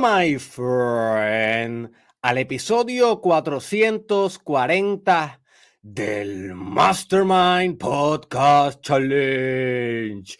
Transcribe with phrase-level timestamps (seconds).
[0.00, 1.90] My friend,
[2.22, 5.40] al episodio 440
[5.82, 10.36] del Mastermind Podcast Challenge.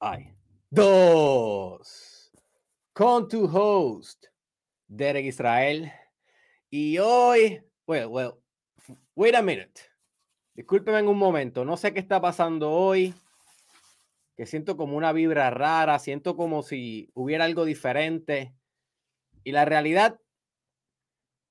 [0.00, 0.34] Ay.
[0.70, 1.81] Dos.
[2.92, 4.26] Con tu host,
[4.86, 5.90] Derek Israel.
[6.68, 8.32] Y hoy, well, well,
[9.14, 9.80] wait a minute.
[10.52, 11.64] Discúlpeme en un momento.
[11.64, 13.14] No sé qué está pasando hoy.
[14.36, 15.98] Que siento como una vibra rara.
[15.98, 18.54] Siento como si hubiera algo diferente.
[19.42, 20.20] Y la realidad,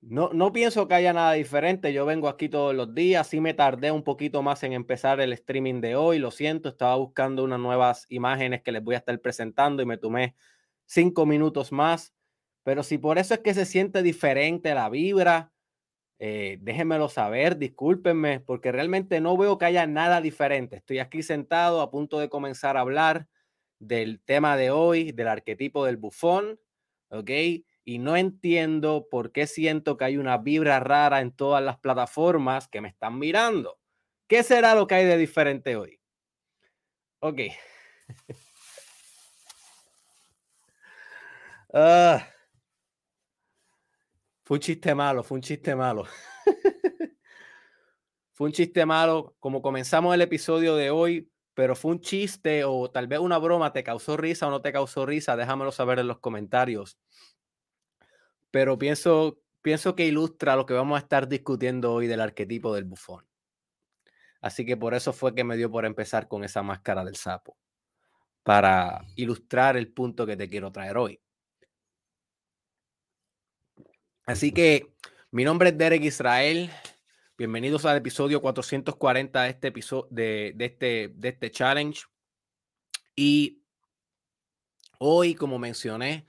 [0.01, 1.91] no, no pienso que haya nada diferente.
[1.91, 3.25] Yo vengo aquí todos los días.
[3.25, 6.19] Sí me tardé un poquito más en empezar el streaming de hoy.
[6.19, 9.97] Lo siento, estaba buscando unas nuevas imágenes que les voy a estar presentando y me
[9.97, 10.35] tomé
[10.91, 12.13] cinco minutos más.
[12.63, 15.51] Pero si por eso es que se siente diferente la vibra,
[16.19, 20.75] eh, déjenmelo saber, discúlpenme, porque realmente no veo que haya nada diferente.
[20.77, 23.27] Estoy aquí sentado a punto de comenzar a hablar
[23.79, 26.59] del tema de hoy, del arquetipo del bufón,
[27.09, 27.31] ¿ok?
[27.83, 32.67] Y no entiendo por qué siento que hay una vibra rara en todas las plataformas
[32.67, 33.79] que me están mirando.
[34.27, 35.99] ¿Qué será lo que hay de diferente hoy?
[37.21, 37.39] Ok.
[41.73, 42.27] Ah.
[44.43, 46.05] Fue un chiste malo, fue un chiste malo.
[48.33, 52.89] fue un chiste malo, como comenzamos el episodio de hoy, pero fue un chiste o
[52.91, 55.37] tal vez una broma, ¿te causó risa o no te causó risa?
[55.37, 56.97] Déjamelo saber en los comentarios.
[58.51, 62.83] Pero pienso, pienso que ilustra lo que vamos a estar discutiendo hoy del arquetipo del
[62.83, 63.25] bufón.
[64.41, 67.55] Así que por eso fue que me dio por empezar con esa máscara del sapo,
[68.43, 71.21] para ilustrar el punto que te quiero traer hoy.
[74.25, 74.93] Así que
[75.31, 76.69] mi nombre es Derek Israel.
[77.39, 82.03] Bienvenidos al episodio 440 de este episodio de, este, de este challenge.
[83.15, 83.63] Y
[84.99, 86.27] hoy, como mencioné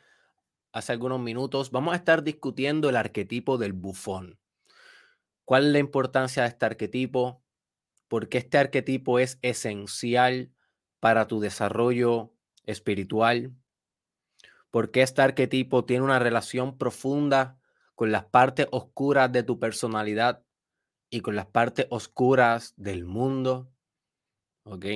[0.73, 4.39] hace algunos minutos, vamos a estar discutiendo el arquetipo del bufón.
[5.45, 7.45] ¿Cuál es la importancia de este arquetipo?
[8.09, 10.51] ¿Por qué este arquetipo es esencial
[10.99, 12.33] para tu desarrollo
[12.65, 13.53] espiritual?
[14.71, 17.59] ¿Por qué este arquetipo tiene una relación profunda
[18.03, 20.43] con las partes oscuras de tu personalidad
[21.09, 23.71] y con las partes oscuras del mundo.
[24.65, 24.87] ¿Ok?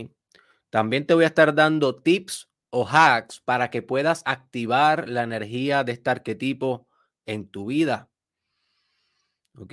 [0.70, 5.84] También te voy a estar dando tips o hacks para que puedas activar la energía
[5.84, 6.88] de este arquetipo
[7.26, 8.10] en tu vida.
[9.56, 9.72] ¿Ok?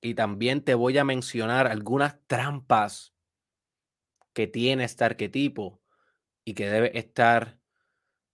[0.00, 3.12] Y también te voy a mencionar algunas trampas
[4.32, 5.80] que tiene este arquetipo
[6.44, 7.58] y que debe estar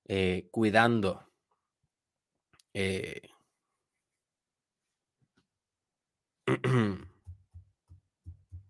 [0.06, 1.32] eh, cuidando.
[2.74, 3.25] Eh,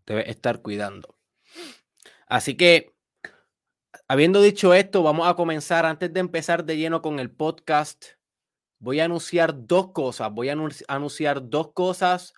[0.06, 1.17] debe estar cuidando.
[2.27, 2.94] Así que,
[4.09, 5.87] habiendo dicho esto, vamos a comenzar.
[5.87, 8.06] Antes de empezar de lleno con el podcast,
[8.78, 10.33] voy a anunciar dos cosas.
[10.33, 10.56] Voy a
[10.89, 12.34] anunciar dos cosas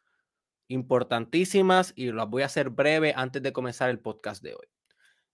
[0.69, 4.67] importantísimas y las voy a hacer breve antes de comenzar el podcast de hoy.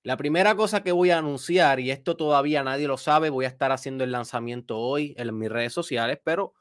[0.03, 3.49] La primera cosa que voy a anunciar, y esto todavía nadie lo sabe, voy a
[3.49, 6.53] estar haciendo el lanzamiento hoy en mis redes sociales, pero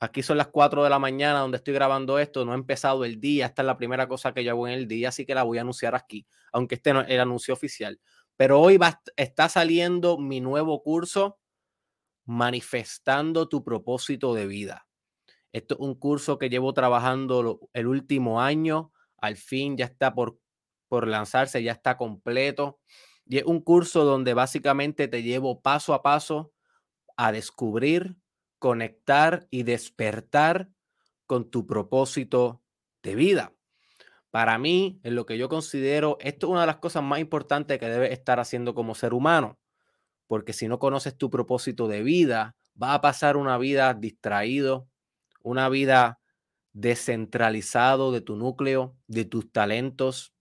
[0.00, 2.44] Aquí son las 4 de la mañana donde estoy grabando esto.
[2.44, 3.46] No he empezado el día.
[3.46, 5.58] Esta es la primera cosa que yo hago en el día, así que la voy
[5.58, 8.00] a anunciar aquí, aunque este no es el anuncio oficial.
[8.36, 11.38] Pero hoy va, está saliendo mi nuevo curso,
[12.30, 14.86] Manifestando tu propósito de vida.
[15.50, 18.92] Esto es un curso que llevo trabajando el último año.
[19.16, 20.38] Al fin ya está por,
[20.88, 22.80] por lanzarse, ya está completo.
[23.24, 26.52] Y es un curso donde básicamente te llevo paso a paso
[27.16, 28.14] a descubrir
[28.58, 30.68] conectar y despertar
[31.26, 32.62] con tu propósito
[33.02, 33.52] de vida.
[34.30, 37.78] Para mí, en lo que yo considero, esto es una de las cosas más importantes
[37.78, 39.58] que debes estar haciendo como ser humano,
[40.26, 44.88] porque si no conoces tu propósito de vida, va a pasar una vida distraído,
[45.42, 46.20] una vida
[46.72, 50.34] descentralizado de tu núcleo, de tus talentos,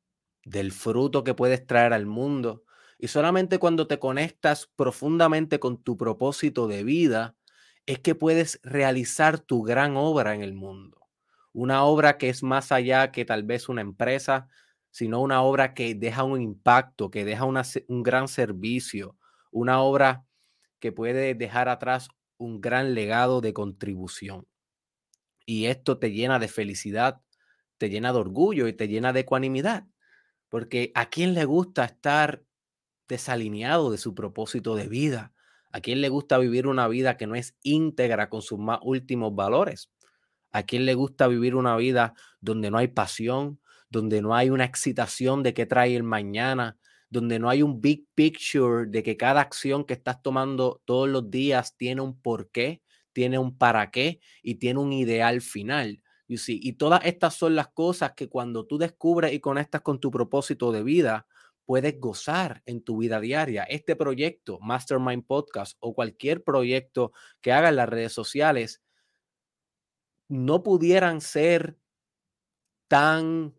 [0.44, 2.64] del fruto que puedes traer al mundo.
[3.00, 7.36] Y solamente cuando te conectas profundamente con tu propósito de vida,
[7.88, 11.08] es que puedes realizar tu gran obra en el mundo.
[11.54, 14.50] Una obra que es más allá que tal vez una empresa,
[14.92, 19.18] sino una obra que deja un impacto, que deja un gran servicio,
[19.52, 20.26] una obra
[20.80, 24.48] que puede dejar atrás un gran legado de contribución.
[25.46, 27.22] Y esto te llena de felicidad,
[27.78, 29.88] te llena de orgullo y te llena de ecuanimidad.
[30.50, 32.44] Porque a quién le gusta estar
[33.08, 35.34] desalineado de su propósito de vida,
[35.72, 39.36] ¿A quién le gusta vivir una vida que no es íntegra con sus más últimos
[39.36, 39.90] valores?
[40.52, 43.60] ¿A quién le gusta vivir una vida donde no hay pasión,
[43.90, 46.78] donde no hay una excitación de qué trae el mañana,
[47.10, 51.30] donde no hay un big picture de que cada acción que estás tomando todos los
[51.30, 52.82] días tiene un porqué,
[53.14, 56.02] tiene un para qué y tiene un ideal final?
[56.28, 60.72] Y todas estas son las cosas que cuando tú descubres y conectas con tu propósito
[60.74, 61.26] de vida,
[61.68, 63.64] puedes gozar en tu vida diaria.
[63.64, 67.12] Este proyecto, Mastermind Podcast o cualquier proyecto
[67.42, 68.82] que haga en las redes sociales,
[70.30, 71.78] no pudieran ser
[72.88, 73.54] tan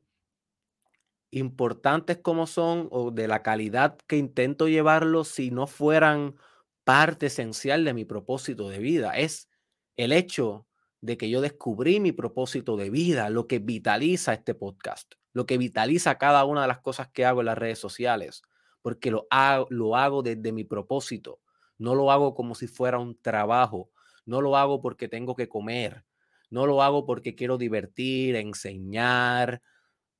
[1.30, 6.36] importantes como son o de la calidad que intento llevarlos si no fueran
[6.84, 9.18] parte esencial de mi propósito de vida.
[9.18, 9.50] Es
[9.96, 10.66] el hecho
[11.02, 15.56] de que yo descubrí mi propósito de vida, lo que vitaliza este podcast, lo que
[15.56, 18.42] vitaliza cada una de las cosas que hago en las redes sociales,
[18.82, 21.40] porque lo hago, lo desde mi propósito,
[21.78, 23.88] no lo hago como si fuera un trabajo,
[24.26, 26.04] no lo hago porque tengo que comer,
[26.50, 29.62] no lo hago porque quiero divertir, enseñar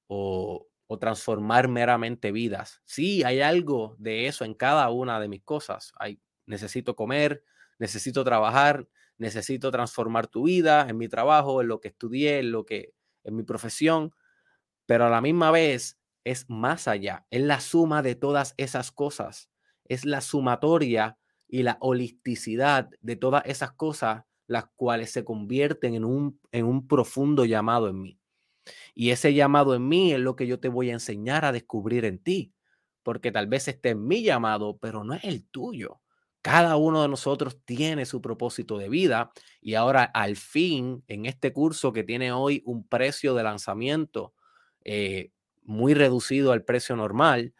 [0.06, 2.80] o, o transformar meramente vidas.
[2.84, 5.92] Sí, hay algo de eso en cada una de mis cosas.
[5.98, 7.42] Hay, necesito comer,
[7.80, 8.86] necesito trabajar,
[9.16, 12.94] necesito transformar tu vida en mi trabajo, en lo que estudié, en lo que
[13.24, 14.14] en mi profesión,
[14.88, 19.50] pero a la misma vez es más allá, es la suma de todas esas cosas,
[19.85, 26.06] es la sumatoria y la holisticidad de todas esas cosas las cuales se convierten en
[26.06, 28.19] un, en un profundo llamado en mí.
[28.94, 32.06] Y ese llamado en mí es lo que yo te voy a enseñar a descubrir
[32.06, 32.55] en ti,
[33.02, 36.00] porque tal vez esté en mi llamado, pero no es el tuyo.
[36.40, 41.52] Cada uno de nosotros tiene su propósito de vida y ahora al fin en este
[41.52, 44.32] curso que tiene hoy un precio de lanzamiento
[44.90, 45.32] eh,
[45.64, 47.52] muy reducido al precio normal,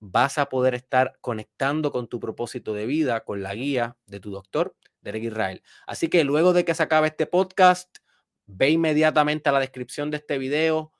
[0.00, 4.32] vas a poder estar conectando con tu propósito de vida, con la guía de tu
[4.32, 5.62] doctor, Derek Israel.
[5.86, 7.98] Así que luego de que se acabe este podcast,
[8.46, 10.92] ve inmediatamente a la descripción de este video,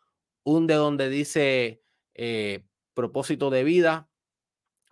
[0.44, 1.82] hunde donde dice
[2.15, 4.09] eh, propósito de vida,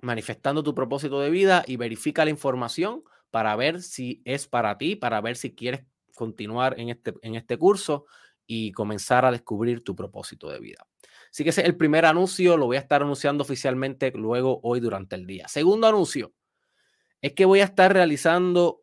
[0.00, 4.96] manifestando tu propósito de vida y verifica la información para ver si es para ti,
[4.96, 5.84] para ver si quieres
[6.16, 8.06] continuar en este, en este curso
[8.46, 10.86] y comenzar a descubrir tu propósito de vida.
[11.30, 14.80] Así que ese es el primer anuncio, lo voy a estar anunciando oficialmente luego hoy
[14.80, 15.48] durante el día.
[15.48, 16.34] Segundo anuncio
[17.20, 18.82] es que voy a estar realizando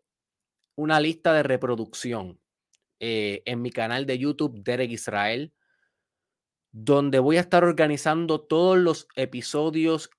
[0.76, 2.40] una lista de reproducción
[3.00, 5.54] eh, en mi canal de YouTube Derek Israel,
[6.72, 10.10] donde voy a estar organizando todos los episodios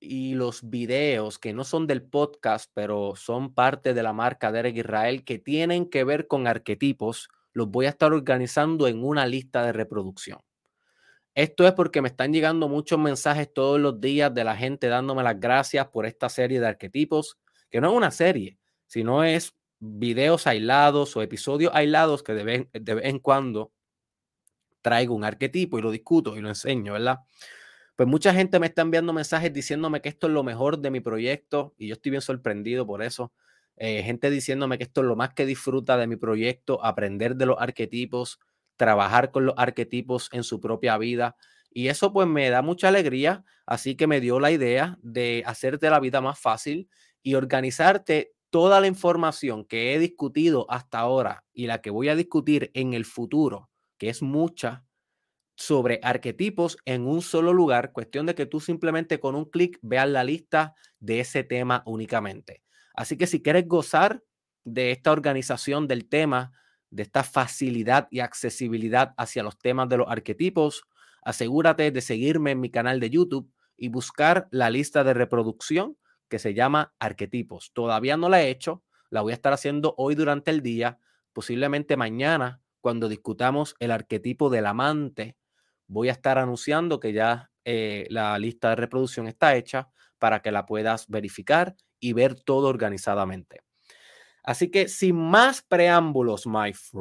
[0.00, 4.76] y los videos que no son del podcast, pero son parte de la marca Derek
[4.76, 7.28] Israel, que tienen que ver con arquetipos,
[7.58, 10.38] los voy a estar organizando en una lista de reproducción.
[11.34, 15.24] Esto es porque me están llegando muchos mensajes todos los días de la gente dándome
[15.24, 17.36] las gracias por esta serie de arquetipos,
[17.68, 22.66] que no es una serie, sino es videos aislados o episodios aislados que de vez,
[22.72, 23.72] de vez en cuando
[24.80, 27.18] traigo un arquetipo y lo discuto y lo enseño, ¿verdad?
[27.96, 31.00] Pues mucha gente me está enviando mensajes diciéndome que esto es lo mejor de mi
[31.00, 33.32] proyecto y yo estoy bien sorprendido por eso.
[33.78, 37.46] Eh, gente diciéndome que esto es lo más que disfruta de mi proyecto, aprender de
[37.46, 38.40] los arquetipos,
[38.76, 41.36] trabajar con los arquetipos en su propia vida.
[41.70, 45.90] Y eso pues me da mucha alegría, así que me dio la idea de hacerte
[45.90, 46.88] la vida más fácil
[47.22, 52.16] y organizarte toda la información que he discutido hasta ahora y la que voy a
[52.16, 54.84] discutir en el futuro, que es mucha,
[55.56, 60.08] sobre arquetipos en un solo lugar, cuestión de que tú simplemente con un clic veas
[60.08, 62.62] la lista de ese tema únicamente.
[62.98, 64.24] Así que si quieres gozar
[64.64, 66.50] de esta organización del tema,
[66.90, 70.82] de esta facilidad y accesibilidad hacia los temas de los arquetipos,
[71.22, 75.96] asegúrate de seguirme en mi canal de YouTube y buscar la lista de reproducción
[76.28, 77.70] que se llama arquetipos.
[77.72, 80.98] Todavía no la he hecho, la voy a estar haciendo hoy durante el día,
[81.32, 85.36] posiblemente mañana cuando discutamos el arquetipo del amante
[85.86, 89.88] voy a estar anunciando que ya eh, la lista de reproducción está hecha
[90.18, 93.62] para que la puedas verificar y ver todo organizadamente.
[94.42, 96.98] Así que sin más preámbulos, my friend,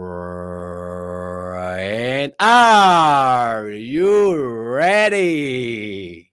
[2.40, 4.36] are you
[4.76, 6.30] ready?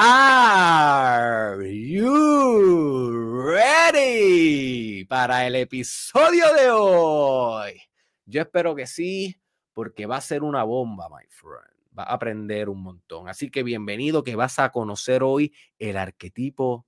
[0.00, 7.82] Are you ready para el episodio de hoy?
[8.24, 9.40] Yo espero que sí
[9.74, 11.77] porque va a ser una bomba, my friend.
[11.98, 13.28] Va a aprender un montón.
[13.28, 16.86] Así que bienvenido que vas a conocer hoy el arquetipo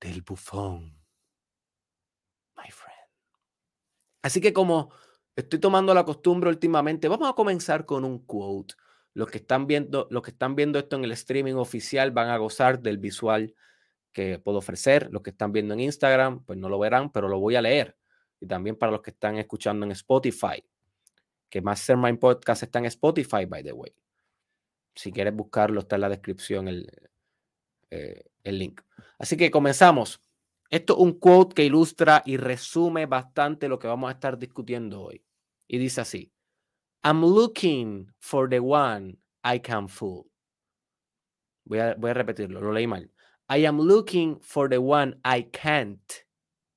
[0.00, 0.98] del bufón,
[2.56, 3.10] my friend.
[4.22, 4.90] Así que como
[5.36, 8.74] estoy tomando la costumbre últimamente, vamos a comenzar con un quote.
[9.14, 12.38] Los que están viendo, los que están viendo esto en el streaming oficial van a
[12.38, 13.54] gozar del visual
[14.12, 15.10] que puedo ofrecer.
[15.12, 17.98] Los que están viendo en Instagram, pues no lo verán, pero lo voy a leer.
[18.40, 20.64] Y también para los que están escuchando en Spotify,
[21.52, 23.94] que Mastermind Podcast está en Spotify, by the way.
[24.94, 26.90] Si quieres buscarlo, está en la descripción el,
[27.90, 28.80] eh, el link.
[29.18, 30.22] Así que comenzamos.
[30.70, 35.02] Esto es un quote que ilustra y resume bastante lo que vamos a estar discutiendo
[35.02, 35.22] hoy.
[35.68, 36.32] Y dice así,
[37.04, 40.24] I'm looking for the one I can fool.
[41.66, 43.12] Voy a, voy a repetirlo, lo leí mal.
[43.50, 46.26] I am looking for the one I can't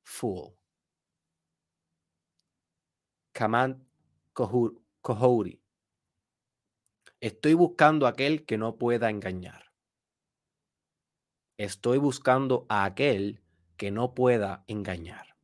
[0.03, 0.57] fool.
[3.31, 3.84] Kaman
[4.35, 5.61] Kohori.
[7.21, 9.71] Estoy buscando a aquel que no pueda engañar.
[11.57, 13.41] Estoy buscando a aquel
[13.77, 15.35] que no pueda engañar.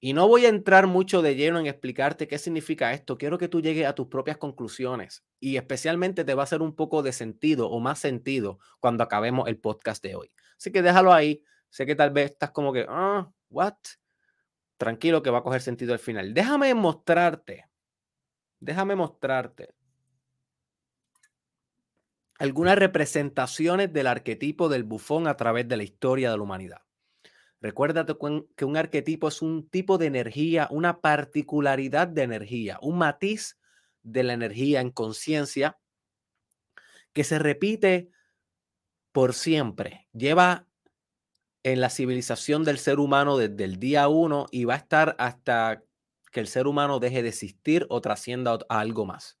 [0.00, 3.18] Y no voy a entrar mucho de lleno en explicarte qué significa esto.
[3.18, 6.74] Quiero que tú llegues a tus propias conclusiones y especialmente te va a hacer un
[6.74, 10.30] poco de sentido o más sentido cuando acabemos el podcast de hoy.
[10.58, 11.42] Así que déjalo ahí.
[11.68, 13.76] Sé que tal vez estás como que, ah, what?
[14.78, 16.32] Tranquilo que va a coger sentido al final.
[16.32, 17.66] Déjame mostrarte.
[18.60, 19.74] Déjame mostrarte
[22.38, 26.82] algunas representaciones del arquetipo del bufón a través de la historia de la humanidad.
[27.60, 28.14] Recuérdate
[28.54, 33.58] que un arquetipo es un tipo de energía, una particularidad de energía, un matiz
[34.02, 35.78] de la energía en conciencia
[37.12, 38.10] que se repite
[39.10, 40.06] por siempre.
[40.12, 40.66] Lleva
[41.62, 45.82] en la civilización del ser humano desde el día uno y va a estar hasta
[46.36, 49.38] que el ser humano deje de existir o trascienda a algo más.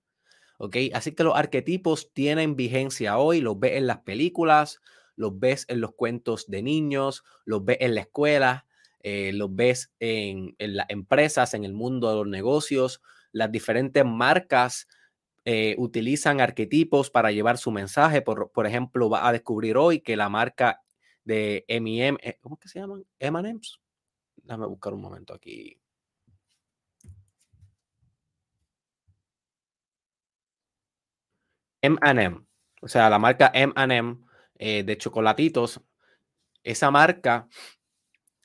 [0.56, 0.76] ¿Ok?
[0.94, 4.80] Así que los arquetipos tienen vigencia hoy, los ves en las películas,
[5.14, 8.64] los ves en los cuentos de niños, los ves en la escuela,
[9.02, 13.02] eh, los ves en, las empresas, en el mundo de los negocios.
[13.30, 14.88] Las diferentes marcas
[15.44, 18.22] eh, utilizan arquetipos para llevar su mensaje.
[18.22, 20.80] Por, por, ejemplo, va a descubrir hoy que la marca
[21.24, 23.04] de M&M, ¿cómo que se llaman?
[23.18, 23.82] M&M's.
[24.36, 25.78] Déjame buscar un momento aquí.
[31.82, 32.40] M&M,
[32.80, 34.18] o sea, la marca M&M
[34.58, 35.80] de chocolatitos,
[36.64, 37.48] esa marca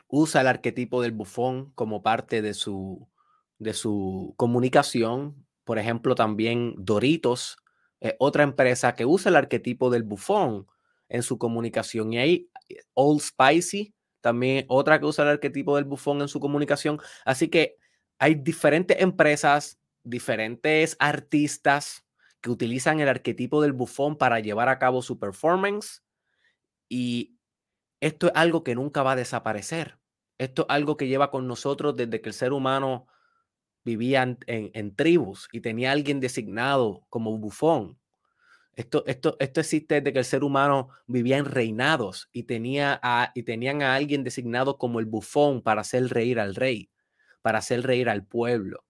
[0.08, 3.10] usa el arquetipo del bufón como parte de su,
[3.58, 5.48] de su comunicación.
[5.64, 7.58] Por ejemplo, también Doritos,
[8.20, 10.68] otra empresa que usa el arquetipo del bufón
[11.08, 12.14] en su comunicación.
[12.14, 12.50] Y eh,
[12.94, 17.00] Old Spicy, también otra que usa el arquetipo del bufón en su comunicación.
[17.26, 17.78] Así que
[18.20, 22.06] hay diferentes empresas, diferentes artistas
[22.42, 26.04] que utilizan el arquetipo del bufón para llevar a cabo su performance.
[26.90, 27.38] Y
[28.00, 30.00] esto es algo que nunca va a desaparecer.
[30.40, 33.08] Esto es algo que lleva con nosotros desde que el ser humano
[33.84, 38.00] vivía en, tribus y tenía alguien designado como bufón.
[38.74, 43.32] Esto, esto, esto existe desde que el ser humano vivía en reinados y, tenía a,
[43.36, 46.90] y tenían a alguien designado como el bufón para hacer reír al rey,
[47.42, 48.84] para hacer reír al pueblo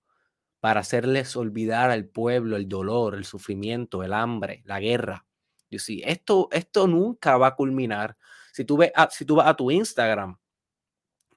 [0.61, 5.25] para hacerles olvidar al pueblo el dolor, el sufrimiento, el hambre, la guerra.
[5.71, 8.15] Yo sí, esto, esto nunca va a culminar.
[8.53, 10.37] Si tú, ves si tú vas a tu Instagram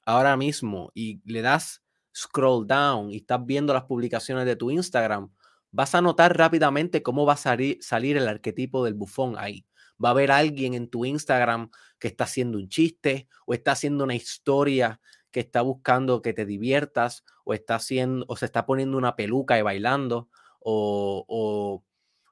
[0.04, 1.83] ahora mismo y le das
[2.14, 5.33] scroll down y estás viendo las publicaciones de tu Instagram,
[5.71, 9.64] vas a notar rápidamente cómo va a salir, salir el arquetipo del bufón ahí.
[10.04, 14.04] Va a haber alguien en tu Instagram que está haciendo un chiste o está haciendo
[14.04, 15.00] una historia
[15.34, 19.58] que está buscando que te diviertas o está haciendo o se está poniendo una peluca
[19.58, 20.28] y bailando
[20.60, 21.82] o,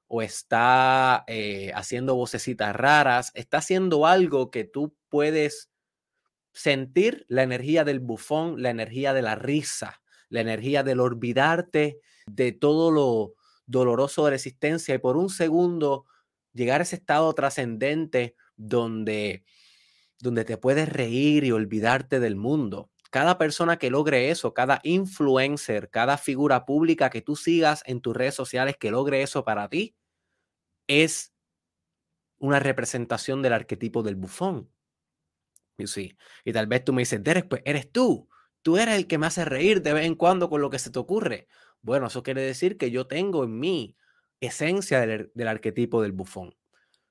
[0.07, 5.73] o, está eh, haciendo vocecitas raras, está haciendo algo que tú puedes
[6.53, 12.53] sentir la energía del bufón, la energía de la risa, la energía del olvidarte de
[12.53, 13.35] todo lo
[13.67, 16.05] doloroso de la existencia y por un segundo
[16.53, 19.45] llegar a ese estado trascendente donde
[20.23, 22.92] donde te puedes reír y olvidarte del mundo.
[23.13, 28.17] Cada persona que logre eso, cada influencer, cada figura pública que tú sigas en tus
[28.17, 29.95] redes sociales que logre eso para ti,
[30.87, 31.35] es
[32.39, 34.71] una representación del arquetipo del bufón.
[35.85, 38.31] sí Y tal vez tú me dices, Derek, pues eres tú.
[38.63, 40.91] Tú eres el que me hace reír de vez en cuando con lo que se
[40.91, 41.49] te ocurre.
[41.83, 43.95] Bueno, eso quiere decir que yo tengo en mí
[44.41, 46.57] esencia del, del arquetipo del bufón.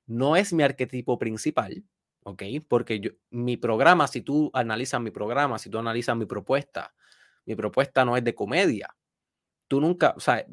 [0.07, 1.83] No es mi arquetipo principal,
[2.23, 2.43] ¿ok?
[2.67, 6.93] Porque yo, mi programa, si tú analizas mi programa, si tú analizas mi propuesta,
[7.45, 8.95] mi propuesta no es de comedia.
[9.67, 10.45] Tú nunca, o sea,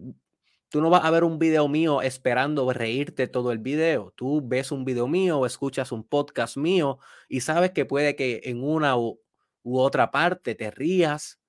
[0.69, 4.13] tú no vas a ver un video mío esperando reírte todo el video.
[4.17, 6.99] Tú ves un video mío escuchas un podcast mío
[7.29, 9.21] y sabes que puede que en una u,
[9.63, 11.41] u otra parte te rías,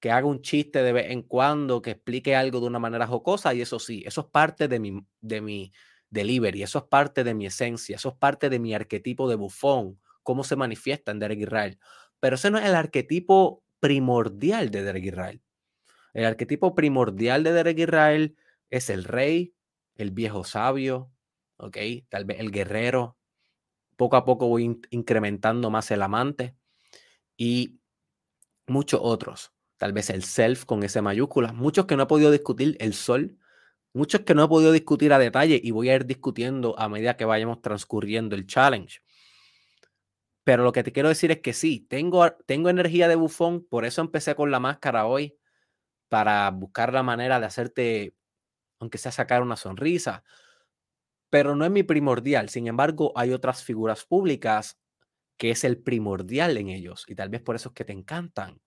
[0.00, 3.52] que haga un chiste de vez en cuando, que explique algo de una manera jocosa
[3.54, 5.72] y eso sí, eso es parte de mi, de mi,
[6.10, 9.98] delivery, eso es parte de mi esencia, eso es parte de mi arquetipo de bufón
[10.22, 11.78] cómo se manifiesta en Derek Israel.
[12.20, 15.42] Pero ese no es el arquetipo primordial de Derek Israel.
[16.12, 18.36] El arquetipo primordial de Derek Israel
[18.68, 19.54] es el rey,
[19.96, 21.10] el viejo sabio,
[21.56, 21.76] ¿ok?
[22.08, 23.16] Tal vez el guerrero.
[23.96, 26.54] Poco a poco voy incrementando más el amante
[27.36, 27.80] y
[28.68, 29.52] muchos otros.
[29.78, 31.52] Tal vez el self con ese mayúscula.
[31.52, 33.36] Muchos que no he podido discutir, el sol.
[33.92, 37.16] Muchos que no he podido discutir a detalle y voy a ir discutiendo a medida
[37.16, 39.00] que vayamos transcurriendo el challenge.
[40.44, 43.84] Pero lo que te quiero decir es que sí, tengo, tengo energía de bufón, por
[43.84, 45.36] eso empecé con la máscara hoy,
[46.08, 48.14] para buscar la manera de hacerte,
[48.80, 50.24] aunque sea sacar una sonrisa,
[51.30, 52.48] pero no es mi primordial.
[52.48, 54.78] Sin embargo, hay otras figuras públicas
[55.38, 58.60] que es el primordial en ellos y tal vez por eso es que te encantan.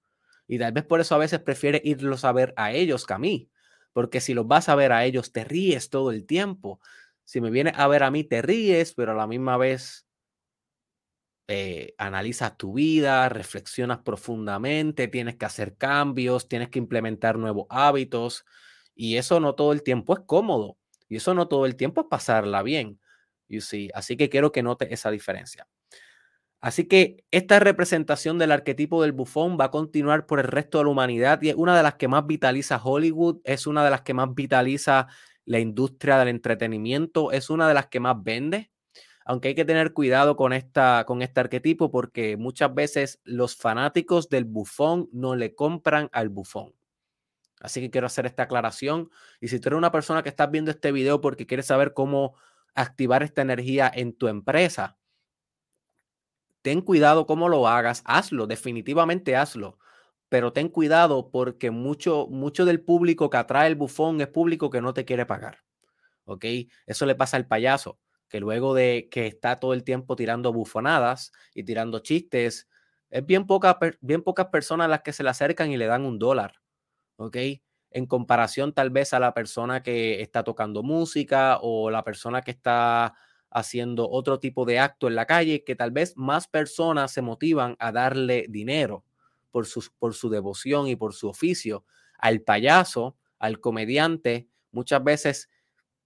[0.48, 3.20] Y tal vez por eso a veces prefieres irlos a ver a ellos que a
[3.20, 3.50] mí,
[3.94, 6.80] porque si los vas a ver a ellos te ríes todo el tiempo.
[7.26, 10.06] Si me vienes a ver a mí te ríes, pero a la misma vez
[11.48, 18.46] eh, analizas tu vida, reflexionas profundamente, tienes que hacer cambios, tienes que implementar nuevos hábitos
[18.96, 20.78] y eso no todo el tiempo es cómodo
[21.10, 23.00] y eso no todo el tiempo es pasarla bien.
[23.50, 23.90] You see?
[23.94, 25.68] Así que quiero que note esa diferencia.
[26.64, 30.86] Así que esta representación del arquetipo del bufón va a continuar por el resto de
[30.86, 34.04] la humanidad y es una de las que más vitaliza Hollywood, es una de las
[34.04, 35.08] que más vitaliza
[35.44, 38.72] la industria del entretenimiento, es una de las que más vende
[39.26, 44.30] aunque hay que tener cuidado con, esta, con este arquetipo porque muchas veces los fanáticos
[44.30, 46.74] del bufón no le compran al bufón.
[47.60, 49.10] Así que quiero hacer esta aclaración.
[49.40, 52.36] Y si tú eres una persona que estás viendo este video porque quieres saber cómo
[52.76, 54.98] activar esta energía en tu empresa,
[56.64, 59.78] ten cuidado cómo lo hagas, hazlo, definitivamente hazlo.
[60.30, 64.82] Pero ten cuidado porque mucho, mucho del público que atrae el bufón es público que
[64.82, 65.60] no te quiere pagar.
[66.26, 66.46] ¿Ok?
[66.88, 68.00] Eso le pasa al payaso
[68.34, 72.68] que luego de que está todo el tiempo tirando bufonadas y tirando chistes,
[73.12, 73.46] es bien,
[74.02, 76.56] bien pocas personas las que se le acercan y le dan un dólar,
[77.18, 77.38] ¿ok?
[77.92, 82.50] En comparación tal vez a la persona que está tocando música o la persona que
[82.50, 83.14] está
[83.54, 87.76] haciendo otro tipo de acto en la calle, que tal vez más personas se motivan
[87.80, 89.04] a darle dinero
[89.52, 91.86] por su, por su devoción y por su oficio.
[92.18, 95.50] Al payaso, al comediante, muchas veces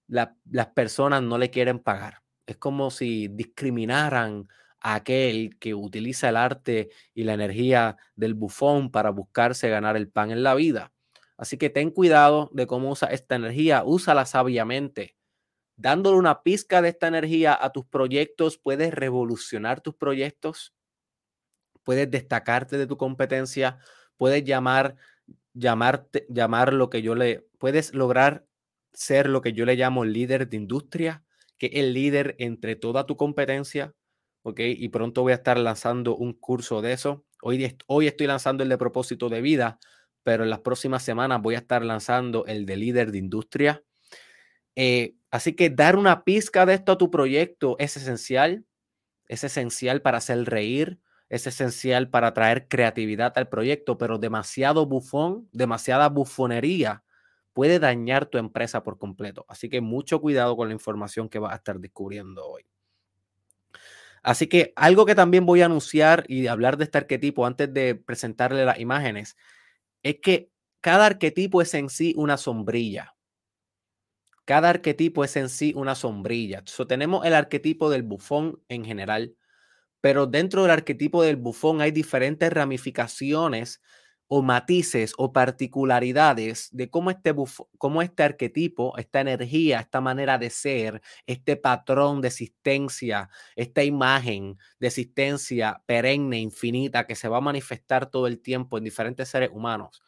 [0.06, 2.22] las personas no le quieren pagar.
[2.46, 4.48] Es como si discriminaran
[4.80, 10.08] a aquel que utiliza el arte y la energía del bufón para buscarse ganar el
[10.08, 10.92] pan en la vida.
[11.36, 15.17] Así que ten cuidado de cómo usa esta energía, úsala sabiamente.
[15.78, 20.74] Dándole una pizca de esta energía a tus proyectos, puedes revolucionar tus proyectos,
[21.84, 23.78] puedes destacarte de tu competencia,
[24.16, 24.96] puedes llamar,
[25.54, 28.44] llamar lo que yo le, puedes lograr
[28.92, 31.24] ser lo que yo le llamo líder de industria,
[31.58, 33.94] que es el líder entre toda tu competencia,
[34.42, 34.58] ¿ok?
[34.60, 37.24] Y pronto voy a estar lanzando un curso de eso.
[37.40, 39.78] Hoy, hoy estoy lanzando el de propósito de vida,
[40.24, 43.84] pero en las próximas semanas voy a estar lanzando el de líder de industria.
[44.80, 48.64] Eh, así que dar una pizca de esto a tu proyecto es esencial,
[49.26, 55.48] es esencial para hacer reír, es esencial para traer creatividad al proyecto, pero demasiado bufón,
[55.50, 57.02] demasiada bufonería
[57.54, 59.44] puede dañar tu empresa por completo.
[59.48, 62.64] Así que mucho cuidado con la información que vas a estar descubriendo hoy.
[64.22, 67.96] Así que algo que también voy a anunciar y hablar de este arquetipo antes de
[67.96, 69.36] presentarle las imágenes
[70.04, 73.17] es que cada arquetipo es en sí una sombrilla.
[74.48, 76.62] Cada arquetipo es en sí una sombrilla.
[76.64, 79.36] So, tenemos el arquetipo del bufón en general,
[80.00, 83.82] pero dentro del arquetipo del bufón hay diferentes ramificaciones
[84.28, 87.34] o matices o particularidades de cómo este,
[87.78, 94.58] cómo este arquetipo, esta energía, esta manera de ser, este patrón de existencia, esta imagen
[94.80, 99.50] de existencia perenne, infinita, que se va a manifestar todo el tiempo en diferentes seres
[99.52, 100.02] humanos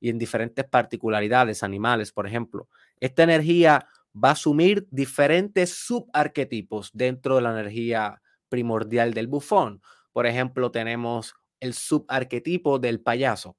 [0.00, 2.68] y en diferentes particularidades animales, por ejemplo.
[3.00, 9.82] Esta energía va a asumir diferentes subarquetipos dentro de la energía primordial del bufón.
[10.12, 13.56] Por ejemplo, tenemos el subarquetipo del payaso.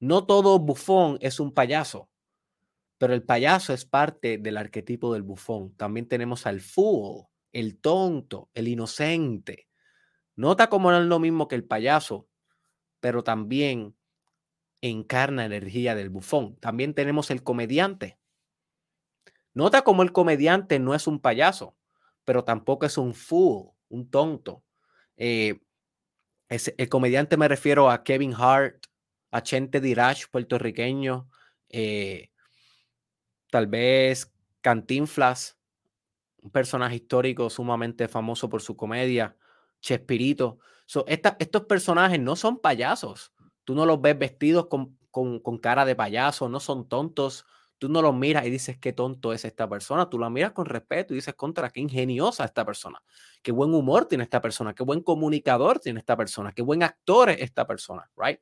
[0.00, 2.08] No todo bufón es un payaso,
[2.98, 5.74] pero el payaso es parte del arquetipo del bufón.
[5.76, 9.68] También tenemos al fool, el tonto, el inocente.
[10.36, 12.28] Nota cómo no es lo mismo que el payaso,
[13.00, 13.96] pero también
[14.80, 16.56] encarna energía del bufón.
[16.56, 18.18] También tenemos el comediante.
[19.54, 21.76] Nota cómo el comediante no es un payaso,
[22.24, 24.64] pero tampoco es un fool, un tonto.
[25.16, 25.60] Eh,
[26.48, 28.86] el comediante me refiero a Kevin Hart,
[29.30, 31.28] a Chente Dirach, puertorriqueño,
[31.70, 32.30] eh,
[33.50, 35.58] tal vez Cantinflas,
[36.42, 39.36] un personaje histórico sumamente famoso por su comedia,
[39.80, 40.58] Chespirito.
[41.06, 43.32] estos personajes no son payasos.
[43.64, 47.44] Tú no los ves vestidos con, con, cara de payaso, no son tontos.
[47.82, 50.08] Tú no los miras y dices qué tonto es esta persona.
[50.08, 53.02] Tú la miras con respeto y dices contra qué ingeniosa esta persona.
[53.42, 54.72] Qué buen humor tiene esta persona.
[54.72, 56.52] Qué buen comunicador tiene esta persona.
[56.52, 58.08] Qué buen actor es esta persona.
[58.16, 58.38] Right?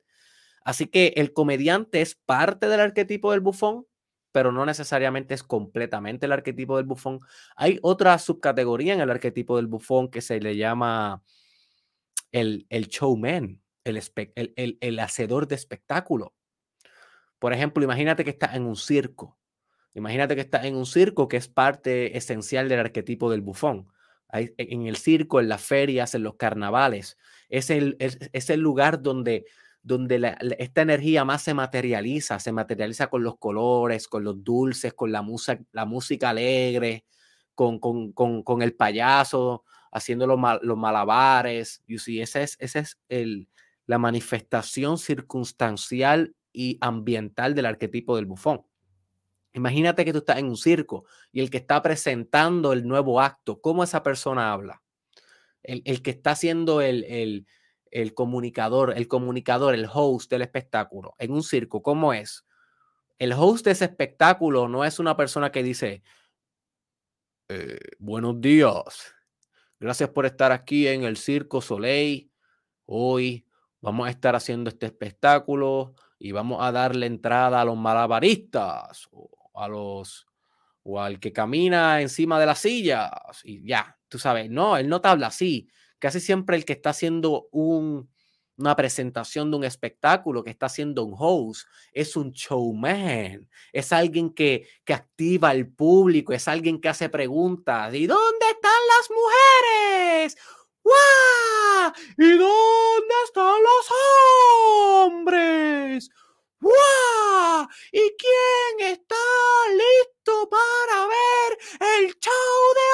[0.63, 3.87] Así que el comediante es parte del arquetipo del bufón,
[4.31, 7.21] pero no necesariamente es completamente el arquetipo del bufón.
[7.55, 11.23] Hay otra subcategoría en el arquetipo del bufón que se le llama
[12.31, 14.03] el, el showman, el,
[14.35, 16.35] el, el, hacedor de espectáculo.
[17.41, 19.35] Por ejemplo, imagínate que estás en un circo.
[19.95, 23.87] Imagínate que estás en un circo que es parte esencial del arquetipo del bufón.
[24.31, 27.17] en el circo, en las ferias, en los carnavales.
[27.49, 29.45] Es el, es el lugar donde
[29.83, 35.11] donde esta energía más se materializa, se materializa con los colores, con los dulces, con
[35.11, 35.25] la,
[35.71, 37.05] la música alegre,
[37.55, 41.81] con, con, el payaso, haciendo los, los malabares.
[41.87, 43.49] You see, esa es, ese es el,
[43.87, 48.65] la manifestación circunstancial y ambiental del arquetipo del bufón.
[49.53, 53.59] Imagínate que tú estás en un circo y el que está presentando el nuevo acto,
[53.59, 54.81] ¿cómo esa persona habla?
[55.63, 57.45] El, el que está haciendo el, el
[57.91, 62.45] el comunicador, el comunicador, el host del espectáculo en un circo, ¿cómo es?
[63.19, 66.01] El host de ese espectáculo no es una persona que dice,
[67.49, 69.13] eh, buenos días,
[69.79, 72.31] gracias por estar aquí en el Circo Soleil.
[72.85, 73.45] Hoy
[73.81, 79.29] vamos a estar haciendo este espectáculo y vamos a darle entrada a los malabaristas o
[79.55, 80.27] a los
[80.83, 83.11] o al que camina encima de las sillas
[83.43, 85.67] y ya, tú sabes, no, él no te habla así
[86.01, 91.15] casi siempre el que está haciendo una presentación de un espectáculo, que está haciendo un
[91.17, 97.07] host, es un showman, es alguien que, que activa al público, es alguien que hace
[97.07, 97.93] preguntas.
[97.93, 100.37] ¿Y dónde están las mujeres?
[100.83, 101.93] ¡Guau!
[102.17, 103.87] ¿Y dónde están los
[105.03, 106.09] hombres?
[106.59, 107.67] ¡Guau!
[107.91, 109.15] ¿Y quién está
[109.71, 111.57] listo para ver
[111.97, 112.31] el show
[112.75, 112.87] de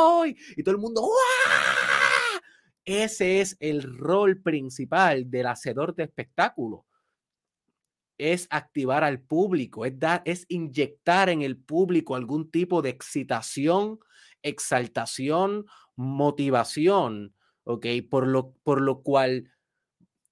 [0.00, 0.36] hoy?
[0.56, 2.40] Y todo el mundo, ¡guau!
[2.84, 6.84] Ese es el rol principal del hacedor de espectáculo.
[8.18, 14.00] Es activar al público, es, dar, es inyectar en el público algún tipo de excitación,
[14.42, 15.66] exaltación,
[15.96, 17.86] motivación, ¿ok?
[18.10, 19.52] Por lo, por lo cual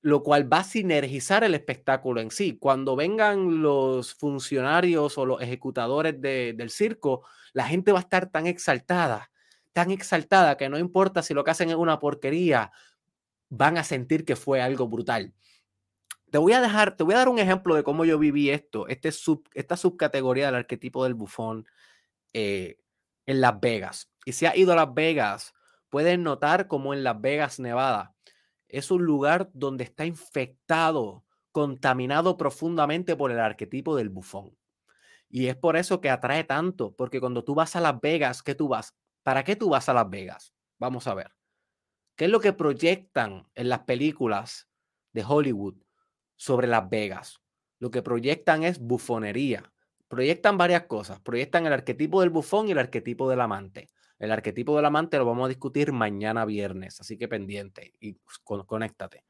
[0.02, 2.56] lo cual va a sinergizar el espectáculo en sí.
[2.58, 8.46] Cuando vengan los funcionarios o los ejecutadores del circo, la gente va a estar tan
[8.46, 9.30] exaltada,
[9.72, 12.72] tan exaltada que no importa si lo que hacen es una porquería,
[13.50, 15.34] van a sentir que fue algo brutal.
[16.30, 18.86] Te voy a dejar, te voy a dar un ejemplo de cómo yo viví esto,
[18.88, 21.66] este sub, esta subcategoría del arquetipo del bufón
[22.32, 22.78] eh,
[23.26, 24.09] en Las Vegas.
[24.24, 25.54] Y si has ido a Las Vegas,
[25.88, 28.14] puedes notar como en Las Vegas, Nevada,
[28.68, 34.56] es un lugar donde está infectado, contaminado profundamente por el arquetipo del bufón.
[35.28, 38.54] Y es por eso que atrae tanto, porque cuando tú vas a Las Vegas, ¿qué
[38.54, 38.94] tú vas?
[39.22, 40.54] ¿Para qué tú vas a Las Vegas?
[40.78, 41.32] Vamos a ver.
[42.16, 44.68] ¿Qué es lo que proyectan en las películas
[45.12, 45.76] de Hollywood
[46.36, 47.40] sobre Las Vegas?
[47.78, 49.72] Lo que proyectan es bufonería.
[50.08, 51.20] Proyectan varias cosas.
[51.20, 53.88] Proyectan el arquetipo del bufón y el arquetipo del amante.
[54.20, 59.24] El arquetipo del amante lo vamos a discutir mañana viernes, así que pendiente y conéctate.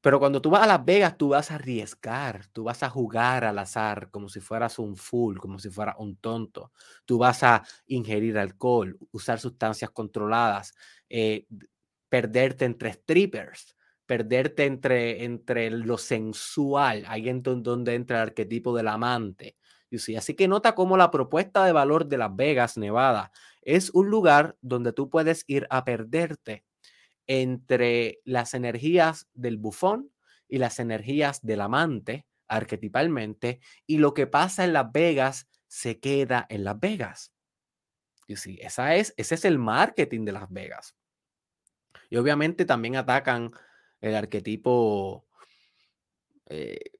[0.00, 3.44] Pero cuando tú vas a Las Vegas, tú vas a arriesgar, tú vas a jugar
[3.44, 6.72] al azar como si fueras un fool, como si fueras un tonto.
[7.04, 10.74] Tú vas a ingerir alcohol, usar sustancias controladas,
[11.08, 11.46] eh,
[12.08, 13.76] perderte entre strippers,
[14.06, 19.56] perderte entre, entre lo sensual, ahí en donde entra el arquetipo del amante.
[20.16, 23.30] Así que nota cómo la propuesta de valor de Las Vegas, Nevada,
[23.62, 26.64] es un lugar donde tú puedes ir a perderte
[27.26, 30.12] entre las energías del bufón
[30.48, 36.46] y las energías del amante, arquetipalmente, y lo que pasa en Las Vegas se queda
[36.50, 37.32] en Las Vegas.
[38.26, 40.94] Y sí, esa es, ese es el marketing de Las Vegas.
[42.10, 43.52] Y obviamente también atacan
[44.00, 45.26] el arquetipo,
[46.46, 46.90] eh,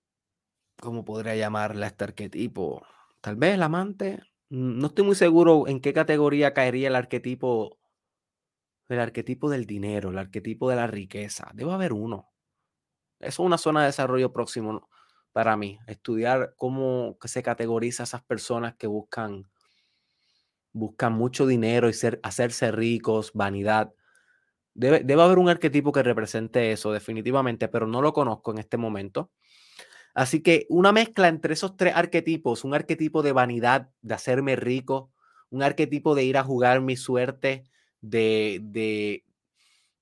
[0.81, 2.87] ¿cómo podría llamarla este arquetipo?
[3.21, 4.23] Tal vez el amante,
[4.53, 7.79] no estoy muy seguro en qué categoría caería el arquetipo,
[8.91, 11.51] arquetipo del dinero, el arquetipo de la riqueza.
[11.55, 12.29] Debe haber uno.
[13.19, 14.91] Eso es una zona de desarrollo próximo
[15.33, 15.79] para mí.
[15.87, 19.51] Estudiar cómo se categoriza esas personas que buscan,
[20.75, 23.95] buscan mucho dinero y ser, hacerse ricos, vanidad.
[24.75, 28.77] Debe, debe haber un arquetipo que represente eso, definitivamente, pero no lo conozco en este
[28.77, 29.31] momento.
[30.15, 35.11] Así que una mezcla entre esos tres arquetipos, un arquetipo de vanidad, de hacerme rico,
[35.51, 37.65] un arquetipo de ir a jugar mi suerte,
[38.01, 39.25] de, de,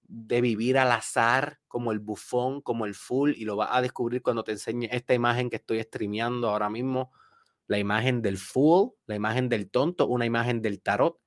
[0.03, 4.23] de vivir al azar, como el bufón, como el full, y lo vas a descubrir
[4.23, 7.13] cuando te enseñe esta imagen que estoy streameando ahora mismo,
[7.69, 11.21] la imagen del fool, la imagen del tonto, una imagen del tarot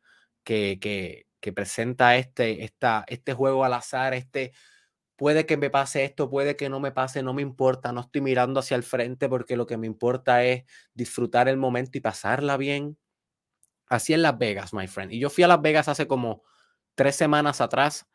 [0.43, 4.51] que, que, que presenta este, esta, este juego al azar, este
[5.15, 8.21] puede que me pase esto, puede que no me pase, no me importa, no estoy
[8.21, 12.57] mirando hacia el frente porque lo que me importa es disfrutar el momento y pasarla
[12.57, 12.97] bien.
[13.87, 15.11] Así en Las Vegas, my friend.
[15.13, 16.43] Y yo fui a Las Vegas hace como
[16.95, 18.07] tres semanas atrás.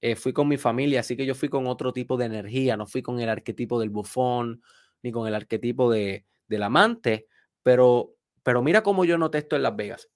[0.00, 2.86] Eh, fui con mi familia, así que yo fui con otro tipo de energía, no
[2.86, 4.62] fui con el arquetipo del bufón,
[5.02, 7.26] ni con el arquetipo de, del amante,
[7.62, 10.08] pero, pero mira cómo yo noté esto en Las Vegas.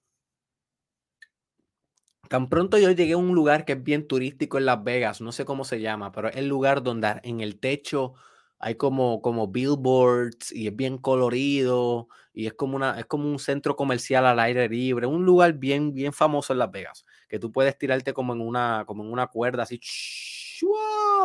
[2.29, 5.31] Tan pronto yo llegué a un lugar que es bien turístico en Las Vegas, no
[5.31, 8.13] sé cómo se llama, pero es el lugar donde en el techo
[8.59, 13.39] hay como, como billboards y es bien colorido y es como, una, es como un
[13.39, 17.51] centro comercial al aire libre, un lugar bien, bien famoso en Las Vegas, que tú
[17.51, 19.79] puedes tirarte como en una, como en una cuerda así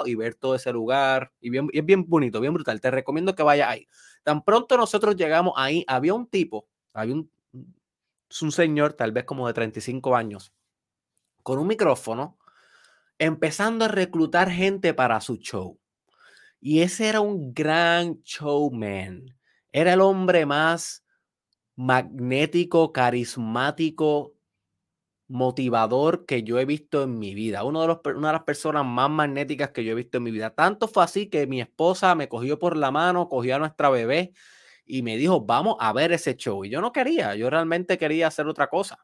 [0.04, 2.80] y ver todo ese lugar y, bien, es bien bonito, bien brutal.
[2.80, 3.88] Te recomiendo que vayas ahí.
[4.22, 7.30] Tan pronto nosotros llegamos ahí, había un tipo, había un,
[7.62, 10.52] un señor tal vez como de 35 años
[11.42, 12.38] con un micrófono,
[13.18, 15.78] empezando a reclutar gente para su show.
[16.60, 19.36] Y ese era un gran showman.
[19.72, 21.04] Era el hombre más
[21.76, 24.34] magnético, carismático,
[25.28, 27.64] motivador que yo he visto en mi vida.
[27.64, 30.30] Uno de los, una de las personas más magnéticas que yo he visto en mi
[30.30, 30.50] vida.
[30.50, 34.32] Tanto fue así que mi esposa me cogió por la mano, cogió a nuestra bebé
[34.84, 36.64] y me dijo, vamos a ver ese show.
[36.64, 38.98] Y yo no quería, yo realmente quería hacer otra cosa.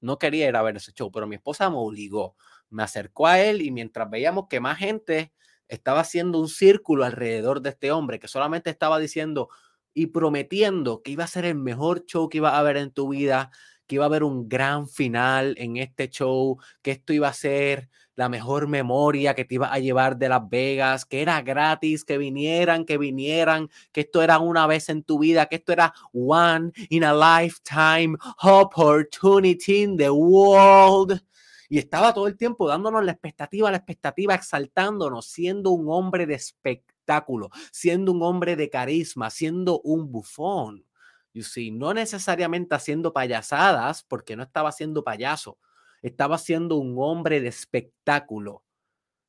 [0.00, 2.36] No quería ir a ver ese show, pero mi esposa me obligó.
[2.70, 5.32] Me acercó a él y mientras veíamos que más gente
[5.68, 9.48] estaba haciendo un círculo alrededor de este hombre, que solamente estaba diciendo
[9.94, 13.08] y prometiendo que iba a ser el mejor show que iba a haber en tu
[13.08, 13.50] vida,
[13.86, 17.88] que iba a haber un gran final en este show, que esto iba a ser
[18.18, 22.18] la mejor memoria que te iba a llevar de Las Vegas, que era gratis, que
[22.18, 26.72] vinieran, que vinieran, que esto era una vez en tu vida, que esto era one
[26.88, 31.22] in a lifetime opportunity in the world.
[31.68, 36.34] Y estaba todo el tiempo dándonos la expectativa, la expectativa, exaltándonos, siendo un hombre de
[36.34, 40.84] espectáculo, siendo un hombre de carisma, siendo un bufón.
[41.32, 45.56] You see, no necesariamente haciendo payasadas, porque no estaba haciendo payaso,
[46.02, 48.64] estaba siendo un hombre de espectáculo.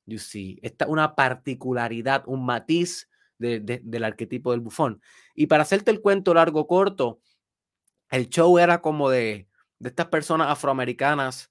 [0.06, 5.02] You see, esta una particularidad, un matiz del arquetipo del bufón.
[5.34, 7.22] Y para hacerte el cuento largo corto,
[8.10, 9.48] el show era como de,
[9.80, 11.50] de estas personas afroamericanas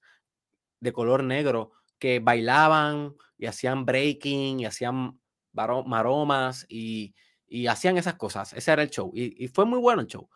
[0.79, 5.19] de color negro que bailaban y hacían breaking y hacían
[5.53, 7.15] maromas y,
[7.47, 8.53] y hacían esas cosas.
[8.53, 9.11] Ese era el show.
[9.13, 10.29] Y, y, fue muy bueno el show.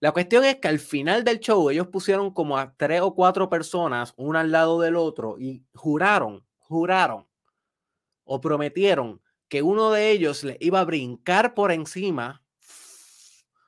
[0.00, 3.50] La cuestión es que al final del show ellos pusieron como a tres o cuatro
[3.50, 7.26] personas, una al lado del otro, y juraron, juraron
[8.24, 12.42] o prometieron que uno de ellos le iba a brincar por encima,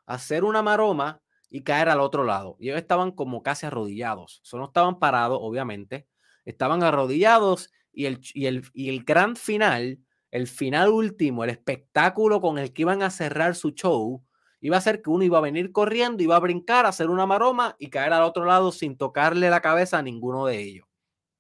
[0.07, 2.57] hacer una maroma y caer al otro lado.
[2.59, 4.41] Y ellos estaban como casi arrodillados.
[4.43, 6.07] Solo estaban parados, obviamente.
[6.47, 9.99] Estaban arrodillados y el, y el, y el gran final,
[10.31, 14.25] el final último, el espectáculo con el que iban a cerrar su show,
[14.63, 17.75] iba a ser que uno iba a venir corriendo, iba a brincar, hacer una maroma
[17.81, 20.87] y caer al otro lado sin tocarle la cabeza a ninguno de ellos.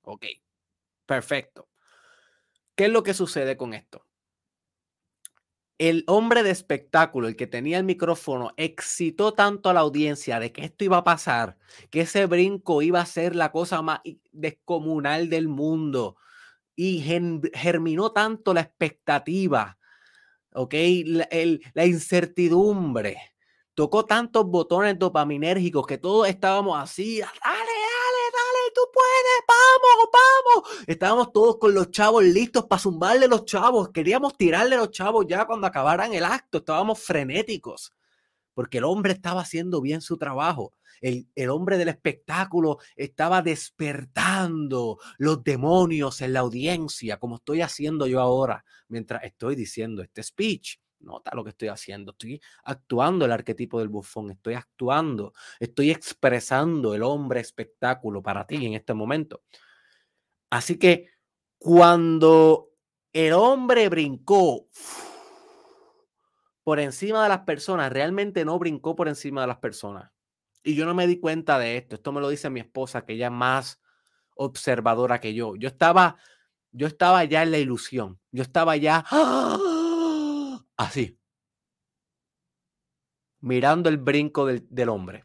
[0.02, 0.26] Ok,
[1.06, 1.68] perfecto.
[2.74, 4.04] ¿Qué es lo que sucede con esto?
[5.78, 10.52] El hombre de espectáculo, el que tenía el micrófono, excitó tanto a la audiencia de
[10.52, 11.58] que esto iba a pasar,
[11.90, 14.00] que ese brinco iba a ser la cosa más
[14.32, 16.16] descomunal del mundo.
[16.74, 17.00] Y
[17.54, 19.78] germinó tanto la expectativa
[20.54, 20.74] ¿ok?
[21.06, 21.28] La,
[21.74, 23.32] la incertidumbre
[23.74, 30.84] tocó tantos botones dopaminérgicos que todos estábamos así, dale, dale, dale, tú puedes, vamos, vamos.
[30.86, 35.46] Estábamos todos con los chavos listos para zumbarle los chavos, queríamos tirarle los chavos ya
[35.46, 37.92] cuando acabaran el acto, estábamos frenéticos,
[38.54, 45.42] porque el hombre estaba haciendo bien su trabajo el, hombre del espectáculo estaba despertando los
[45.42, 50.78] demonios en la audiencia, como estoy haciendo yo ahora mientras estoy diciendo este speech.
[51.00, 52.12] Nota lo que estoy haciendo.
[52.12, 54.30] Estoy actuando el arquetipo del bufón.
[54.30, 55.32] Estoy actuando.
[55.58, 59.42] Estoy expresando el hombre espectáculo para ti en este momento.
[60.48, 61.08] Así que
[61.58, 62.70] cuando
[63.12, 64.68] el hombre brincó
[66.64, 70.10] por encima de las personas, realmente no brincó por encima de las personas.
[70.62, 71.96] Y yo no me di cuenta de esto.
[71.96, 73.80] Esto me lo dice mi esposa, que ella es más
[74.36, 75.56] observadora que yo.
[75.56, 76.16] Yo estaba,
[76.70, 78.20] yo estaba ya en la ilusión.
[78.30, 79.04] Yo estaba ya
[80.76, 81.18] así,
[83.40, 85.24] mirando el brinco del, del hombre.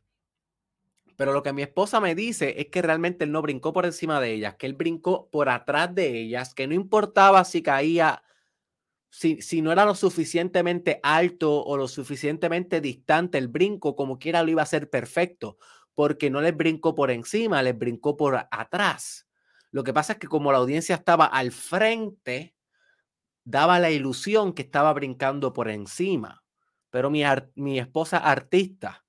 [1.18, 4.20] Pero lo que mi esposa me dice es que realmente él no brincó por encima
[4.22, 8.24] de ellas, que él brincó por atrás de ellas, que no importaba si caía,
[9.10, 14.44] si, si no era lo suficientemente alto o lo suficientemente distante el brinco, como quiera
[14.44, 15.58] lo iba a hacer perfecto,
[15.96, 19.28] porque no les brincó por encima, les brincó por atrás.
[19.72, 22.56] Lo que pasa es que como la audiencia estaba al frente,
[23.44, 26.44] daba la ilusión que estaba brincando por encima.
[26.90, 27.24] Pero mi,
[27.56, 29.06] mi esposa artista,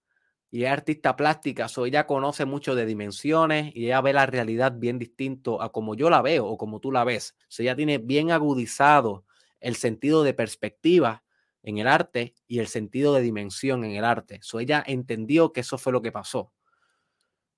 [0.51, 4.73] y es artista plástica, so ella conoce mucho de dimensiones y ella ve la realidad
[4.77, 7.37] bien distinto a como yo la veo o como tú la ves.
[7.49, 9.27] So ella tiene bien agudizado
[9.61, 11.25] el sentido de perspectiva
[11.63, 14.39] en el arte y el sentido de dimensión en el arte.
[14.43, 16.53] So ella entendió que eso fue lo que pasó.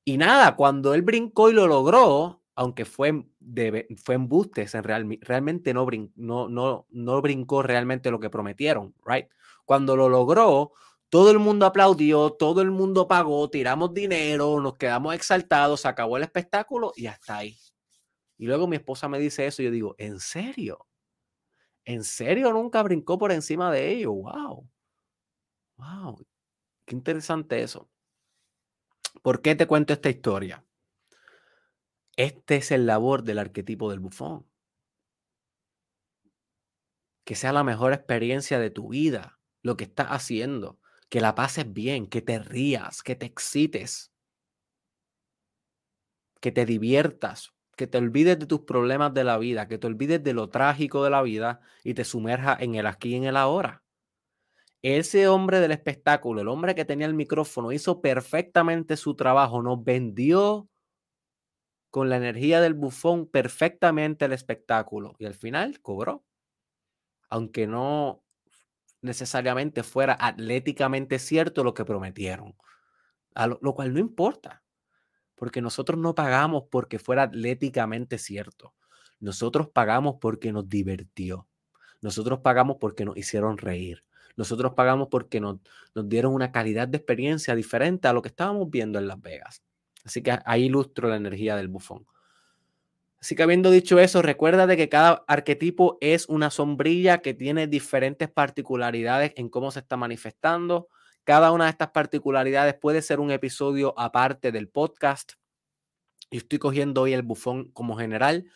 [0.04, 5.18] Y nada, cuando él brincó y lo logró, aunque fue, de, fue embustes, en real,
[5.20, 5.86] realmente no,
[6.16, 9.28] no, no, no brincó realmente lo que prometieron, right?
[9.64, 10.72] Cuando lo logró,
[11.10, 16.16] todo el mundo aplaudió, todo el mundo pagó, tiramos dinero, nos quedamos exaltados, se acabó
[16.16, 17.56] el espectáculo y hasta ahí.
[18.38, 20.86] Y luego mi esposa me dice eso y yo digo, ¿en serio?
[21.90, 24.12] ¿En serio nunca brincó por encima de ellos?
[24.12, 24.70] ¡Wow!
[25.76, 26.24] ¡Wow!
[26.84, 27.90] Qué interesante eso.
[29.22, 30.64] ¿Por qué te cuento esta historia?
[32.14, 34.46] Este es el labor del arquetipo del bufón.
[37.24, 41.72] Que sea la mejor experiencia de tu vida, lo que estás haciendo que la pases
[41.72, 44.12] bien, que te rías, que te excites,
[46.40, 50.22] que te diviertas, que te olvides de tus problemas de la vida, que te olvides
[50.22, 53.36] de lo trágico de la vida y te sumerjas en el aquí y en el
[53.36, 53.82] ahora.
[54.82, 59.84] Ese hombre del espectáculo, el hombre que tenía el micrófono, hizo perfectamente su trabajo, nos
[59.84, 60.68] vendió
[61.90, 66.24] con la energía del bufón perfectamente el espectáculo y al final cobró.
[67.28, 68.24] Aunque no
[69.02, 72.56] necesariamente fuera atléticamente cierto lo que prometieron,
[73.60, 74.62] lo, cual no importa,
[75.40, 78.74] porque nosotros no pagamos porque fuera atléticamente cierto,
[79.20, 81.48] nosotros pagamos porque nos divirtió,
[82.02, 84.04] nosotros pagamos porque nos hicieron reír,
[84.36, 85.56] nosotros pagamos porque nos,
[85.94, 89.62] nos dieron una calidad de experiencia diferente a lo que estábamos viendo en Las Vegas.
[90.04, 92.06] Así que ahí ilustro la energía del bufón.
[93.18, 97.66] Así que habiendo dicho eso, recuerda de que cada arquetipo es una sombrilla que tiene
[97.66, 100.88] diferentes particularidades en cómo se está manifestando.
[101.30, 105.34] Cada una de estas particularidades puede ser un episodio aparte del podcast.
[106.28, 108.50] Y estoy cogiendo hoy el bufón como general,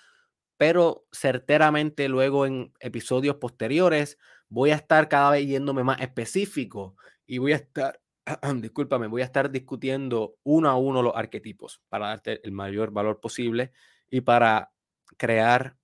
[0.56, 7.38] pero certeramente luego en episodios posteriores voy a estar cada vez yéndome más específico y
[7.38, 8.00] voy a estar,
[8.56, 13.20] discúlpame, voy a estar discutiendo uno a uno los arquetipos para darte el mayor valor
[13.20, 13.70] posible
[14.10, 14.72] y para
[15.16, 15.76] crear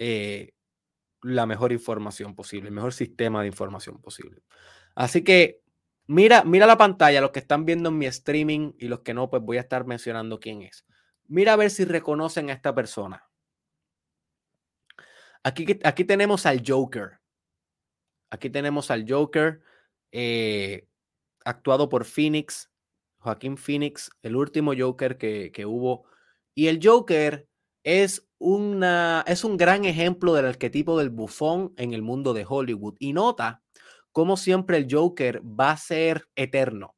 [0.00, 0.54] eh,
[1.22, 4.42] la mejor información posible, el mejor sistema de información posible.
[4.96, 5.60] Así que
[6.06, 9.30] mira, mira la pantalla, los que están viendo en mi streaming y los que no,
[9.30, 10.84] pues voy a estar mencionando quién es.
[11.28, 13.28] Mira a ver si reconocen a esta persona.
[15.42, 17.20] Aquí, aquí tenemos al Joker.
[18.30, 19.60] Aquí tenemos al Joker,
[20.10, 20.88] eh,
[21.44, 22.70] actuado por Phoenix,
[23.18, 26.06] Joaquín Phoenix, el último Joker que, que hubo.
[26.54, 27.48] Y el Joker
[27.84, 32.96] es, una, es un gran ejemplo del arquetipo del bufón en el mundo de Hollywood.
[32.98, 33.62] Y nota
[34.16, 36.96] cómo siempre el Joker va a ser eterno.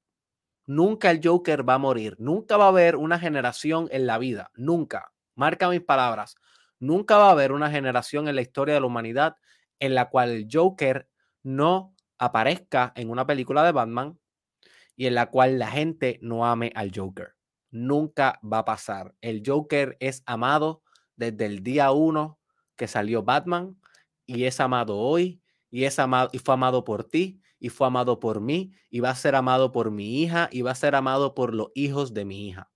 [0.67, 2.15] Nunca el Joker va a morir.
[2.21, 4.53] Nunca va a haber una generación en la vida.
[4.55, 5.11] Nunca.
[5.35, 6.37] Marca mis palabras.
[6.79, 9.35] Nunca va a haber una generación en la historia de la humanidad
[9.81, 11.09] en la cual el Joker
[11.43, 14.17] no aparezca en una película de Batman
[14.95, 17.35] y en la cual la gente no ame al Joker
[17.73, 19.13] nunca va a pasar.
[19.23, 20.85] El Joker es amado
[21.17, 22.39] desde el día uno
[22.77, 23.77] que salió Batman
[24.25, 28.21] y es amado hoy y es amado y fue amado por ti y fue amado
[28.21, 31.35] por mí y va a ser amado por mi hija y va a ser amado
[31.35, 32.71] por los hijos de mi hija.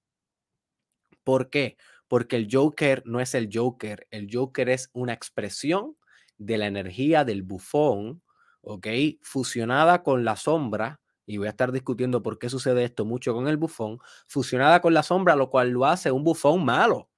[1.24, 1.76] ¿Por qué?
[2.08, 5.96] Porque el Joker no es el Joker, el Joker es una expresión
[6.38, 8.22] de la energía del bufón,
[8.62, 8.86] ¿ok?
[9.22, 13.48] Fusionada con la sombra y voy a estar discutiendo por qué sucede esto mucho con
[13.48, 17.08] el bufón, fusionada con la sombra, lo cual lo hace un bufón malo,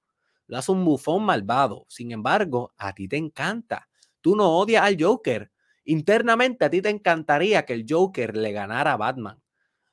[0.47, 1.85] lo hace un bufón malvado.
[1.89, 3.89] Sin embargo, a ti te encanta.
[4.21, 5.51] Tú no odias al Joker.
[5.85, 9.41] Internamente a ti te encantaría que el Joker le ganara a Batman.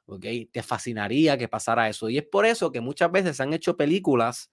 [0.06, 0.24] ¿Ok?
[0.50, 2.08] Te fascinaría que pasara eso.
[2.08, 4.50] Y es por eso que muchas veces han hecho películas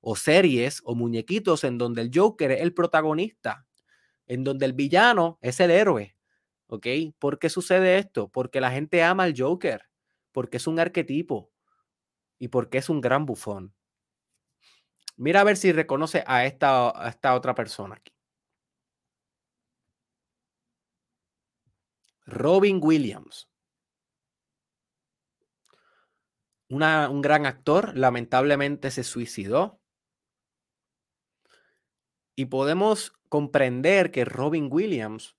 [0.00, 3.66] o series o muñequitos en donde el Joker es el protagonista,
[4.26, 6.16] en donde el villano es el héroe.
[6.68, 6.86] ¿Ok?
[7.18, 8.28] ¿Por qué sucede esto?
[8.28, 9.82] Porque la gente ama al Joker,
[10.32, 11.50] porque es un arquetipo
[12.38, 13.74] y porque es un gran bufón.
[15.16, 18.12] Mira a ver si reconoce a esta, a esta otra persona aquí.
[22.28, 23.48] Robin Williams.
[26.70, 29.80] un gran actor, lamentablemente se suicidó.
[32.36, 35.38] Y podemos comprender que Robin Williams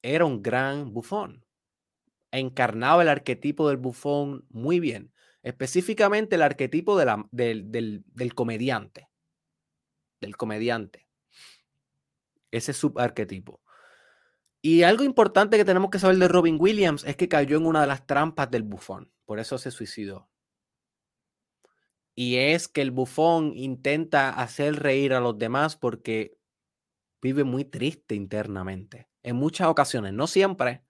[0.00, 1.44] era un gran bufón.
[2.32, 5.12] Encarnaba el arquetipo del bufón muy bien,
[5.42, 9.10] específicamente el arquetipo del, comediante.
[10.22, 11.06] Del comediante.
[12.50, 13.59] Ese subarquetipo.
[14.62, 17.80] Y algo importante que tenemos que saber de Robin Williams es que cayó en una
[17.80, 19.10] de las trampas del bufón.
[19.24, 20.28] Por eso se suicidó.
[22.14, 26.36] Y es que el bufón intenta hacer reír a los demás porque
[27.22, 29.08] vive muy triste internamente.
[29.22, 30.82] En muchas ocasiones, no siempre,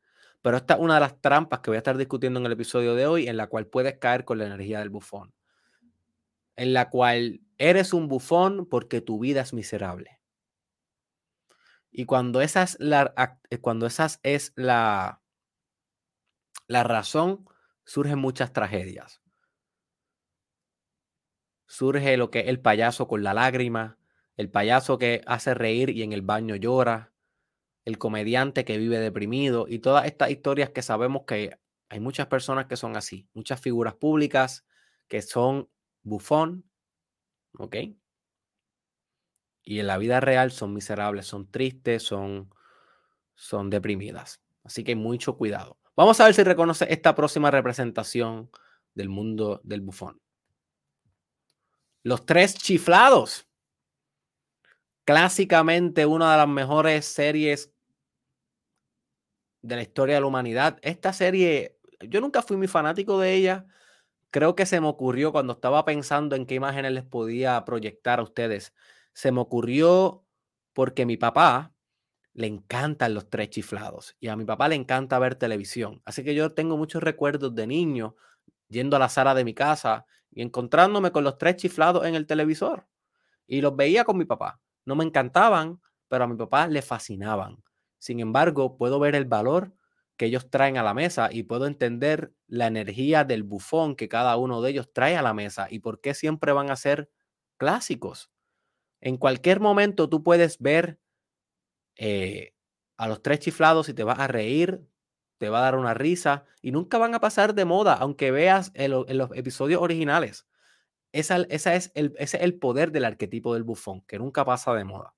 [0.43, 2.95] pero esta es una de las trampas que voy a estar discutiendo en el episodio
[2.95, 5.33] de hoy, en la cual puedes caer con la energía del bufón.
[6.57, 10.20] En la cual eres un bufón porque tu vida es miserable.
[11.93, 15.21] Y cuando esa es la, eh, cuando esas es la,
[16.69, 17.45] la razón,
[17.85, 19.21] surgen muchas tragedias.
[21.67, 23.99] Surge lo que es el payaso con la lágrima,
[24.37, 27.13] el payaso que hace reír y en el baño llora,
[27.85, 31.59] el comediante que vive deprimido y todas estas historias que sabemos que
[31.91, 34.67] hay muchas personas que son así, muchas figuras públicas
[35.09, 35.71] que son
[36.03, 36.65] bufón,
[37.59, 37.77] ¿ok?
[39.63, 42.53] Y en la vida real son miserables, son tristes, son,
[43.35, 44.41] son deprimidas.
[44.65, 45.79] Así que mucho cuidado.
[45.97, 48.51] Vamos a ver si reconoce esta próxima representación
[48.95, 50.21] del mundo del bufón.
[52.03, 53.47] Los tres chiflados.
[55.05, 57.73] Clásicamente una de las mejores series
[59.63, 60.79] de la historia de la humanidad.
[60.83, 63.67] Esta serie, yo nunca fui muy fanático de ella.
[64.31, 68.23] Creo que se me ocurrió cuando estaba pensando en qué imágenes les podía proyectar a
[68.23, 68.73] ustedes
[69.13, 70.25] se me ocurrió
[70.73, 71.75] porque mi papá
[72.33, 76.01] le encantan los tres chiflados y a mi papá le encanta ver televisión.
[76.05, 78.17] Así que yo tengo muchos recuerdos de niño
[78.69, 82.27] yendo a la sala de mi casa y encontrándome con los tres chiflados en el
[82.27, 82.87] televisor.
[83.47, 84.61] Y los veía con mi papá.
[84.85, 87.63] No me encantaban, pero a mi papá le fascinaban.
[87.99, 89.75] Sin embargo, puedo ver el valor
[90.17, 94.37] que ellos traen a la mesa y puedo entender la energía del bufón que cada
[94.37, 97.11] uno de ellos trae a la mesa y por qué siempre van a ser
[97.57, 98.31] clásicos.
[99.01, 100.99] En cualquier momento tú puedes ver
[101.97, 102.55] eh,
[102.97, 104.83] a los tres chiflados y te vas a reír,
[105.39, 108.73] te va a dar una risa y nunca van a pasar de moda, aunque veas
[108.75, 110.47] en, los episodios originales.
[111.13, 114.85] Esa, esa es ese es el poder del arquetipo del bufón, que nunca pasa de
[114.85, 115.15] moda.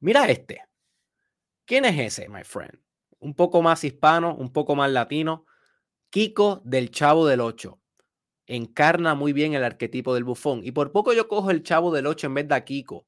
[0.00, 0.62] Mira este.
[1.66, 2.78] ¿Quién es ese, my friend?
[3.20, 5.46] Un poco más hispano, un poco más latino.
[6.10, 7.83] Kiko del Chavo del Ocho
[8.46, 10.60] encarna muy bien el arquetipo del bufón.
[10.64, 13.06] Y por poco yo cojo el chavo del 8 en vez de Kiko.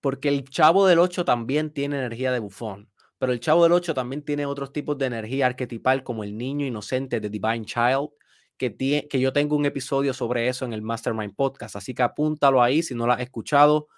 [0.00, 2.90] Porque el chavo del 8 también tiene energía de bufón.
[3.18, 6.66] Pero el chavo del 8 también tiene otros tipos de energía arquetipal como el niño
[6.66, 8.10] inocente de Divine Child.
[8.58, 8.74] Que,
[9.08, 11.76] que yo tengo un episodio sobre eso en el Mastermind Podcast.
[11.76, 13.88] Así que apúntalo ahí si no lo has escuchado.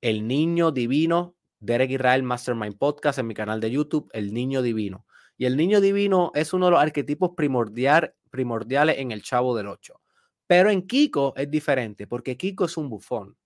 [0.00, 5.05] El niño divino, Derek Israel Mastermind Podcast en mi canal de YouTube, El Niño Divino.
[5.36, 9.68] Y el niño divino es uno de los arquetipos primordial, primordiales en el Chavo del
[9.68, 10.00] 8.
[10.46, 13.36] Pero en Kiko es diferente, porque Kiko es un bufón.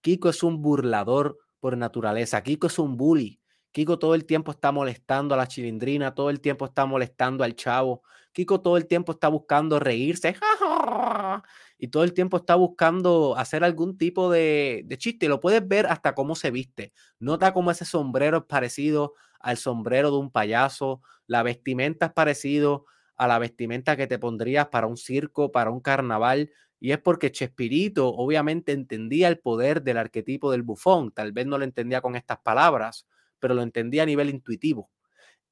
[0.00, 2.42] Kiko es un burlador por naturaleza.
[2.42, 3.40] Kiko es un bully.
[3.72, 7.56] Kiko todo el tiempo está molestando a la chilindrina, todo el tiempo está molestando al
[7.56, 8.02] chavo.
[8.32, 10.36] Kiko todo el tiempo está buscando reírse.
[11.76, 15.28] Y todo el tiempo está buscando hacer algún tipo de, de chiste.
[15.28, 16.92] Lo puedes ver hasta cómo se viste.
[17.18, 19.14] Nota cómo ese sombrero es parecido
[19.44, 21.02] al sombrero de un payaso.
[21.26, 22.86] La vestimenta es parecido
[23.16, 26.50] a la vestimenta que te pondrías para un circo, para un carnaval.
[26.80, 31.12] Y es porque Chespirito obviamente entendía el poder del arquetipo del bufón.
[31.12, 33.06] Tal vez no lo entendía con estas palabras,
[33.38, 34.90] pero lo entendía a nivel intuitivo.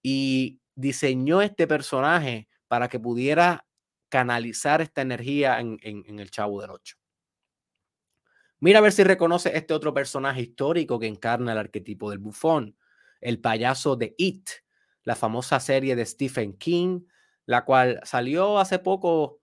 [0.02, 3.66] Y diseñó este personaje para que pudiera
[4.08, 6.96] canalizar esta energía en, en el Chavo del Ocho.
[8.58, 12.76] Mira a ver si reconoce este otro personaje histórico que encarna el arquetipo del bufón,
[13.22, 14.50] el payaso de It,
[15.04, 17.02] la famosa serie de Stephen King,
[17.46, 19.40] la cual salió hace poco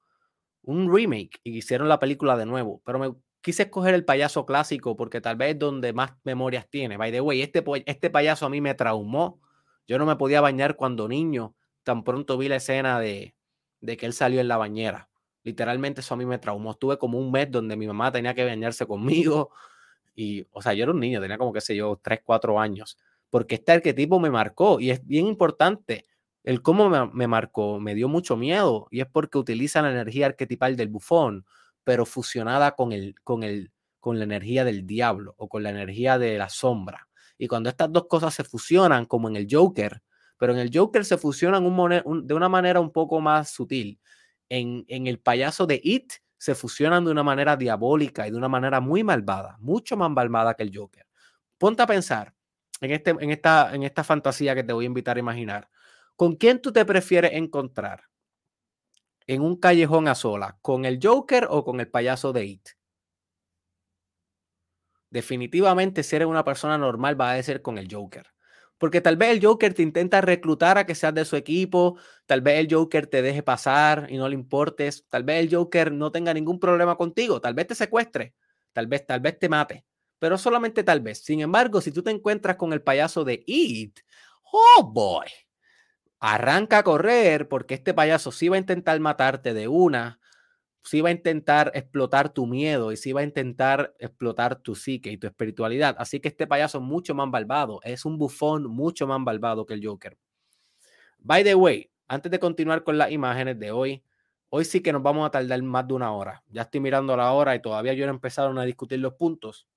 [0.64, 4.96] un remake y hicieron la película de nuevo, pero me quise escoger el payaso clásico
[4.96, 6.98] porque tal vez es donde más memorias tiene.
[6.98, 9.42] By the way, este, este payaso a mí me traumó.
[9.88, 13.36] Yo no me podía bañar cuando niño, tan pronto vi la escena de,
[13.82, 15.10] de que él salió en la bañera.
[15.44, 16.72] Literalmente eso a mí me traumó.
[16.72, 19.52] Estuve como un mes donde mi mamá tenía que bañarse conmigo.
[20.16, 22.98] Y, o sea, yo era un niño, tenía como, qué sé yo, 3, 4 años.
[23.30, 26.06] Porque este arquetipo me marcó y es bien importante
[26.44, 30.76] el cómo me, marcó, me dio mucho miedo y es porque utiliza la energía arquetipal
[30.76, 31.46] del bufón,
[31.84, 36.18] pero fusionada con, el, con, el, con la energía del diablo o con la energía
[36.18, 37.08] de la sombra.
[37.38, 40.02] Y cuando estas dos cosas se fusionan, como en el Joker,
[40.38, 41.64] pero en el Joker se fusionan
[42.26, 44.00] de una manera un poco más sutil.
[44.50, 48.48] en, en el payaso de It se fusionan de una manera diabólica y de una
[48.48, 51.06] manera muy malvada, mucho más malvada que el Joker.
[51.58, 52.34] Ponte a pensar
[52.82, 55.70] en, este, en esta fantasía que te voy a invitar a imaginar.
[56.16, 58.04] ¿Con quién tú te prefieres encontrar
[59.28, 60.58] en un callejón a sola?
[60.62, 62.70] ¿Con el Joker o con el payaso de It?
[65.10, 68.28] Definitivamente, si eres una persona normal, va a ser con el Joker.
[68.78, 72.42] Porque tal vez el Joker te intenta reclutar a que seas de su equipo, tal
[72.42, 76.12] vez el Joker te deje pasar y no le importes, tal vez el Joker no
[76.12, 78.36] tenga ningún problema contigo, tal vez te secuestre,
[78.72, 79.86] tal vez, tal vez te mate,
[80.20, 81.20] pero solamente tal vez.
[81.20, 84.00] Sin embargo, si tú te encuentras con el payaso de It,
[84.52, 85.28] oh boy,
[86.20, 90.20] arranca a correr porque este payaso sí va a intentar matarte de una,
[90.84, 95.12] sí va a intentar explotar tu miedo y sí va a intentar explotar tu psique
[95.12, 95.96] y tu espiritualidad.
[95.98, 99.74] Así que este payaso es mucho más malvado, es un bufón mucho más malvado que
[99.74, 100.18] el Joker.
[101.20, 104.04] By the way, antes de continuar con las imágenes de hoy,
[104.50, 106.44] hoy sí que nos vamos a tardar más de una hora.
[106.50, 109.68] Ya estoy mirando la hora y todavía yo no empezaron a discutir los puntos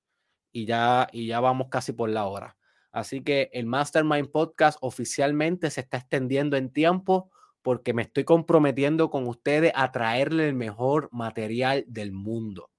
[0.53, 2.57] y ya, y ya vamos casi por la hora.
[2.93, 7.31] Así que el Mastermind Podcast oficialmente se está extendiendo en tiempo
[7.63, 12.71] porque me estoy comprometiendo con ustedes a traerle el mejor material del mundo.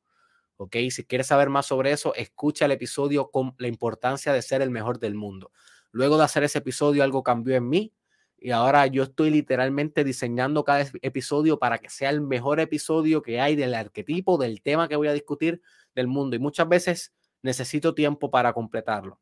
[0.58, 0.76] ¿Ok?
[0.92, 4.70] Si quieres saber más sobre eso, escucha el episodio con la importancia de ser el
[4.70, 5.52] mejor del mundo.
[5.92, 7.94] Luego de hacer ese episodio, algo cambió en mí
[8.38, 13.40] y ahora yo estoy literalmente diseñando cada episodio para que sea el mejor episodio que
[13.40, 15.62] hay del arquetipo, del tema que voy a discutir
[15.96, 16.36] del mundo.
[16.36, 17.14] Y muchas veces
[17.44, 19.20] necesito tiempo para completarlo.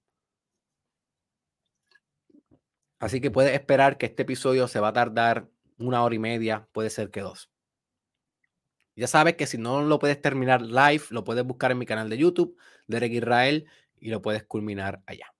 [3.00, 6.68] Así que puedes esperar que este episodio se va a tardar una hora y media,
[6.72, 7.52] puede ser que dos.
[8.96, 12.10] Ya sabes que si no lo puedes terminar live, lo puedes buscar en mi canal
[12.10, 12.56] de YouTube,
[12.88, 13.66] Derek Israel,
[14.00, 15.34] y lo puedes culminar allá.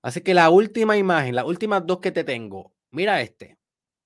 [0.00, 3.58] Así que la última imagen, las últimas dos que te tengo, mira este.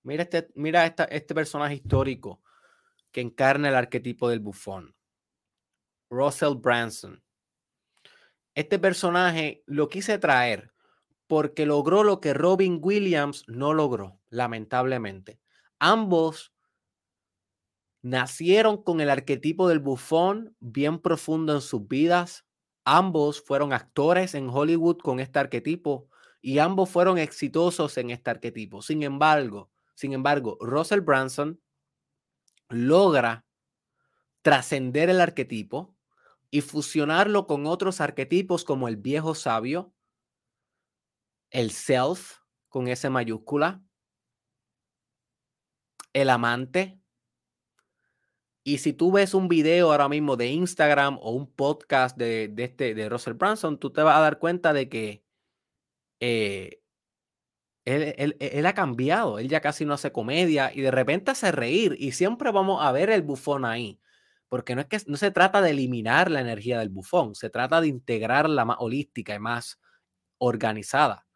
[0.02, 2.42] Mira este, mira este personaje histórico
[3.12, 4.96] que encarna el arquetipo del bufón.
[6.10, 7.22] Russell Branson.
[8.59, 10.72] Este personaje lo quise traer
[11.28, 15.38] porque logró lo que Robin Williams no logró, lamentablemente.
[15.78, 16.52] Ambos
[18.02, 22.46] nacieron con el arquetipo del bufón bien profundo en sus vidas.
[22.84, 26.09] Ambos fueron actores en Hollywood con este arquetipo
[26.40, 28.82] y ambos fueron exitosos en este arquetipo.
[28.82, 31.61] Sin embargo, sin embargo, Russell Branson
[32.70, 33.46] logra
[34.42, 35.94] trascender el arquetipo
[36.51, 39.92] y fusionarlo con otros arquetipos como el viejo sabio,
[41.51, 42.38] el self
[42.68, 43.82] con S mayúscula,
[46.12, 47.01] el amante.
[48.64, 52.94] Y si tú ves un video ahora mismo de Instagram o un podcast de, este,
[52.94, 55.24] de Russell Branson, tú te vas a dar cuenta de que
[56.20, 56.82] eh,
[57.86, 61.96] él, él, ha cambiado, él ya casi no hace comedia y de repente hace reír
[61.99, 64.01] y siempre vamos a ver el bufón ahí.
[64.49, 67.80] Porque no es que no se trata de eliminar la energía del bufón, se trata
[67.80, 69.78] de integrarla más holística y más
[70.38, 71.26] organizada.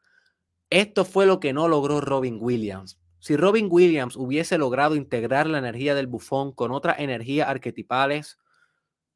[0.70, 2.98] Esto fue lo que no logró Robin Williams.
[3.18, 8.38] Si Robin Williams hubiese logrado integrar la energía del bufón con otras energías arquetipales,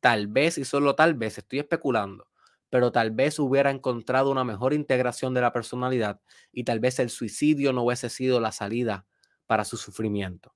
[0.00, 2.28] tal vez y solo tal vez, estoy especulando,
[2.70, 6.20] pero tal vez hubiera encontrado una mejor integración de la personalidad
[6.52, 9.06] y tal vez el suicidio no hubiese sido la salida
[9.46, 10.55] para su sufrimiento.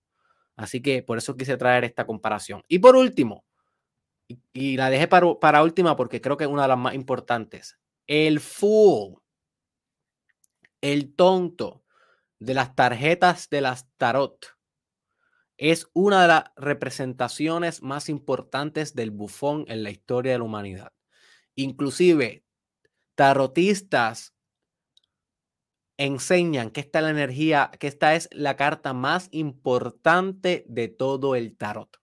[0.61, 2.63] Así que por eso quise traer esta comparación.
[2.69, 3.45] Y por último,
[4.53, 7.79] y, la dejé para, para última porque creo que es una de las más importantes,
[8.07, 9.21] el Fool
[10.83, 11.85] el tonto
[12.39, 14.47] de las tarjetas de las tarot
[15.59, 20.93] es una de las representaciones más importantes del bufón en la historia de la humanidad.
[21.55, 22.45] Inclusive,
[23.15, 24.35] tarotistas
[26.01, 31.57] enseñan que esta, la energía, que esta es la carta más importante de todo el
[31.59, 32.01] tarot.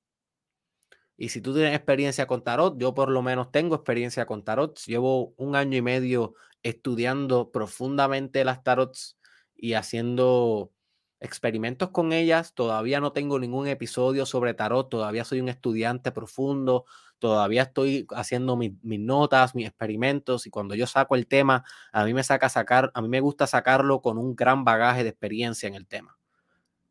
[1.18, 4.78] Y si tú tienes experiencia con tarot, yo por lo menos tengo experiencia con tarot.
[4.86, 9.18] Llevo un año y medio estudiando profundamente las tarots
[9.56, 10.72] y haciendo
[11.20, 12.53] experimentos con ellas.
[12.53, 16.86] Todavía no tengo ningún episodio sobre tarot, todavía soy un estudiante profundo,
[17.20, 22.13] todavía estoy haciendo mis notas, mis experimentos y cuando yo saco el tema, a mí
[22.13, 25.76] me saca sacar, a mí me gusta sacarlo con un gran bagaje de experiencia en
[25.76, 26.18] el tema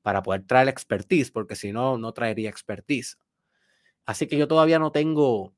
[0.03, 3.19] para poder traer expertise, porque si no, no traería expertise.
[4.05, 5.53] Así que yo todavía no tengo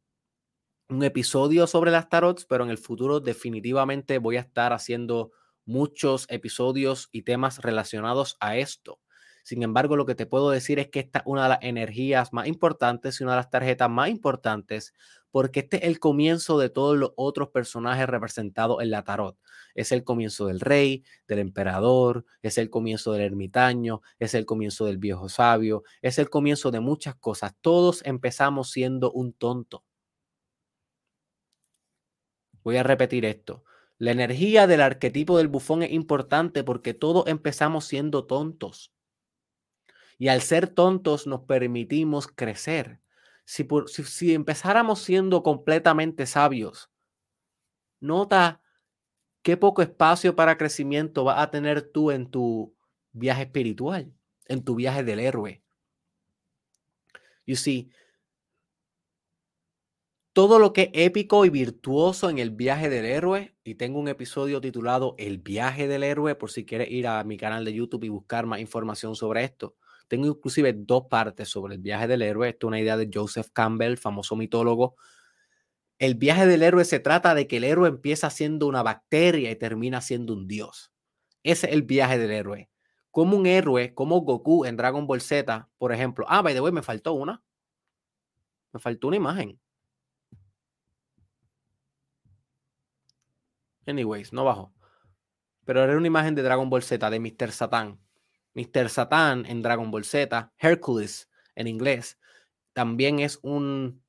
[0.89, 5.33] un episodio sobre las tarots, pero en el futuro definitivamente voy a estar haciendo
[5.69, 9.01] muchos episodios y temas relacionados a esto.
[9.45, 12.33] Sin embargo, lo que te puedo decir es que esta es una de las energías
[12.33, 14.93] más importantes y una de las tarjetas más importantes
[15.31, 19.37] porque este es el comienzo de todos los otros personajes representados en la tarot.
[19.75, 24.87] Es el comienzo del rey, del emperador, es el comienzo del ermitaño, es el comienzo
[24.87, 27.55] del viejo sabio, es el comienzo de muchas cosas.
[27.61, 29.85] Todos empezamos siendo un tonto.
[32.63, 33.65] Voy a repetir esto.
[33.99, 38.93] La energía del arquetipo del bufón es importante porque todos empezamos siendo tontos.
[40.19, 43.01] Y al ser tontos nos permitimos crecer.
[43.45, 46.91] Si, empezáramos siendo completamente sabios,
[47.99, 48.61] nota
[49.43, 52.75] qué poco espacio para crecimiento vas a tener tú en tu
[53.13, 54.13] viaje espiritual,
[54.47, 55.63] en tu viaje del héroe.
[57.47, 57.91] You see,
[60.39, 64.07] todo lo que es épico y virtuoso en el viaje del héroe, y tengo un
[64.07, 68.05] episodio titulado El viaje del héroe, por si quieres ir a mi canal de YouTube
[68.05, 69.75] y buscar más información sobre esto.
[70.07, 72.51] Tengo inclusive dos partes sobre el viaje del héroe.
[72.51, 74.95] Esto es una idea de Joseph Campbell, famoso mitólogo.
[75.99, 79.57] El viaje del héroe se trata de que el héroe empieza siendo una bacteria y
[79.57, 80.93] termina siendo un dios.
[81.43, 82.71] Ese es el viaje del héroe.
[83.11, 86.27] Como un héroe, como Goku en Dragon Ball Z, por ejemplo.
[86.29, 87.43] Ah, by the way, me faltó una.
[88.73, 89.59] Me faltó una imagen.
[93.89, 94.73] Anyways, no bajo.
[95.65, 97.51] Pero era una imagen de Dragon Ball Z de Mr.
[97.51, 97.99] Satan.
[98.55, 98.89] Mr.
[98.89, 102.19] Satan en Dragon Ball Z, Hercules en inglés,
[102.73, 104.03] también es un,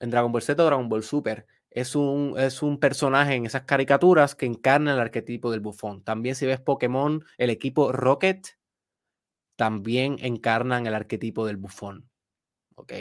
[0.00, 3.62] en Dragon Ball Z o Dragon Ball Super, es un, es un personaje en esas
[3.62, 6.02] caricaturas que encarna el arquetipo del bufón.
[6.02, 8.58] También si ves Pokémon, el equipo Rocket,
[9.56, 12.10] también encarnan el arquetipo del bufón.
[12.74, 12.92] ¿Ok?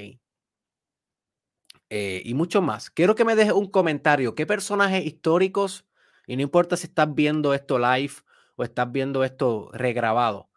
[1.90, 2.90] Eh, y mucho más.
[2.90, 4.36] Quiero que me dejes un comentario.
[4.36, 5.86] ¿Qué personajes históricos,
[6.28, 8.14] y no importa si estás viendo esto live
[8.56, 10.50] o estás viendo esto regrabado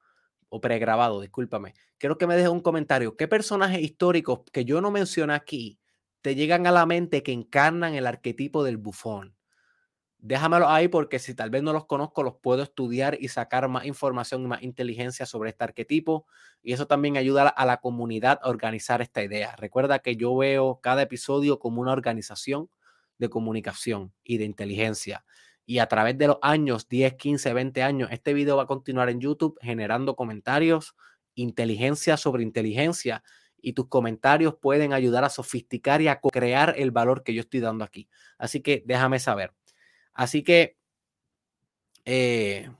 [0.51, 3.17] o pregrabado, discúlpame, quiero que me dejes un comentario.
[3.17, 5.79] ¿Qué personajes históricos que yo no mencioné aquí
[6.21, 9.35] te llegan a la mente que encarnan el arquetipo del bufón?
[10.23, 13.85] Déjamelo ahí porque si tal vez no los conozco, los puedo estudiar y sacar más
[13.87, 16.27] información y más inteligencia sobre este arquetipo.
[16.63, 19.57] Y eso también ayuda a la comunidad a organizar esta idea.
[19.57, 22.71] Recuerda que yo veo cada episodio como una organización
[23.19, 25.25] de comunicación y de inteligencia
[25.67, 29.09] y a través de los años, 10, 15, 20 años, este video va a continuar
[29.09, 30.95] en YouTube generando comentarios,
[31.35, 33.23] inteligencia sobre inteligencia
[33.61, 37.61] y tus comentarios pueden ayudar a sofisticar y a crear el valor que yo estoy
[37.61, 38.09] dando aquí.
[38.39, 39.53] Así que déjame saber.
[40.15, 40.77] Así que
[42.05, 42.71] eh,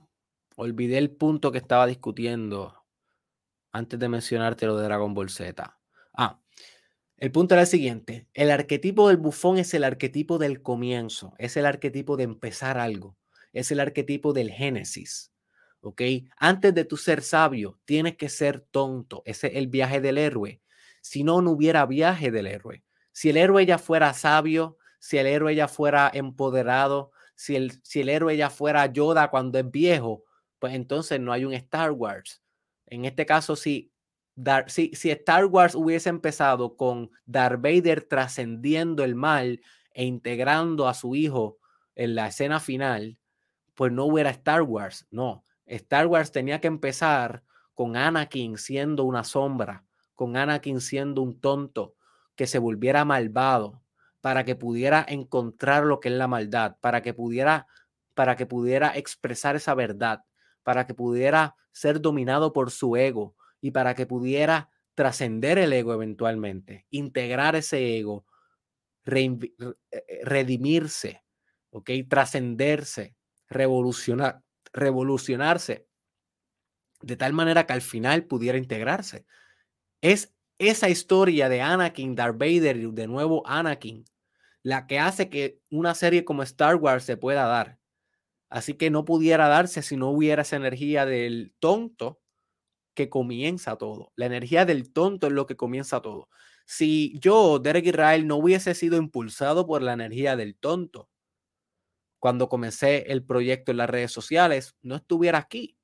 [0.55, 2.75] olvidé el punto que estaba discutiendo
[3.71, 5.79] antes de mencionarte lo de Dragon Ball Z.
[6.13, 6.39] Ah,
[7.17, 11.55] el punto era el siguiente, el arquetipo del bufón es el arquetipo del comienzo, es
[11.55, 13.17] el arquetipo de empezar algo,
[13.53, 15.31] es el arquetipo del génesis.
[15.79, 16.01] ¿Ok?
[16.37, 19.21] Antes de tu ser sabio, tienes que ser tonto.
[19.25, 20.61] Ese es el viaje del héroe.
[21.01, 22.83] Si no, no hubiera viaje del héroe.
[23.13, 28.01] Si el héroe ya fuera sabio, si el héroe ya fuera empoderado, si el, si
[28.01, 30.23] el héroe ya fuera Yoda cuando es viejo,
[30.59, 32.41] pues entonces no hay un Star Wars.
[32.87, 33.91] En este caso, sí,
[34.67, 39.61] si, si Star Wars hubiese empezado con Darth Vader trascendiendo el mal
[39.93, 41.59] e integrando a su hijo
[41.95, 43.17] en la escena final,
[43.75, 45.07] pues no hubiera Star Wars.
[45.11, 51.39] No, Star Wars tenía que empezar con Anakin siendo una sombra, con Anakin siendo un
[51.39, 51.95] tonto
[52.35, 53.82] que se volviera malvado
[54.23, 57.67] para que pudiera encontrar lo que es la maldad, para que pudiera
[58.13, 60.23] para que pudiera expresar esa verdad,
[60.63, 65.93] para que pudiera ser dominado por su ego, y para que pudiera trascender el ego
[65.93, 68.25] eventualmente, integrar ese ego,
[69.05, 69.39] eh,
[70.23, 71.23] redimirse,
[71.71, 71.89] ¿ok?
[72.09, 73.15] Trascenderse,
[73.49, 75.85] revolucionar, revolucionarse,
[77.01, 79.25] de tal manera que al final pudiera integrarse.
[80.01, 84.05] Es esa historia de Anakin, Darth Vader de nuevo Anakin,
[84.63, 87.79] la que hace que una serie como Star Wars se pueda dar.
[88.49, 92.21] Así que no pudiera darse si no hubiera esa energía del tonto
[92.93, 94.11] que comienza todo.
[94.15, 96.29] La energía del tonto es lo que comienza todo.
[96.65, 101.09] Si yo, Derek Israel, no hubiese sido impulsado por la energía del tonto,
[102.19, 105.77] cuando comencé el proyecto en las redes sociales, no estuviera aquí.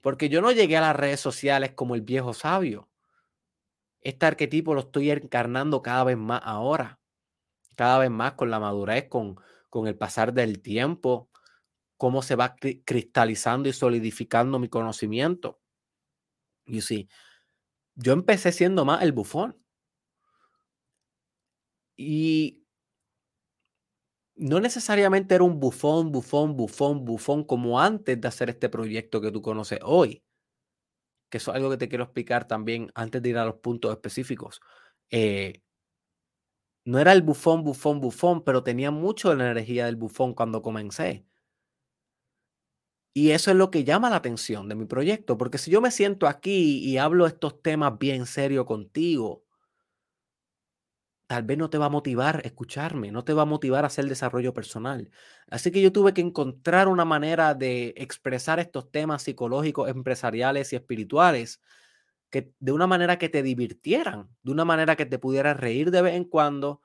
[0.00, 2.88] Porque yo no llegué a las redes sociales como el viejo sabio.
[4.00, 7.00] Este arquetipo lo estoy encarnando cada vez más ahora,
[7.74, 9.36] cada vez más con la madurez, con,
[9.70, 11.30] con el pasar del tiempo,
[11.96, 15.60] cómo se va cristalizando y solidificando mi conocimiento.
[16.66, 17.08] Y sí,
[17.96, 19.56] yo empecé siendo más el bufón.
[21.96, 22.64] Y
[24.36, 29.30] no necesariamente era un bufón, bufón, bufón, bufón como antes de hacer este proyecto que
[29.32, 30.22] tú conoces hoy.
[31.30, 33.92] Que eso es algo que te quiero explicar también antes de ir a los puntos
[33.92, 34.60] específicos.
[35.10, 35.62] Eh,
[36.84, 40.62] no era el bufón, bufón, bufón, pero tenía mucho de la energía del bufón cuando
[40.62, 41.26] comencé.
[43.16, 45.90] Y eso es lo que llama la atención de mi proyecto, porque si yo me
[45.92, 49.44] siento aquí y hablo estos temas bien serio contigo,
[51.26, 54.06] tal vez no te va a motivar escucharme, no te va a motivar a hacer
[54.06, 55.10] desarrollo personal.
[55.48, 60.76] Así que yo tuve que encontrar una manera de expresar estos temas psicológicos, empresariales y
[60.76, 61.60] espirituales
[62.42, 66.14] de una manera que te divirtieran, de una manera que te pudieras reír de vez
[66.14, 66.82] en cuando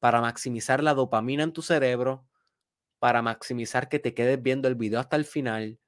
[0.00, 2.26] para maximizar la dopamina en tu cerebro
[3.02, 5.80] para maximizar que te quedes viendo el video hasta el final,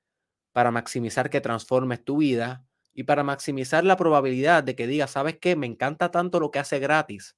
[0.51, 5.39] para maximizar que transformes tu vida y para maximizar la probabilidad de que digas, ¿sabes
[5.39, 5.55] qué?
[5.55, 7.37] Me encanta tanto lo que hace gratis,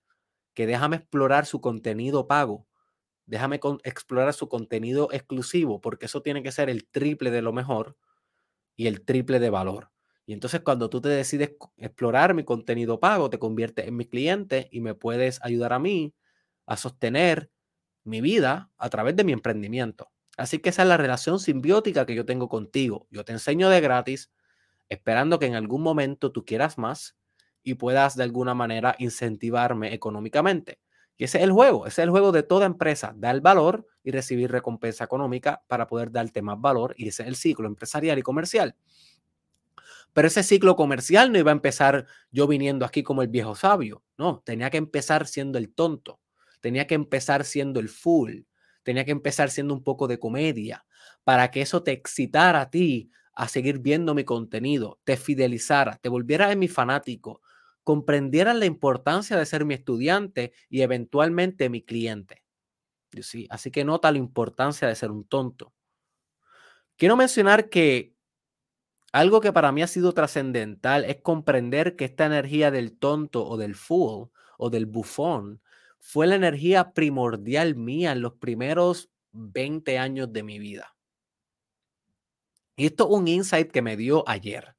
[0.54, 2.66] que déjame explorar su contenido pago,
[3.26, 7.98] déjame explorar su contenido exclusivo, porque eso tiene que ser el triple de lo mejor
[8.76, 9.90] y el triple de valor.
[10.26, 14.68] Y entonces cuando tú te decides explorar mi contenido pago, te conviertes en mi cliente
[14.72, 16.14] y me puedes ayudar a mí
[16.66, 17.50] a sostener
[18.04, 20.10] mi vida a través de mi emprendimiento.
[20.36, 23.06] Así que esa es la relación simbiótica que yo tengo contigo.
[23.10, 24.30] Yo te enseño de gratis,
[24.88, 27.16] esperando que en algún momento tú quieras más
[27.62, 30.80] y puedas de alguna manera incentivarme económicamente.
[31.18, 34.10] Y ese es el juego, ese es el juego de toda empresa, dar valor y
[34.10, 38.22] recibir recompensa económica para poder darte más valor y ese es el ciclo empresarial y
[38.22, 38.76] comercial.
[40.16, 44.02] Pero ese ciclo comercial no iba a empezar yo viniendo aquí como el viejo sabio,
[44.16, 46.20] no, tenía que empezar siendo el tonto
[46.66, 48.40] tenía que empezar siendo el full,
[48.82, 50.84] tenía que empezar siendo un poco de comedia,
[51.22, 56.08] para que eso te excitara a ti a seguir viendo mi contenido, te fidelizara, te
[56.08, 57.40] volviera mi fanático,
[57.84, 62.42] comprendieran la importancia de ser mi estudiante y eventualmente mi cliente.
[63.22, 63.46] ¿Sí?
[63.48, 65.72] Así que nota la importancia de ser un tonto.
[66.96, 68.15] Quiero mencionar que
[69.16, 73.56] algo que para mí ha sido trascendental es comprender que esta energía del tonto o
[73.56, 75.62] del fool o del bufón
[76.00, 80.94] fue la energía primordial mía en los primeros 20 años de mi vida.
[82.76, 84.76] Y esto es un insight que me dio ayer.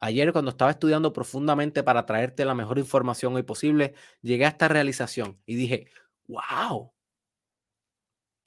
[0.00, 4.66] Ayer cuando estaba estudiando profundamente para traerte la mejor información hoy posible, llegué a esta
[4.66, 5.86] realización y dije,
[6.26, 6.92] wow,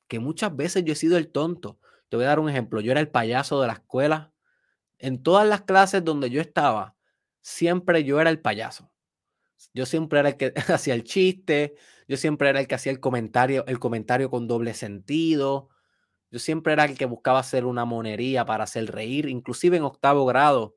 [0.09, 1.79] que muchas veces yo he sido el tonto.
[2.09, 2.81] Te voy a dar un ejemplo.
[2.81, 4.33] Yo era el payaso de la escuela.
[4.99, 6.95] En todas las clases donde yo estaba,
[7.41, 8.91] siempre yo era el payaso.
[9.73, 11.75] Yo siempre era el que hacía el chiste,
[12.07, 15.69] yo siempre era el que hacía el comentario, el comentario con doble sentido.
[16.31, 20.25] Yo siempre era el que buscaba hacer una monería para hacer reír, inclusive en octavo
[20.25, 20.75] grado.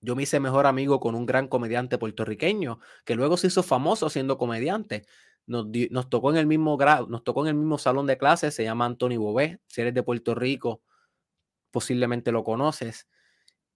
[0.00, 4.10] Yo me hice mejor amigo con un gran comediante puertorriqueño que luego se hizo famoso
[4.10, 5.06] siendo comediante.
[5.46, 8.64] Nos, tocó en el mismo grado, nos tocó en el mismo salón de clases, se
[8.64, 9.60] llama Anthony Bobé.
[9.66, 10.82] Si eres de Puerto Rico,
[11.74, 13.08] posiblemente lo conoces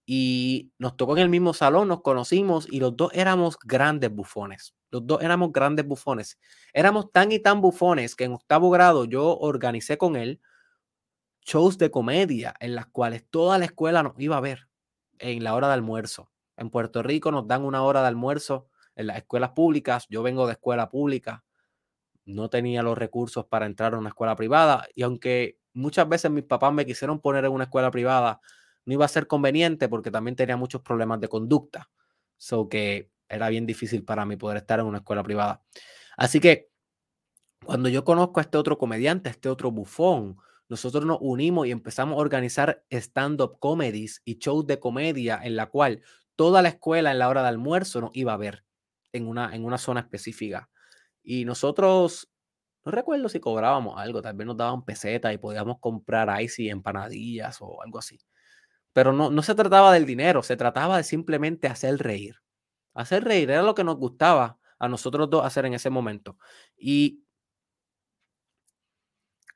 [0.05, 4.73] y nos tocó en el mismo salón, nos conocimos y los dos éramos grandes bufones.
[4.89, 6.39] Los dos éramos grandes bufones.
[6.73, 10.39] Éramos tan y tan bufones que en octavo grado yo organicé con él
[11.41, 14.69] shows de comedia en las cuales toda la escuela nos iba a ver
[15.17, 16.31] en la hora de almuerzo.
[16.55, 20.07] En Puerto Rico nos dan una hora de almuerzo en las escuelas públicas.
[20.09, 21.43] Yo vengo de escuela pública.
[22.23, 26.43] No tenía los recursos para entrar a una escuela privada y aunque muchas veces mis
[26.43, 28.41] papás me quisieron poner en una escuela privada,
[28.85, 31.89] no iba a ser conveniente porque también tenía muchos problemas de conducta.
[32.37, 35.61] So que era bien difícil para mí poder estar en una escuela privada.
[36.17, 36.69] Así que
[37.63, 40.37] cuando yo conozco a este otro comediante, a este otro bufón,
[40.69, 45.67] nosotros nos unimos y empezamos a organizar stand-up comedies y shows de comedia en la
[45.67, 46.01] cual
[46.35, 48.63] toda la escuela en la hora de almuerzo nos iba a ver
[49.11, 50.69] en una, en una zona específica.
[51.23, 52.31] Y nosotros,
[52.91, 57.57] recuerdo si cobrábamos algo, tal vez nos daban pesetas y podíamos comprar ice y empanadillas
[57.61, 58.19] o algo así.
[58.93, 62.37] Pero no, no se trataba del dinero, se trataba de simplemente hacer reír.
[62.93, 66.37] Hacer reír era lo que nos gustaba a nosotros dos hacer en ese momento.
[66.77, 67.23] Y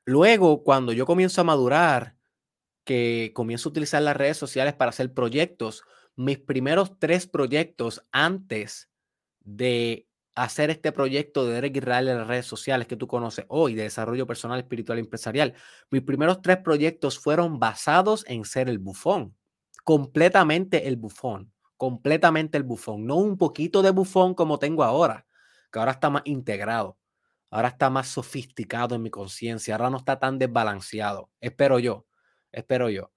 [0.04, 2.16] luego, cuando yo comienzo a madurar,
[2.84, 5.82] que comienzo a utilizar las redes sociales para hacer proyectos,
[6.16, 8.90] mis primeros tres proyectos antes
[9.40, 13.74] de hacer este proyecto de Derek Israel en las redes sociales que tú conoces hoy,
[13.74, 15.54] de desarrollo personal, espiritual y empresarial,
[15.90, 19.36] mis primeros tres proyectos fueron basados en ser el bufón,
[19.84, 25.26] completamente el bufón, completamente el bufón, no un poquito de bufón como tengo ahora,
[25.70, 26.98] que ahora está más integrado,
[27.50, 32.06] ahora está más sofisticado en mi conciencia, ahora no está tan desbalanceado, espero yo,
[32.50, 33.12] espero yo.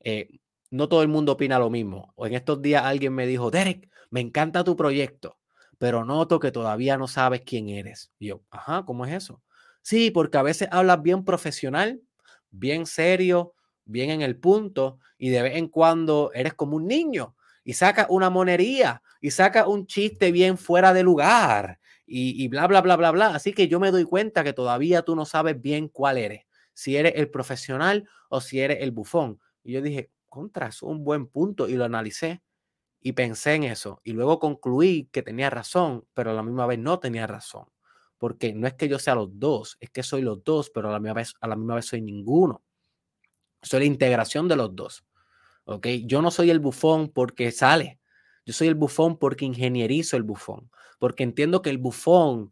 [0.00, 0.40] Eh,
[0.70, 2.14] no todo el mundo opina lo mismo.
[2.18, 5.39] En estos días alguien me dijo, Derek, me encanta tu proyecto
[5.80, 8.12] pero noto que todavía no sabes quién eres.
[8.18, 9.42] Y yo, ajá, ¿cómo es eso?
[9.80, 12.02] Sí, porque a veces hablas bien profesional,
[12.50, 13.54] bien serio,
[13.86, 18.06] bien en el punto, y de vez en cuando eres como un niño y saca
[18.10, 22.96] una monería y saca un chiste bien fuera de lugar y, y bla, bla, bla,
[22.96, 23.26] bla, bla.
[23.28, 26.98] Así que yo me doy cuenta que todavía tú no sabes bien cuál eres, si
[26.98, 29.40] eres el profesional o si eres el bufón.
[29.64, 32.42] Y yo dije, contra, es un buen punto y lo analicé
[33.00, 34.00] y pensé en eso.
[34.04, 37.66] Y luego concluí que tenía razón, pero a la misma vez no tenía razón.
[38.18, 40.92] Porque no es que yo sea los dos, es que soy los dos, pero a
[40.92, 42.62] la misma vez, a la misma vez soy ninguno.
[43.62, 45.04] Soy la integración de los dos.
[45.64, 45.86] ¿Ok?
[46.04, 47.98] Yo no soy el bufón porque sale.
[48.44, 50.70] Yo soy el bufón porque ingenierizo el bufón.
[50.98, 52.50] Porque entiendo que el bufón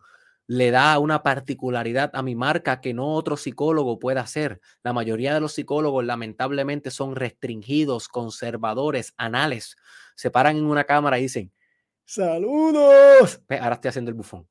[0.49, 4.61] le da una particularidad a mi marca que no otro psicólogo puede hacer.
[4.83, 9.77] La mayoría de los psicólogos lamentablemente son restringidos, conservadores, anales.
[10.17, 11.53] Se paran en una cámara y dicen,
[12.07, 13.43] saludos.
[13.51, 14.49] Ahora estoy haciendo el bufón.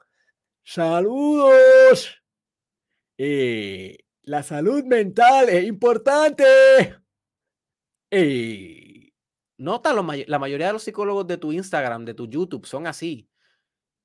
[0.64, 2.22] Saludos.
[3.18, 6.46] Eh, la salud mental es importante.
[8.12, 9.12] Eh,
[9.58, 13.28] nota, la mayoría de los psicólogos de tu Instagram, de tu YouTube, son así.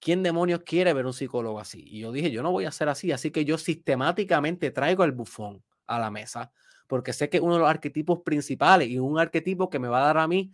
[0.03, 1.85] ¿Quién demonios quiere ver un psicólogo así?
[1.87, 5.13] Y yo dije, yo no voy a ser así, así que yo sistemáticamente traigo el
[5.13, 6.53] bufón a la mesa,
[6.89, 10.03] porque sé que es uno de los arquetipos principales y un arquetipo que me va
[10.03, 10.53] a dar a mí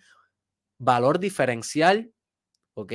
[0.76, 2.12] valor diferencial,
[2.74, 2.92] ¿ok?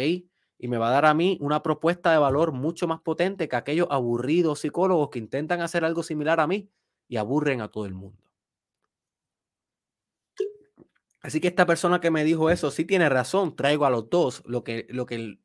[0.60, 3.56] Y me va a dar a mí una propuesta de valor mucho más potente que
[3.56, 6.70] aquellos aburridos psicólogos que intentan hacer algo similar a mí
[7.08, 8.22] y aburren a todo el mundo.
[11.20, 14.44] Así que esta persona que me dijo eso sí tiene razón, traigo a los dos.
[14.46, 15.40] Lo que, lo que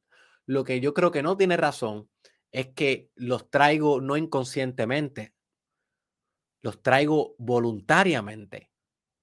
[0.49, 2.09] lo que yo creo que no tiene razón
[2.53, 5.35] es que los traigo no inconscientemente,
[6.63, 8.71] los traigo voluntariamente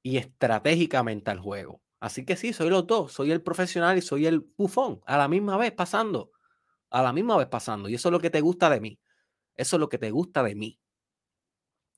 [0.03, 1.82] y estratégicamente al juego.
[1.99, 5.28] Así que sí, soy los dos, soy el profesional y soy el bufón, a la
[5.28, 6.32] misma vez pasando,
[6.91, 7.89] a la misma vez pasando.
[7.89, 8.99] Y eso es lo que te gusta de mí,
[9.55, 10.80] eso es lo que te gusta de mí.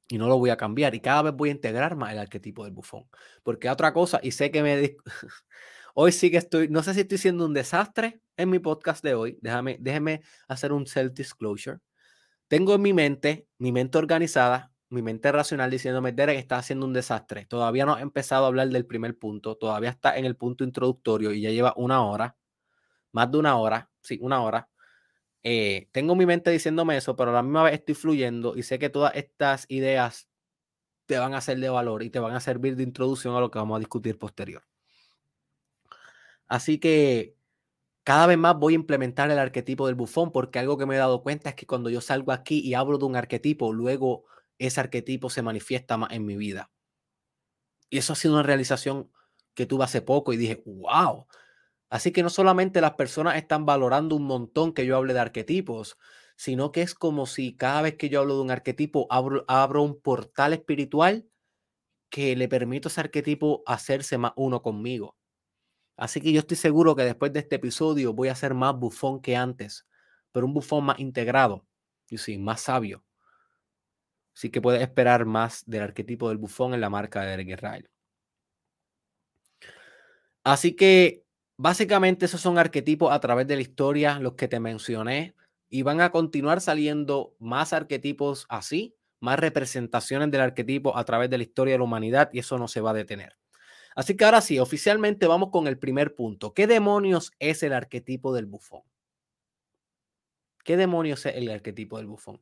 [0.08, 2.64] Y no lo voy a cambiar y cada vez voy a integrar más el arquetipo
[2.64, 3.10] del bufón.
[3.44, 4.96] Porque otra cosa, y sé que me...
[6.00, 9.16] Hoy sí que estoy, no sé si estoy siendo un desastre en mi podcast de
[9.16, 9.40] hoy.
[9.42, 11.80] Déjame, déjeme hacer un self-disclosure.
[12.48, 16.94] Tengo en mi mente, mi mente organizada, mi mente racional diciéndome, Derek está haciendo un
[16.94, 17.48] desastre.
[17.48, 21.32] Todavía no he empezado a hablar del primer punto, todavía está en el punto introductorio
[21.32, 22.38] y ya lleva una hora,
[23.12, 24.70] más de una hora, sí, una hora.
[25.44, 28.78] Eh, tengo mi mente diciéndome eso, pero a la misma vez estoy fluyendo y sé
[28.78, 30.30] que todas estas ideas
[31.08, 33.52] te van a ser de valor y te van a servir de introducción a lo
[33.52, 34.64] que vamos a discutir posterior.
[36.48, 37.36] Así que
[38.04, 41.00] cada vez más voy a implementar el arquetipo del bufón porque algo que me he
[41.00, 44.26] dado cuenta es que cuando yo salgo aquí y hablo de un arquetipo, luego
[44.60, 46.72] ese arquetipo se manifiesta más en mi vida.
[47.90, 49.12] Y eso ha sido una realización
[49.54, 51.28] que tuve hace poco y dije, wow.
[51.90, 55.98] Así que no solamente las personas están valorando un montón que yo hable de arquetipos,
[56.38, 59.84] sino que es como si cada vez que yo hablo de un arquetipo abro, abro
[59.84, 61.28] un portal espiritual
[62.12, 65.17] que le permito a ese arquetipo hacerse más uno conmigo.
[65.98, 69.20] Así que yo estoy seguro que después de este episodio voy a ser más bufón
[69.20, 69.88] que antes,
[70.32, 71.66] pero un bufón más integrado,
[72.08, 73.04] y sí, más sabio.
[74.36, 77.90] Así que puedes esperar más del arquetipo del bufón en la marca de Eric Israel.
[80.44, 81.24] Así que
[81.58, 85.34] básicamente esos son arquetipos a través de la historia, los que te mencioné,
[85.68, 91.40] y van a continuar saliendo más arquetipos así, más representaciones del arquetipo a través de
[91.40, 93.36] la historia de la humanidad, y eso no se va a detener.
[93.98, 96.54] Así que ahora sí, oficialmente vamos con el primer punto.
[96.54, 98.84] ¿Qué demonios es el arquetipo del bufón?
[100.64, 102.40] ¿Qué demonios es el arquetipo del bufón?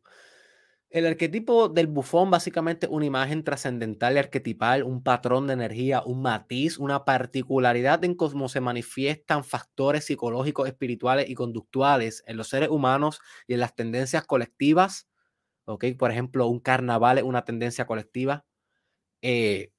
[0.90, 6.22] El arquetipo del bufón básicamente una imagen trascendental y arquetipal, un patrón de energía, un
[6.22, 12.68] matiz, una particularidad en cómo se manifiestan factores psicológicos, espirituales y conductuales en los seres
[12.68, 15.08] humanos y en las tendencias colectivas.
[15.64, 18.46] Por ejemplo, un carnaval es una tendencia colectiva.
[19.22, 19.72] Eh,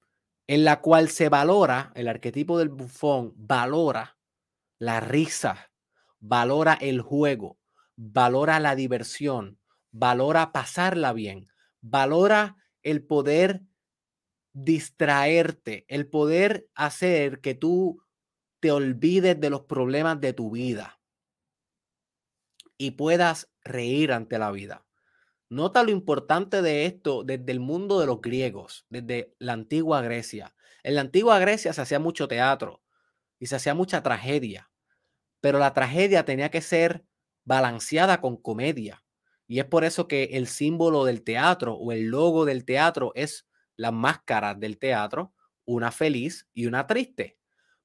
[0.46, 4.16] en la cual se valora, el arquetipo del bufón valora
[4.78, 5.70] la risa,
[6.20, 7.58] valora el juego,
[7.96, 9.58] valora la diversión,
[9.90, 11.48] valora pasarla bien,
[11.80, 13.62] valora el poder
[14.52, 18.02] distraerte, el poder hacer que tú
[18.60, 21.00] te olvides de los problemas de tu vida
[22.78, 24.85] y puedas reír ante la vida.
[25.48, 30.54] Nota lo importante de esto desde el mundo de los griegos, desde la antigua Grecia.
[30.82, 32.82] En la antigua Grecia se hacía mucho teatro
[33.38, 34.70] y se hacía mucha tragedia,
[35.40, 37.04] pero la tragedia tenía que ser
[37.44, 39.04] balanceada con comedia.
[39.46, 43.46] Y es por eso que el símbolo del teatro o el logo del teatro es
[43.76, 45.32] la máscara del teatro,
[45.64, 47.38] una feliz y una triste,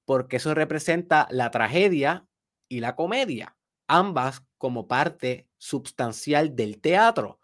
[0.06, 2.28] porque eso representa la tragedia
[2.70, 3.58] y la comedia,
[3.88, 7.41] ambas como parte substancial del teatro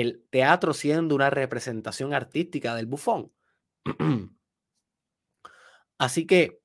[0.00, 3.32] el teatro siendo una representación artística del bufón.
[5.98, 6.60] Así que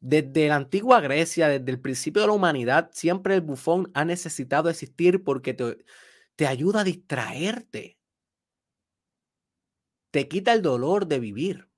[0.00, 4.68] Desde la antigua Grecia, desde el principio de la humanidad, siempre el bufón ha necesitado
[4.68, 5.84] existir porque te,
[6.36, 7.98] te ayuda a distraerte.
[10.10, 11.68] Te quita el dolor de vivir.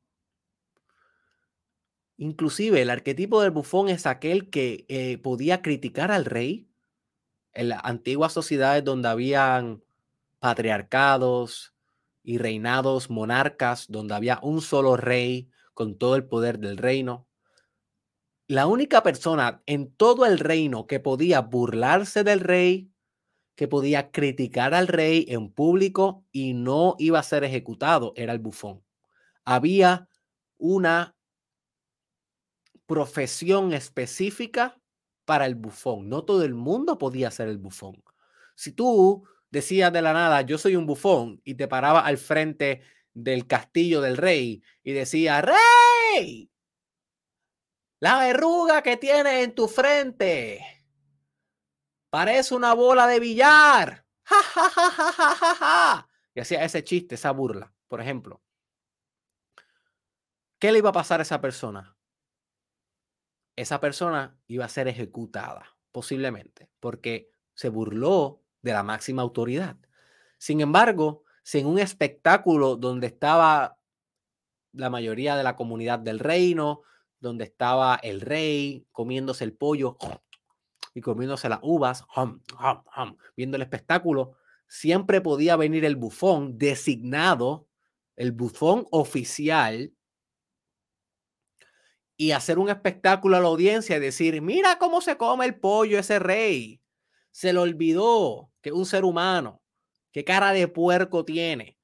[2.16, 6.73] Inclusive el arquetipo del bufón es aquel que eh, podía criticar al rey
[7.54, 9.82] en las antiguas sociedades donde habían
[10.38, 11.74] patriarcados
[12.22, 17.26] y reinados monarcas, donde había un solo rey con todo el poder del reino.
[18.46, 22.90] La única persona en todo el reino que podía burlarse del rey,
[23.54, 28.38] que podía criticar al rey en público y no iba a ser ejecutado, era el
[28.38, 28.82] bufón.
[29.44, 30.08] Había
[30.58, 31.16] una
[32.86, 34.80] profesión específica
[35.24, 36.08] para el bufón.
[36.08, 38.02] No todo el mundo podía ser el bufón.
[38.54, 42.82] Si tú decías de la nada, yo soy un bufón, y te paraba al frente
[43.14, 46.50] del castillo del rey y decía, rey,
[48.00, 50.60] la verruga que tienes en tu frente
[52.10, 54.04] parece una bola de billar.
[54.26, 56.08] Ja, ja, ja, ja, ja, ja, ja.
[56.34, 58.42] Y hacía ese chiste, esa burla, por ejemplo.
[60.58, 61.93] ¿Qué le iba a pasar a esa persona?
[63.56, 69.76] Esa persona iba a ser ejecutada, posiblemente, porque se burló de la máxima autoridad.
[70.38, 73.78] Sin embargo, si en un espectáculo donde estaba
[74.72, 76.82] la mayoría de la comunidad del reino,
[77.20, 79.96] donde estaba el rey comiéndose el pollo
[80.92, 82.04] y comiéndose las uvas,
[83.36, 84.34] viendo el espectáculo,
[84.66, 87.68] siempre podía venir el bufón designado,
[88.16, 89.92] el bufón oficial
[92.16, 95.98] y hacer un espectáculo a la audiencia y decir, mira cómo se come el pollo
[95.98, 96.80] ese rey.
[97.30, 99.62] Se le olvidó que es un ser humano.
[100.12, 101.78] Qué cara de puerco tiene.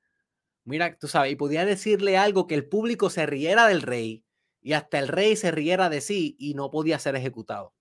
[0.65, 4.25] Mira, tú sabes, y podía decirle algo que el público se riera del rey
[4.61, 7.75] y hasta el rey se riera de sí y no podía ser ejecutado.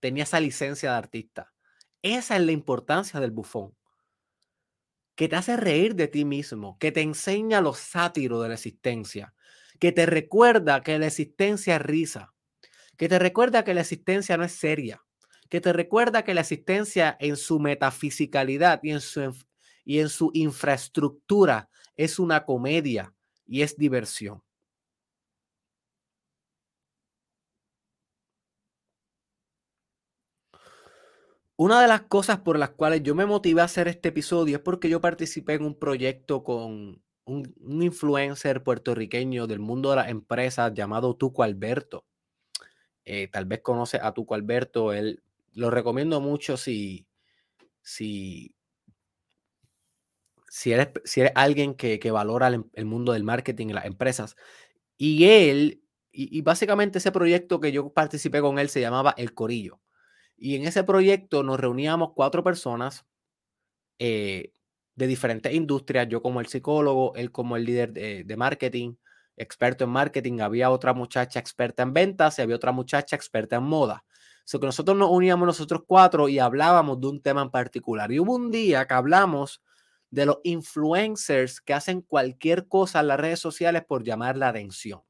[0.00, 1.52] Tenía esa licencia de artista.
[2.02, 3.76] Esa es la importancia del bufón.
[5.14, 9.34] Que te hace reír de ti mismo, que te enseña los sátiros de la existencia,
[9.82, 12.32] que te recuerda que la existencia es risa,
[12.96, 15.02] que te recuerda que la existencia no es seria,
[15.48, 19.34] que te recuerda que la existencia en su metafisicalidad y en su,
[19.84, 23.12] y en su infraestructura es una comedia
[23.44, 24.44] y es diversión.
[31.56, 34.62] Una de las cosas por las cuales yo me motivé a hacer este episodio es
[34.62, 40.72] porque yo participé en un proyecto con un, influencer puertorriqueño del mundo de las empresas
[40.74, 42.04] llamado Tuco Alberto.
[43.04, 45.22] Eh, tal vez conoce a Tuco Alberto, él
[45.54, 47.06] lo recomiendo mucho si,
[47.82, 48.54] si,
[50.48, 54.36] si, eres, si eres alguien que, valora el, mundo del marketing y las empresas.
[54.96, 59.80] Y él, y, básicamente ese proyecto que yo participé con él se llamaba El Corillo.
[60.36, 63.06] Y en ese proyecto nos reuníamos cuatro personas,
[63.98, 64.52] eh,
[64.94, 68.94] de diferentes industrias, yo como el psicólogo, él como el líder de, marketing,
[69.36, 73.64] experto en marketing, había otra muchacha experta en ventas y había otra muchacha experta en
[73.64, 74.04] moda.
[74.44, 78.10] So que nosotros nos uníamos nosotros cuatro y hablábamos de un tema en particular.
[78.12, 79.62] Y hubo un día que hablamos
[80.10, 85.00] de los influencers que hacen cualquier cosa en las redes sociales por llamar la atención.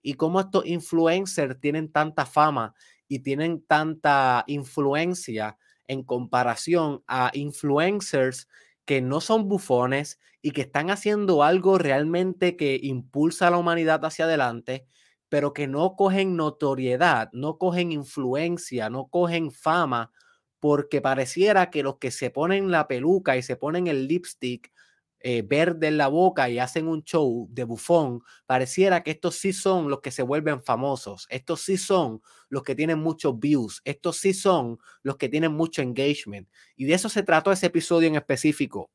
[0.00, 2.74] Y cómo estos influencers tienen tanta fama
[3.08, 8.48] y tienen tanta influencia en comparación a influencers
[8.88, 14.02] que no son bufones y que están haciendo algo realmente que impulsa a la humanidad
[14.06, 14.86] hacia adelante,
[15.28, 20.10] pero que no cogen notoriedad, no cogen influencia, no cogen fama,
[20.58, 24.72] porque pareciera que los que se ponen la peluca y se ponen el lipstick
[25.20, 29.52] eh, verde en la boca y hacen un show de bufón, pareciera que estos sí
[29.52, 34.18] son los que se vuelven famosos, estos sí son los que tienen muchos views, estos
[34.18, 36.48] sí son los que tienen mucho engagement.
[36.76, 38.90] Y de eso se trató ese episodio en específico,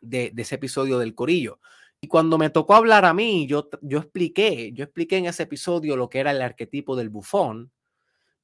[0.00, 1.60] de, ese episodio del Corillo.
[2.00, 5.96] Y cuando me tocó hablar a mí, yo, yo expliqué, yo expliqué en ese episodio
[5.96, 7.72] lo que era el arquetipo del bufón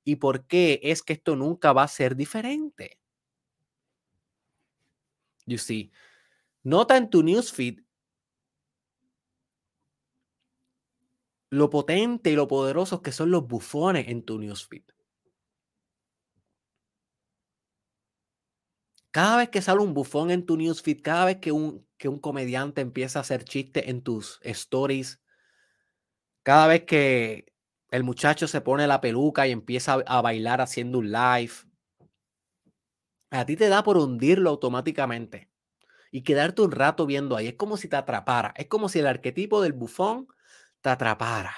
[0.04, 2.98] y por qué es que esto nunca va a ser diferente.
[5.46, 5.90] You see,
[6.62, 7.80] Nota en tu newsfeed
[11.50, 14.84] lo potente y lo poderosos que son los bufones en tu newsfeed.
[19.10, 22.20] Cada vez que sale un bufón en tu newsfeed, cada vez que un, que un
[22.20, 25.20] comediante empieza a hacer chistes en tus stories,
[26.44, 27.52] cada vez que
[27.90, 31.52] el muchacho se pone la peluca y empieza a bailar haciendo un live,
[33.30, 35.49] a ti te da por hundirlo automáticamente
[36.10, 37.48] y quedarte un rato viendo ahí.
[37.48, 38.52] Es como si te atrapara.
[38.56, 40.28] Es como si el arquetipo del bufón
[40.80, 41.54] te atrapara.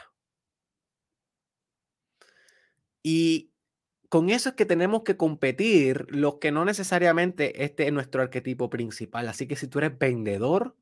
[3.03, 3.53] Y
[4.09, 8.69] con eso es que tenemos que competir los que no necesariamente este es nuestro arquetipo
[8.71, 9.29] principal.
[9.29, 10.77] Así que si tú eres vendedor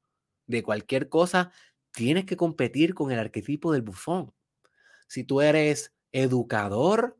[0.47, 1.53] de cualquier cosa,
[1.93, 4.35] tienes que competir con el arquetipo del bufón.
[5.07, 7.19] Si tú eres educador,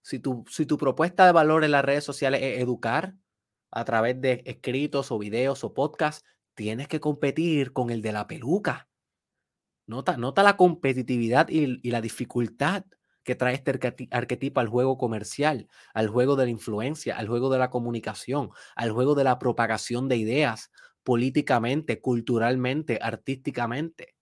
[0.00, 3.14] si tu, si tu propuesta de valor en las redes sociales es educar
[3.72, 8.26] a través de escritos o videos o podcasts, tienes que competir con el de la
[8.26, 8.88] peluca.
[9.86, 12.84] Nota, nota la competitividad y, la dificultad
[13.24, 13.72] que trae este
[14.10, 18.92] arquetipo al juego comercial, al juego de la influencia, al juego de la comunicación, al
[18.92, 20.70] juego de la propagación de ideas
[21.02, 24.14] políticamente, culturalmente, artísticamente.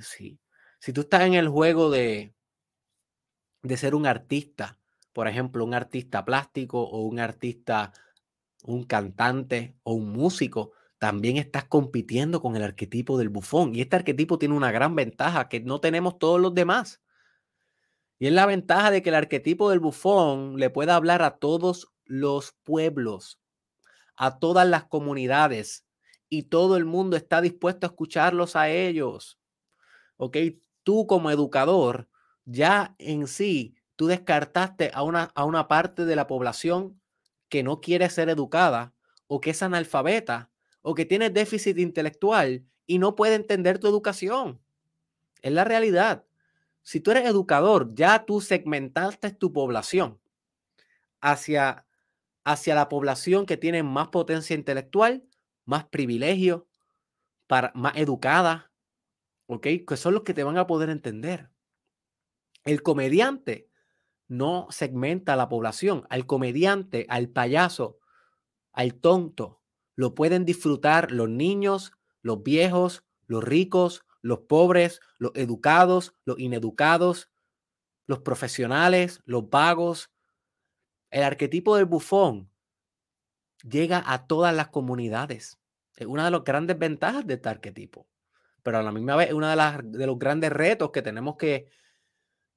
[0.00, 0.40] Sí.
[0.80, 2.34] Si tú estás en el juego de,
[3.62, 4.78] de ser un artista,
[5.12, 7.92] por ejemplo, un artista plástico o un artista,
[8.64, 13.74] un cantante o un músico, también estás compitiendo con el arquetipo del bufón.
[13.74, 17.02] Y este arquetipo tiene una gran ventaja que no tenemos todos los demás.
[18.18, 21.92] Y es la ventaja de que el arquetipo del bufón le pueda hablar a todos
[22.04, 23.40] los pueblos,
[24.16, 25.84] a todas las comunidades,
[26.28, 29.38] y todo el mundo está dispuesto a escucharlos a ellos.
[30.16, 30.36] ¿Ok?
[30.82, 32.08] Tú como educador
[32.44, 37.00] ya en sí, tú descartaste a una, a una parte de la población
[37.48, 38.94] que no quiere ser educada
[39.28, 40.50] o que es analfabeta
[40.80, 44.60] o que tiene déficit intelectual y no puede entender tu educación.
[45.40, 46.24] Es la realidad.
[46.82, 50.18] Si tú eres educador, ya tú segmentaste tu población
[51.20, 51.86] hacia,
[52.42, 55.22] hacia la población que tiene más potencia intelectual,
[55.64, 56.66] más privilegio,
[57.46, 58.72] para, más educada,
[59.46, 59.64] ¿ok?
[59.86, 61.50] Que son los que te van a poder entender.
[62.64, 63.68] El comediante
[64.32, 66.06] no segmenta a la población.
[66.08, 67.98] Al comediante, al payaso,
[68.72, 69.60] al tonto,
[69.94, 77.30] lo pueden disfrutar los niños, los viejos, los ricos, los pobres, los educados, los ineducados,
[78.06, 80.10] los profesionales, los vagos.
[81.10, 82.50] El arquetipo del bufón
[83.62, 85.58] llega a todas las comunidades.
[85.94, 88.08] Es una de las grandes ventajas de este arquetipo.
[88.62, 91.68] Pero a la misma vez es uno de, de los grandes retos que tenemos que,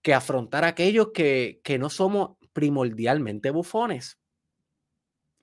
[0.06, 4.20] que afrontar aquellos que, que no somos primordialmente bufones.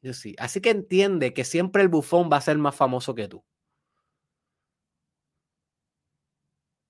[0.03, 0.37] Yo sí.
[0.39, 3.45] Así que entiende que siempre el bufón va a ser más famoso que tú.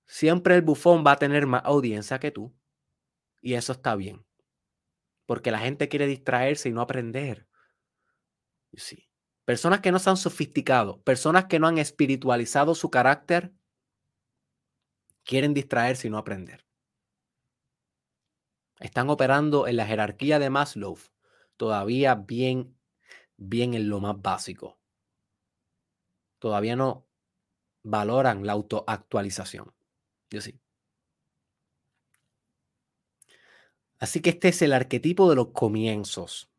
[0.05, 2.53] Siempre el bufón va a tener más audiencia que tú.
[3.41, 4.23] Y eso está bien.
[5.25, 7.47] Porque la gente quiere distraerse y no aprender.
[8.73, 9.09] Sí.
[9.45, 13.51] Personas que no se han sofisticado, personas que no han espiritualizado su carácter,
[15.23, 16.62] quieren distraerse y no aprender
[18.83, 20.97] están operando en la jerarquía de Maslow
[21.55, 22.77] todavía bien,
[23.37, 24.77] bien en lo más básico.
[26.39, 27.07] Todavía no
[27.83, 29.73] valoran la autoactualización.
[30.29, 30.59] Yo sí.
[33.99, 36.49] Así que este es el arquetipo de los comienzos.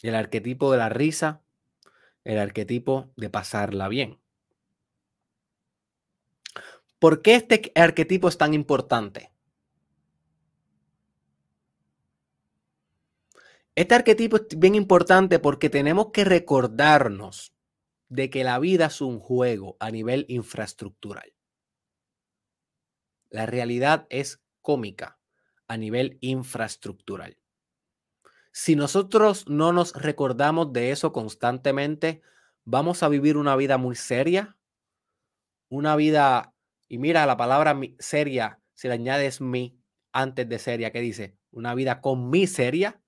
[0.00, 1.42] El arquetipo de la risa,
[2.24, 4.18] el arquetipo de pasarla bien.
[6.98, 9.31] ¿Por qué este arquetipo es tan importante?
[13.74, 17.54] Este arquetipo es bien importante porque tenemos que recordarnos
[18.10, 21.32] de que la vida es un juego a nivel infraestructural.
[23.30, 25.18] La realidad es cómica
[25.68, 27.38] a nivel infraestructural.
[28.52, 32.20] Si nosotros no nos recordamos de eso constantemente,
[32.64, 34.58] vamos a vivir una vida muy seria,
[35.70, 36.54] una vida,
[36.88, 39.80] y mira la palabra seria, si le añades mi
[40.12, 41.38] antes de seria, ¿qué dice?
[41.50, 43.01] Una vida con miseria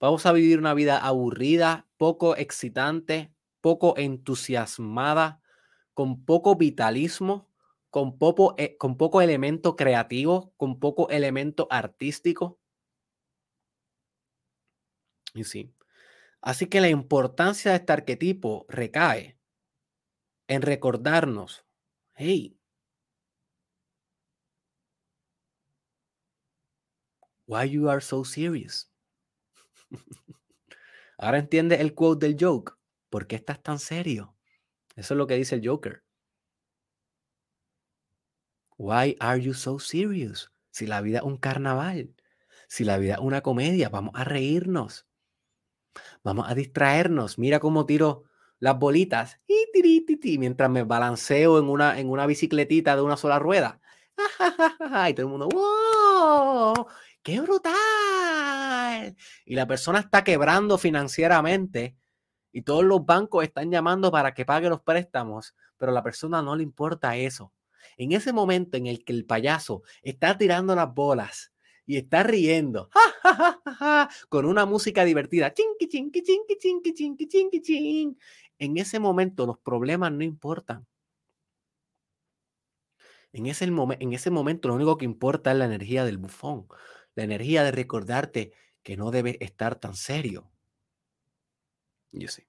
[0.00, 5.42] Vamos a vivir una vida aburrida, poco excitante, poco entusiasmada,
[5.94, 7.50] con poco vitalismo,
[7.90, 12.58] con poco, eh, con poco elemento creativo, con poco elemento artístico.
[15.34, 15.74] Y sí.
[16.42, 19.38] Así que la importancia de este arquetipo recae
[20.48, 21.64] en recordarnos,
[22.14, 22.58] hey,
[27.46, 28.89] why you are so serious?
[31.18, 32.74] Ahora entiende el quote del joke.
[33.10, 34.36] ¿Por qué estás tan serio?
[34.96, 36.02] Eso es lo que dice el Joker.
[38.76, 40.52] Why are you so serious?
[40.70, 42.14] Si la vida es un carnaval,
[42.68, 45.06] si la vida es una comedia, vamos a reírnos.
[46.22, 47.38] Vamos a distraernos.
[47.38, 48.24] Mira cómo tiro
[48.58, 53.80] las bolitas y mientras me balanceo en una, en una bicicletita de una sola rueda.
[55.08, 56.86] Y todo el mundo, ¡wow!
[57.22, 58.29] ¡Qué brutal!
[59.44, 61.96] Y la persona está quebrando financieramente
[62.52, 66.42] y todos los bancos están llamando para que pague los préstamos, pero a la persona
[66.42, 67.52] no le importa eso.
[67.96, 71.52] En ese momento en el que el payaso está tirando las bolas
[71.86, 72.90] y está riendo
[74.28, 78.18] con una música divertida, chinqui, chinqui, chinqui, chinqui, chinqui, chinqui, chin.
[78.58, 80.86] En ese momento los problemas no importan.
[83.32, 86.66] En ese, en ese momento lo único que importa es la energía del bufón,
[87.14, 88.52] la energía de recordarte
[88.82, 90.50] que no debes estar tan serio.
[92.12, 92.48] Yo sé.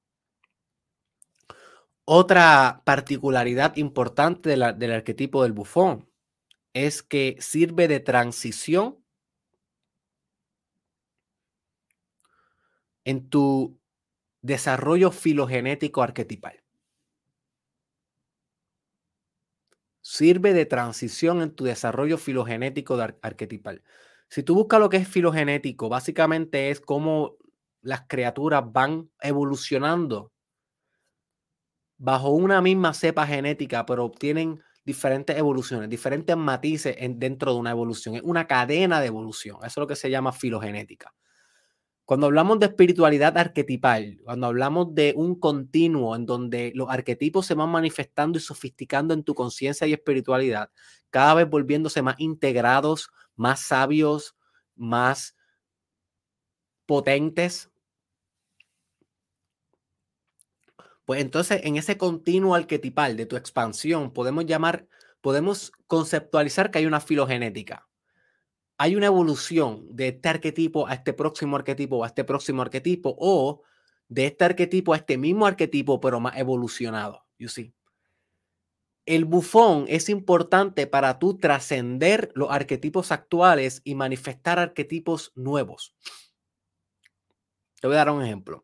[2.05, 6.09] Otra particularidad importante del arquetipo del bufón
[6.73, 9.03] es que sirve de transición
[13.05, 13.79] en tu
[14.41, 16.63] desarrollo filogenético arquetipal.
[20.01, 23.83] Sirve de transición en tu desarrollo filogenético arquetipal.
[24.31, 27.35] Si tú buscas lo que es filogenético, básicamente es cómo
[27.81, 30.31] las criaturas van evolucionando
[31.97, 37.71] bajo una misma cepa genética, pero obtienen diferentes evoluciones, diferentes matices en, dentro de una
[37.71, 38.15] evolución.
[38.15, 39.57] Es una cadena de evolución.
[39.57, 41.13] Eso es lo que se llama filogenética.
[42.05, 47.53] Cuando hablamos de espiritualidad arquetipal, cuando hablamos de un continuo en donde los arquetipos se
[47.53, 50.71] van manifestando y sofisticando en tu conciencia y espiritualidad,
[51.09, 54.35] cada vez volviéndose más integrados, más sabios,
[54.75, 55.35] más
[56.85, 57.71] potentes,
[61.11, 64.87] Pues entonces en ese continuo arquetipal de tu expansión podemos llamar,
[65.19, 67.89] podemos conceptualizar que hay una filogenética.
[68.77, 73.61] Hay una evolución de este arquetipo a este próximo arquetipo a este próximo arquetipo o
[74.07, 77.25] de este arquetipo a este mismo arquetipo pero más evolucionado.
[77.37, 77.73] You see.
[79.05, 85.95] El bufón es importante para tú trascender los arquetipos actuales y manifestar arquetipos nuevos.
[87.79, 88.63] Te voy a dar un ejemplo.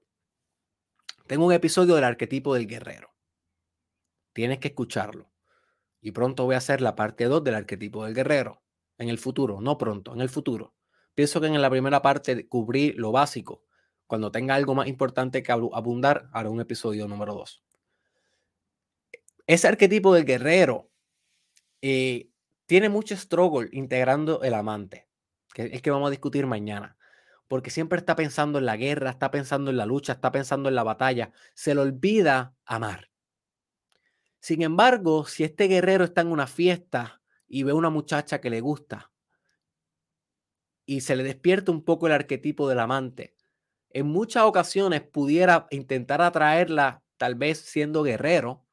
[1.26, 3.16] Tengo un episodio del arquetipo del guerrero.
[4.34, 5.32] Tienes que escucharlo.
[6.00, 8.62] Y pronto voy a hacer la parte 2 del arquetipo del guerrero.
[9.00, 10.76] En el futuro, no pronto, en el futuro.
[11.16, 13.64] Pienso que en la primera parte cubrí lo básico.
[14.06, 17.67] Cuando tenga algo más importante que abundar, haré un episodio número 2.
[19.48, 20.92] Ese arquetipo del guerrero
[21.82, 22.30] eh,
[22.68, 25.08] tiene mucho struggle integrando el amante,
[25.54, 26.98] que es que vamos a discutir mañana
[27.48, 30.76] porque siempre está pensando en la guerra, está pensando en la lucha, está pensando en
[30.76, 33.10] la batalla, se le olvida amar.
[34.40, 38.62] Sin embargo, si este guerrero está en una fiesta y ve una muchacha que le
[38.62, 39.12] gusta
[40.86, 43.36] y se le despierta un poco el arquetipo del amante,
[43.90, 48.66] en muchas ocasiones pudiera intentar atraerla, tal vez siendo guerrero,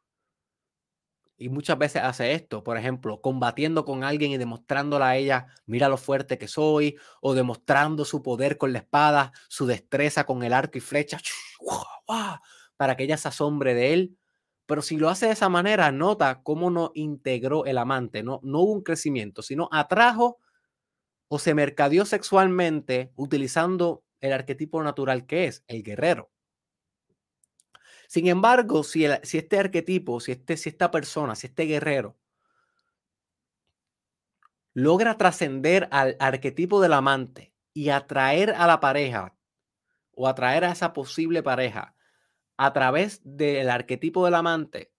[1.37, 5.89] y muchas veces hace esto, por ejemplo, combatiendo con alguien y demostrándole a ella, mira
[5.89, 10.53] lo fuerte que soy, o demostrando su poder con la espada, su destreza con el
[10.53, 11.19] arco y flecha,
[12.77, 14.19] para que ella se asombre de él.
[14.67, 18.61] Pero si lo hace de esa manera, nota cómo no integró el amante, no, no
[18.61, 20.39] hubo un crecimiento, sino atrajo
[21.29, 26.31] o se mercadeó sexualmente utilizando el arquetipo natural que es el guerrero.
[28.15, 32.17] Sin embargo, si, este arquetipo, si, este, si esta persona, si este guerrero
[34.73, 39.37] logra trascender al arquetipo del amante y atraer a la pareja
[40.13, 41.97] o atraer a esa posible pareja
[42.57, 44.93] a través del arquetipo del amante,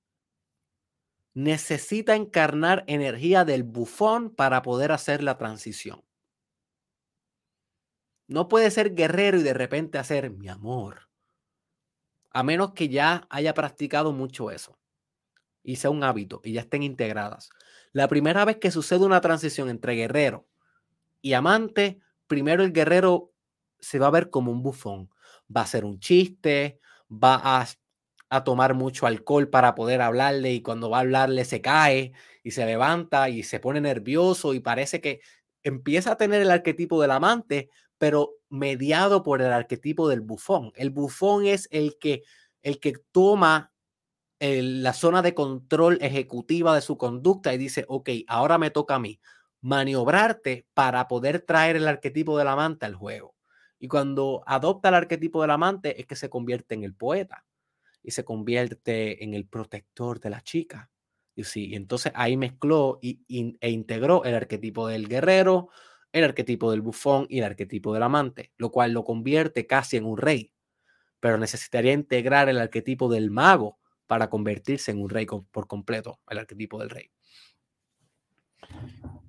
[1.33, 6.03] necesita encarnar energía del bufón para poder hacer la transición.
[8.27, 11.14] No puede ser guerrero y de repente hacer mi amor
[12.35, 14.77] a menos que ya haya practicado mucho eso
[15.63, 17.49] y sea un hábito y ya estén integradas.
[17.93, 20.45] La primera vez que sucede una transición entre guerrero
[21.21, 23.31] y amante, primero el guerrero
[23.79, 25.09] se va a ver como un bufón.
[25.55, 27.67] Va a ser un chiste, va a,
[28.29, 32.11] a tomar mucho alcohol para poder hablarle y cuando va a hablarle se cae
[32.43, 35.21] y se levanta y se pone nervioso y parece que
[35.63, 40.71] empieza a tener el arquetipo del amante, pero mediado por el arquetipo del bufón.
[40.75, 42.23] El bufón es el que,
[42.63, 43.71] el que toma
[44.39, 48.99] la zona de control ejecutiva de su conducta y dice, ok, ahora me toca a
[48.99, 49.19] mí
[49.61, 53.35] maniobrarte para poder traer el arquetipo del amante al juego.
[53.79, 57.45] Y cuando adopta el arquetipo del amante es que se convierte en el poeta
[58.03, 60.91] y se convierte en el protector de la chica.
[61.35, 63.21] Y sí, entonces ahí mezcló y,
[63.59, 65.69] e integró el arquetipo del guerrero,
[66.15, 70.05] el arquetipo del bufón y el arquetipo del amante, lo cual lo convierte casi en
[70.05, 70.53] un rey.
[71.19, 76.37] Pero necesitaría integrar el arquetipo del mago para convertirse en un rey por completo, el
[76.37, 77.11] arquetipo del rey.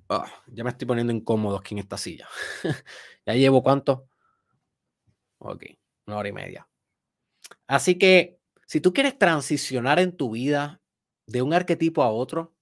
[0.07, 2.29] Ah, ya me estoy poniendo incómodo aquí en esta silla.
[3.25, 4.07] ya llevo cuánto?
[5.39, 5.65] Ok,
[6.05, 6.69] una hora y media.
[7.67, 10.81] Así que si tú quieres transicionar en tu vida
[11.25, 12.53] de un arquetipo a otro,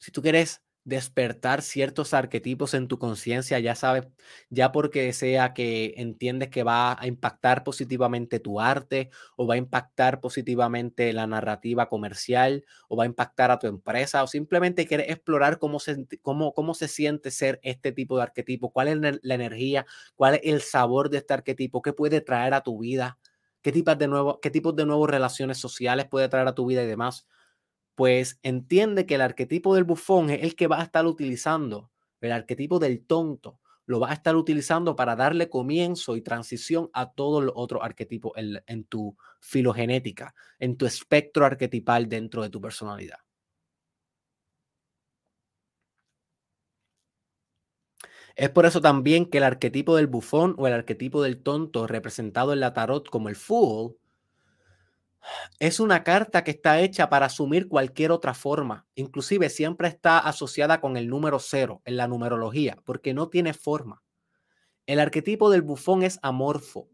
[0.00, 4.08] Si tú quieres despertar ciertos arquetipos en tu conciencia, ya sabes,
[4.48, 9.56] ya porque sea que entiendes que va a impactar positivamente tu arte o va a
[9.58, 15.10] impactar positivamente la narrativa comercial o va a impactar a tu empresa o simplemente quieres
[15.10, 19.34] explorar cómo se, cómo, cómo se siente ser este tipo de arquetipo, cuál es la
[19.34, 19.84] energía,
[20.16, 23.18] cuál es el sabor de este arquetipo, qué puede traer a tu vida,
[23.60, 26.82] qué tipos de nuevo, qué tipos de nuevas relaciones sociales puede traer a tu vida
[26.82, 27.26] y demás
[27.98, 32.30] pues entiende que el arquetipo del bufón es el que va a estar utilizando, el
[32.30, 37.42] arquetipo del tonto, lo va a estar utilizando para darle comienzo y transición a todos
[37.42, 43.18] los otros arquetipos en, tu filogenética, en tu espectro arquetipal dentro de tu personalidad.
[48.36, 52.52] Es por eso también que el arquetipo del bufón o el arquetipo del tonto, representado
[52.52, 53.96] en la tarot como el fool,
[55.58, 58.86] es una carta que está hecha para asumir cualquier otra forma.
[58.94, 64.02] Inclusive siempre está asociada con el número cero en la numerología, porque no tiene forma.
[64.86, 66.88] El arquetipo del bufón es amorfo.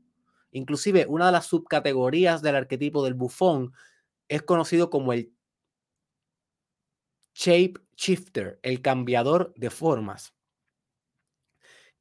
[0.50, 3.72] Inclusive una de las subcategorías del arquetipo del bufón
[4.28, 5.32] es conocido como el
[7.34, 10.34] shape shifter, el cambiador de formas.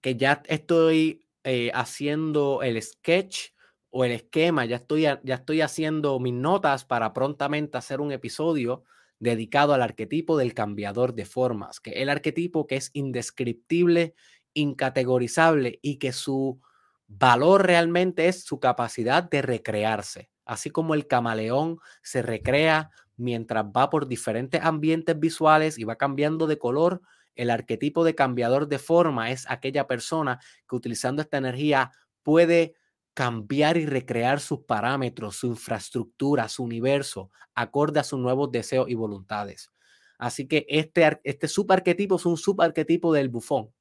[0.02, 3.50] Que ya estoy eh, haciendo el sketch
[3.96, 8.84] o el esquema, ya estoy, ya estoy haciendo mis notas para prontamente hacer un episodio
[9.20, 14.16] dedicado al arquetipo del cambiador de formas, que el arquetipo que es indescriptible,
[14.56, 16.60] incategorizable y que su
[17.08, 23.92] valor realmente es su capacidad de recrearse, así como el camaleón se recrea mientras va
[23.92, 27.04] por diferentes ambientes visuales y va cambiando de color,
[27.36, 31.92] el arquetipo de cambiador de forma es aquella persona que utilizando esta energía
[32.24, 32.74] puede
[33.14, 38.96] cambiar y recrear sus parámetros, su infraestructura, su universo, acorde a sus nuevos deseos y
[38.96, 39.72] voluntades.
[40.18, 43.74] Así que este, este subarquetipo es un subarquetipo del bufón,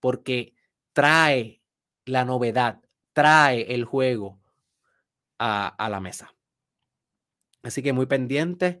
[0.00, 0.54] porque
[0.92, 1.62] trae
[2.04, 2.80] la novedad,
[3.12, 4.40] trae el juego
[5.38, 6.34] a, a la mesa.
[7.62, 8.80] Así que muy pendiente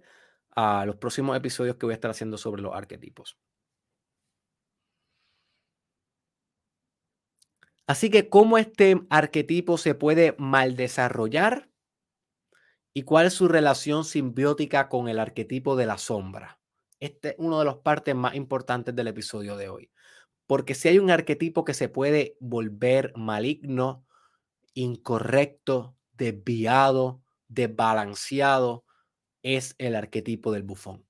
[0.54, 3.36] a los próximos episodios que voy a estar haciendo sobre los arquetipos.
[7.86, 11.70] Así que, ¿cómo este arquetipo se puede mal desarrollar?
[12.92, 16.58] ¿Y cuál es su relación simbiótica con el arquetipo de la sombra?
[16.98, 19.90] Este es uno de los partes más importantes del episodio de hoy.
[20.46, 24.04] Porque si hay un arquetipo que se puede volver maligno,
[24.74, 28.84] incorrecto, desviado, desbalanceado,
[29.42, 31.06] es el arquetipo del bufón.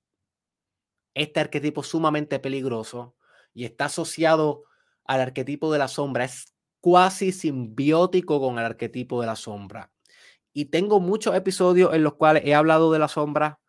[1.15, 3.15] Este arquetipo sumamente peligroso
[3.53, 4.65] y está asociado
[5.05, 6.25] al arquetipo de la sombra.
[6.25, 9.91] Es cuasi simbiótico con el arquetipo de la sombra.
[10.53, 13.59] Y tengo muchos episodios en los cuales he hablado de la sombra.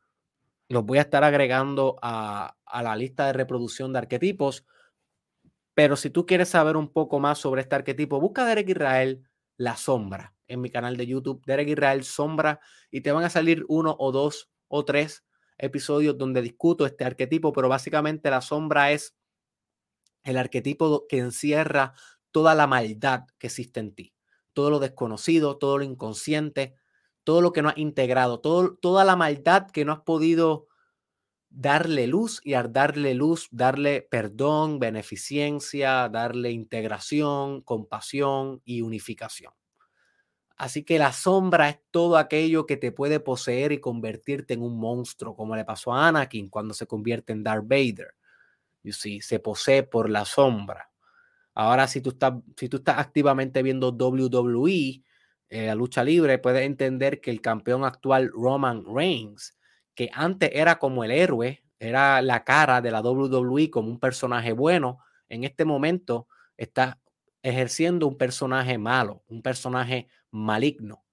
[0.69, 4.67] Los voy a estar agregando a, la lista de reproducción de arquetipos.
[5.75, 9.23] Pero si tú quieres saber un poco más sobre este arquetipo, busca Derek Israel,
[9.57, 12.61] la sombra, en mi canal de YouTube, Derek Israel, sombra,
[12.91, 15.25] y te van a salir uno o dos o tres
[15.59, 19.17] episodios donde discuto este arquetipo, pero básicamente la sombra es
[20.23, 21.95] el arquetipo que encierra
[22.31, 24.15] toda la maldad que existe en ti,
[24.53, 26.75] todo lo desconocido, todo lo inconsciente,
[27.25, 30.67] todo lo que no has integrado, todo, toda la maldad que no has podido
[31.51, 39.53] darle luz y al darle luz, darle perdón, beneficencia, darle integración, compasión y unificación.
[40.57, 44.79] Así que la sombra es todo aquello que te puede poseer y convertirte en un
[44.79, 48.15] monstruo, como le pasó a Anakin cuando se convierte en Darth Vader.
[48.83, 50.88] You see, se posee por la sombra.
[51.59, 55.03] Ahora, si tú estás, si tú estás activamente viendo WWE,
[55.49, 59.59] eh, la lucha libre, puedes entender que el campeón actual Roman Reigns,
[59.93, 64.53] que antes era como el héroe, era la cara de la WWE como un personaje
[64.53, 67.01] bueno, en este momento está
[67.43, 71.05] ejerciendo un personaje malo, un personaje maligno.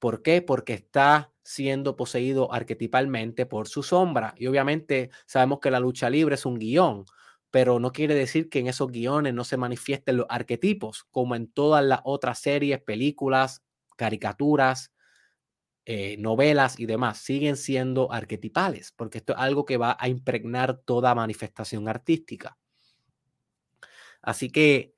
[0.00, 0.42] ¿Por qué?
[0.42, 4.34] Porque está siendo poseído arquetipalmente por su sombra.
[4.36, 7.04] Y obviamente sabemos que la lucha libre es un guion
[7.52, 11.52] pero no quiere decir que en esos guiones no se manifiesten los arquetipos, como en
[11.52, 13.62] todas las otras series, películas,
[13.94, 14.90] caricaturas,
[15.84, 20.78] eh, novelas y demás, siguen siendo arquetipales, porque esto es algo que va a impregnar
[20.78, 22.56] toda manifestación artística.
[24.22, 24.94] Así que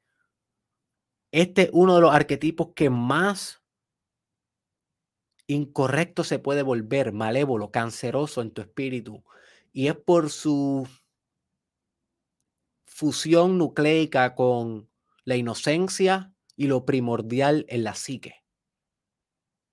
[1.32, 3.64] este es uno de los arquetipos que más
[5.48, 9.24] incorrecto se puede volver, malévolo, canceroso en tu espíritu,
[9.72, 10.86] y es por su
[12.94, 14.88] fusión nucleica con
[15.24, 18.44] la inocencia y lo primordial en la psique.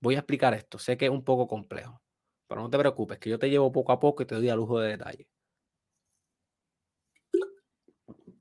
[0.00, 2.02] Voy a explicar esto, sé que es un poco complejo,
[2.48, 4.56] pero no te preocupes, que yo te llevo poco a poco y te doy a
[4.56, 5.28] lujo de detalle.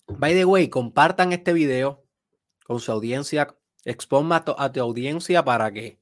[0.08, 2.04] By the way, compartan este video
[2.66, 3.56] con su audiencia,
[3.86, 6.01] exponga a tu audiencia para que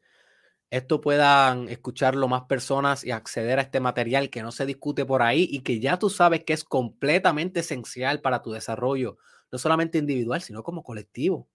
[0.69, 5.23] esto puedan escucharlo más personas y acceder a este material que no se discute por
[5.23, 9.17] ahí y que ya tú sabes que es completamente esencial para tu desarrollo,
[9.51, 11.49] no solamente individual, sino como colectivo.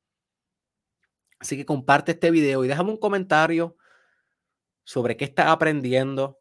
[1.39, 3.77] Así que comparte este video y déjame un comentario
[4.83, 6.41] sobre qué estás aprendiendo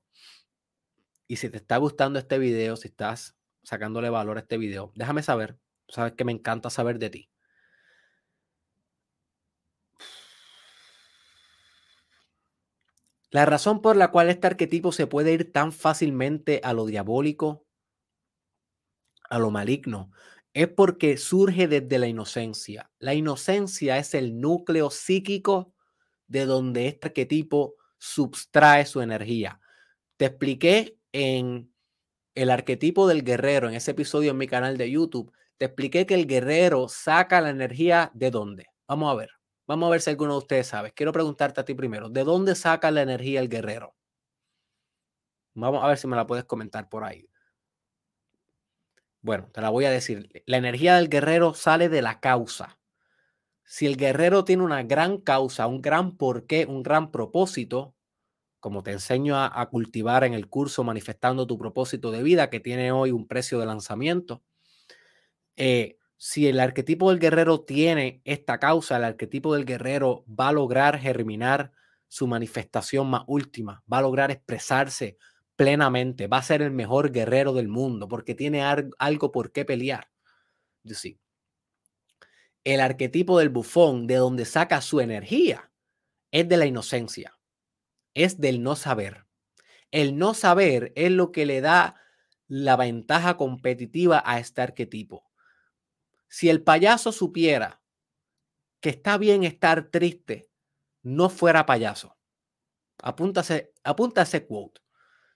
[1.27, 5.23] y si te está gustando este video, si estás sacándole valor a este video, déjame
[5.23, 5.57] saber.
[5.87, 7.32] Sabes que me encanta saber de ti.
[13.33, 17.65] La razón por la cual este arquetipo se puede ir tan fácilmente a lo diabólico,
[19.27, 20.11] a lo maligno,
[20.53, 22.91] es porque surge desde la inocencia.
[22.99, 25.73] La inocencia es el núcleo psíquico
[26.27, 29.59] de donde este arquetipo subtrae su energía.
[30.17, 31.73] Te expliqué en
[32.35, 36.13] el arquetipo del guerrero, en ese episodio en mi canal de YouTube, te expliqué que
[36.13, 38.67] el guerrero saca la energía de dónde.
[38.87, 39.42] Vamos a ver.
[39.65, 40.91] Vamos a ver si alguno de ustedes sabe.
[40.91, 43.95] Quiero preguntarte a ti primero, ¿de dónde saca la energía el guerrero?
[45.55, 47.29] Vamos a ver si me la puedes comentar por ahí.
[49.21, 50.43] Bueno, te la voy a decir.
[50.45, 52.77] La energía del guerrero sale de la causa.
[53.63, 57.95] Si el guerrero tiene una gran causa, un gran porqué, un gran propósito,
[58.59, 62.91] como te enseño a, cultivar en el curso Manifestando tu propósito de vida, que tiene
[62.91, 64.43] hoy un precio de lanzamiento,
[65.55, 70.51] eh, si el arquetipo del guerrero tiene esta causa, el arquetipo del guerrero va a
[70.53, 71.73] lograr germinar
[72.07, 75.17] su manifestación más última, va a lograr expresarse
[75.57, 80.11] plenamente, va a ser el mejor guerrero del mundo porque tiene algo por qué pelear.
[80.85, 81.19] Sí.
[82.63, 85.73] El arquetipo del bufón, de donde saca su energía,
[86.31, 87.37] es de la inocencia,
[88.13, 89.25] es del no saber.
[89.91, 91.99] El no saber es lo que le da
[92.47, 95.32] la ventaja competitiva a este arquetipo.
[96.33, 97.79] Si el payaso supiera
[98.79, 100.49] que está bien estar triste,
[101.03, 102.17] no fuera payaso.
[103.03, 104.81] Apúntase, apunta ese quote.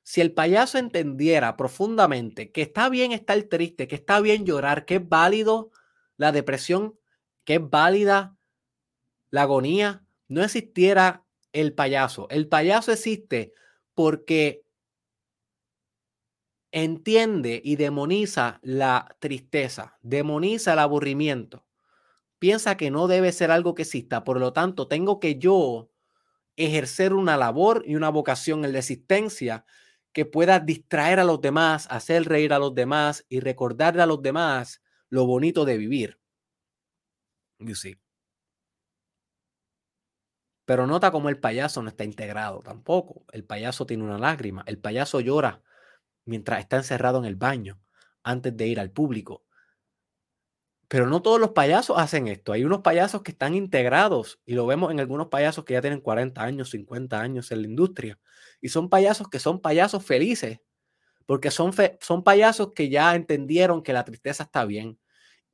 [0.02, 4.96] Si el payaso entendiera profundamente que está bien estar triste, que está bien llorar, que
[4.96, 5.70] es válido
[6.16, 7.00] la depresión,
[7.44, 8.36] que es válida
[9.30, 12.28] la agonía, no existiera el payaso.
[12.32, 13.54] El payaso existe
[13.94, 14.66] porque
[16.84, 21.66] entiende y demoniza la tristeza, demoniza el aburrimiento.
[22.38, 25.90] Piensa que no debe ser algo que exista, por lo tanto, tengo que yo
[26.56, 29.66] ejercer una labor y una vocación en la existencia
[30.14, 34.22] que pueda distraer a los demás, hacer reír a los demás y recordarle a los
[34.22, 36.20] demás lo bonito de vivir.
[37.58, 37.74] You
[40.66, 43.26] Pero nota cómo el payaso no está integrado tampoco.
[43.32, 45.64] El payaso tiene una lágrima, el payaso llora
[46.28, 47.80] mientras está encerrado en el baño
[48.24, 49.44] antes de ir al público.
[50.88, 52.54] Pero no todos los payasos hacen esto.
[52.54, 56.00] Hay unos payasos que están integrados y lo vemos en algunos payasos que ya tienen
[56.00, 58.20] 40 años, 50 años en la industria.
[58.62, 60.62] Y son payasos que son payasos felices,
[61.26, 64.98] porque son, son payasos que ya entendieron que la tristeza está bien,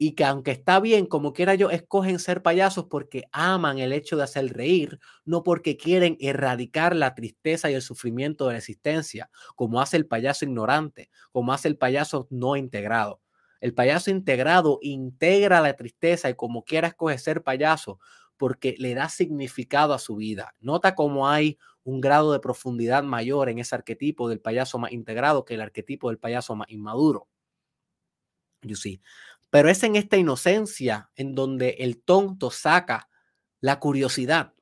[0.06, 4.18] y que aunque está bien, como quiera yo, escogen ser payasos porque aman el hecho
[4.18, 9.30] de hacer reír, no porque quieren erradicar la tristeza y el sufrimiento de la existencia,
[9.56, 13.22] como hace el payaso ignorante, como hace el payaso no integrado.
[13.62, 17.98] El payaso integrado integra la tristeza y como quiera escoge ser payaso
[18.36, 20.54] porque le da significado a su vida.
[20.60, 25.46] Nota cómo hay un grado de profundidad mayor en ese arquetipo del payaso más integrado
[25.46, 27.30] que el arquetipo del payaso más inmaduro.
[28.64, 29.02] You see.
[29.54, 33.08] Pero es en esta inocencia en donde el tonto saca
[33.62, 34.56] la curiosidad.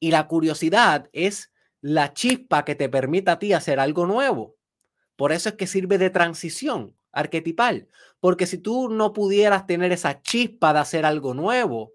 [0.00, 4.56] Y la curiosidad es la chispa que te permite a ti hacer algo nuevo.
[5.14, 7.86] Por eso es que sirve de transición arquetipal.
[8.18, 11.92] Porque si tú no pudieras tener esa chispa de hacer algo nuevo,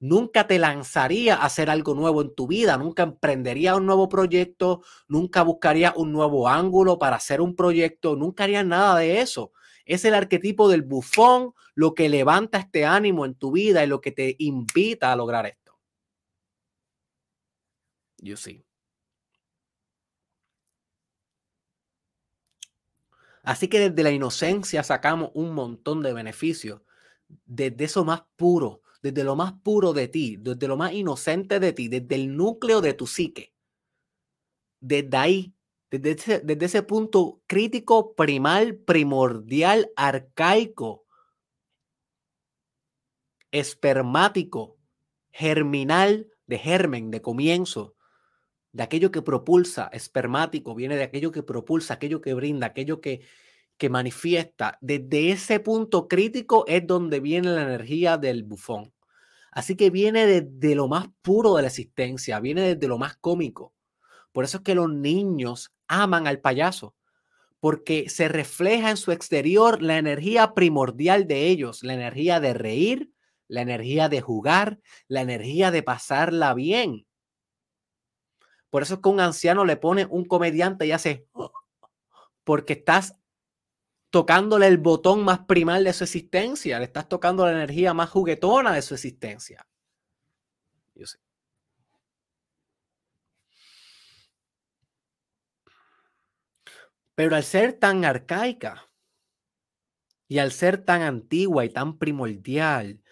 [0.00, 4.82] nunca te lanzaría a hacer algo nuevo en tu vida, nunca emprendería un nuevo proyecto,
[5.08, 9.52] nunca buscaría un nuevo ángulo para hacer un proyecto, nunca haría nada de eso.
[9.86, 14.00] Es el arquetipo del bufón lo que levanta este ánimo en tu vida y lo
[14.00, 15.78] que te invita a lograr esto.
[18.18, 18.64] You see.
[23.42, 26.82] Así que desde la inocencia sacamos un montón de beneficios.
[27.44, 31.72] Desde eso más puro, desde lo más puro de ti, desde lo más inocente de
[31.72, 33.54] ti, desde el núcleo de tu psique.
[34.80, 35.55] Desde ahí
[35.90, 41.06] desde ese, punto crítico, primal, primordial, arcaico,
[43.52, 44.78] espermático,
[45.30, 47.94] germinal, de germen, de comienzo,
[48.72, 53.26] de aquello que propulsa, espermático, viene de aquello que propulsa, aquello que brinda, aquello que,
[53.78, 58.92] que manifiesta, desde ese punto crítico es donde viene la energía del bufón.
[59.52, 63.72] Así que viene desde lo más puro de la existencia, viene desde lo más cómico.
[64.32, 66.94] Por eso es que los niños aman al payaso,
[67.60, 73.12] porque se refleja en su exterior la energía primordial de ellos, la energía de reír,
[73.48, 77.06] la energía de jugar, la energía de pasarla bien.
[78.70, 81.26] Por eso es que un anciano le pone un comediante y hace,
[82.44, 83.16] porque estás
[84.10, 88.72] tocándole el botón más primal de su existencia, le estás tocando la energía más juguetona
[88.72, 89.66] de su existencia.
[90.94, 91.25] Yo sé.
[97.16, 98.90] Pero al ser tan arcaica
[100.28, 103.02] y al ser tan antigua y tan primordial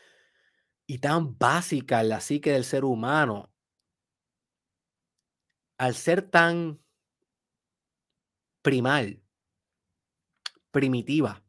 [0.87, 3.51] y tan básica la psique del ser humano,
[5.79, 6.83] al ser tan
[8.63, 9.23] primal,
[10.71, 11.43] primitiva,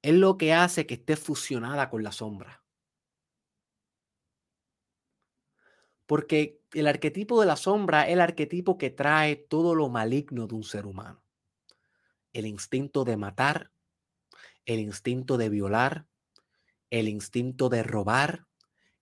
[0.00, 2.64] es lo que hace que esté fusionada con la sombra.
[6.06, 10.54] Porque el arquetipo de la sombra es el arquetipo que trae todo lo maligno de
[10.54, 11.22] un ser humano.
[12.32, 13.70] El instinto de matar,
[14.64, 16.06] el instinto de violar,
[16.90, 18.46] el instinto de robar,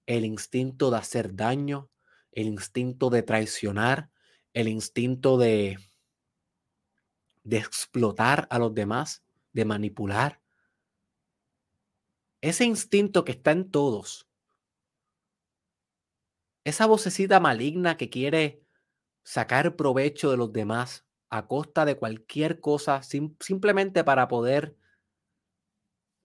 [0.07, 1.91] el instinto de hacer daño,
[2.33, 4.11] el instinto de traicionar,
[4.53, 5.79] el instinto de,
[7.45, 9.23] de explotar a los demás,
[9.53, 10.41] de manipular.
[12.41, 14.30] Ese instinto que está en todos,
[16.65, 18.63] esa vocecita maligna que quiere
[19.23, 24.77] sacar provecho de los demás a costa de cualquier cosa, simplemente para poder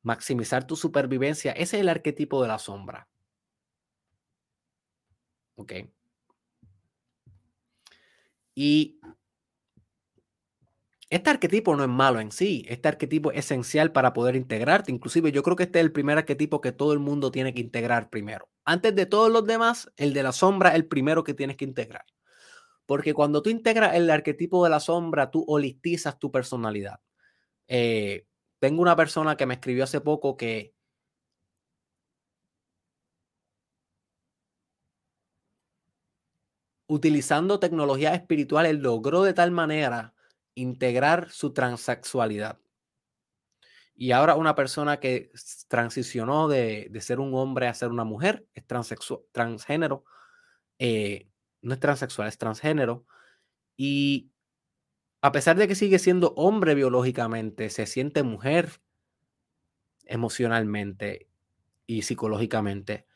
[0.02, 3.07] maximizar tu supervivencia, ese es el arquetipo de la sombra.
[5.56, 5.74] ¿Ok?
[8.56, 8.99] Y
[11.10, 14.91] este arquetipo no es malo en sí, este arquetipo es esencial para poder integrarte.
[14.91, 17.62] Inclusive yo creo que este es el primer arquetipo que todo el mundo tiene que
[17.62, 18.49] integrar primero.
[18.65, 21.65] Antes de todos los demás, el de la sombra es el primero que tienes que
[21.65, 22.05] integrar.
[22.85, 26.99] Porque cuando tú integras el arquetipo de la sombra, tú holistizas tu personalidad.
[27.67, 28.25] Eh,
[28.59, 30.73] tengo una persona que me escribió hace poco que
[36.87, 40.13] utilizando tecnologías espirituales logró de tal manera
[40.55, 42.59] integrar su transexualidad.
[43.95, 45.31] Y ahora una persona que
[45.69, 48.65] transicionó de, ser un hombre a ser una mujer, es
[49.31, 50.03] transgénero,
[50.80, 51.30] eh,
[51.61, 53.05] no es transexual, es transgénero.
[53.77, 54.31] Y
[55.22, 58.81] a pesar de que sigue siendo hombre biológicamente, se siente mujer
[60.05, 61.30] emocionalmente
[61.88, 63.07] y psicológicamente.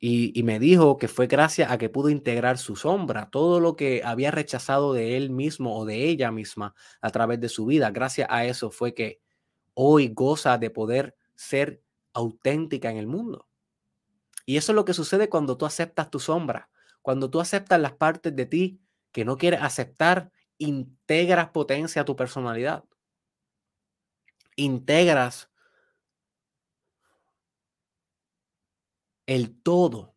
[0.00, 4.02] Y, me dijo que fue gracias a que pudo integrar su sombra, todo lo que
[4.04, 7.90] había rechazado de él mismo o de ella misma a través de su vida.
[7.90, 9.20] Gracias a eso fue que
[9.80, 11.80] hoy goza de poder ser
[12.12, 13.46] auténtica en el mundo.
[14.44, 16.68] Y eso es lo que sucede cuando tú aceptas tu sombra,
[17.00, 18.80] cuando tú aceptas las partes de ti
[19.12, 22.82] que no quieres aceptar, integras potencia a tu personalidad.
[24.56, 25.48] Integras
[29.26, 30.16] el todo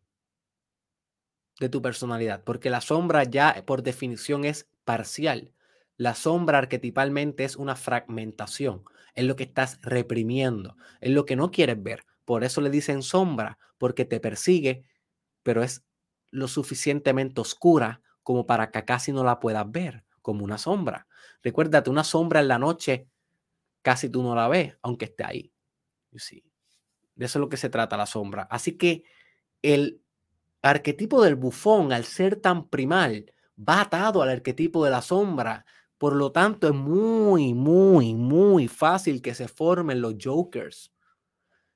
[1.60, 5.52] de tu personalidad, porque la sombra ya por definición es parcial.
[5.98, 8.82] La sombra arquetipalmente es una fragmentación,
[9.14, 12.04] es lo que estás reprimiendo, es lo que no quieres ver.
[12.24, 14.84] Por eso le dicen sombra, porque te persigue,
[15.42, 15.84] pero es
[16.30, 21.06] lo suficientemente oscura como para que casi no la puedas ver, como una sombra.
[21.42, 23.08] Recuérdate, una sombra en la noche
[23.82, 25.52] casi tú no la ves, aunque esté ahí.
[26.16, 26.44] sí
[27.14, 28.46] de eso es lo que se trata la sombra.
[28.50, 29.04] Así que
[29.62, 30.02] el
[30.62, 35.66] arquetipo del bufón, al ser tan primal, va atado al arquetipo de la sombra.
[36.02, 40.92] Por lo tanto, es muy, muy, muy fácil que se formen los jokers.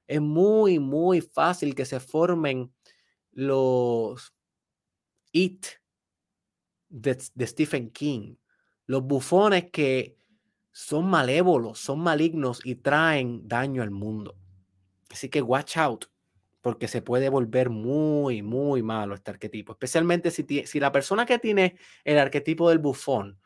[0.08, 2.74] Es muy, muy fácil que se formen
[3.30, 4.34] los
[5.30, 5.66] It
[6.88, 8.34] de, Stephen King.
[8.86, 10.18] Los bufones que
[10.72, 14.36] son malévolos, son malignos y traen daño al mundo.
[15.08, 16.06] Así que watch out,
[16.62, 21.38] porque se puede volver muy, muy malo este arquetipo, especialmente si, si la persona que
[21.38, 23.38] tiene el arquetipo del bufón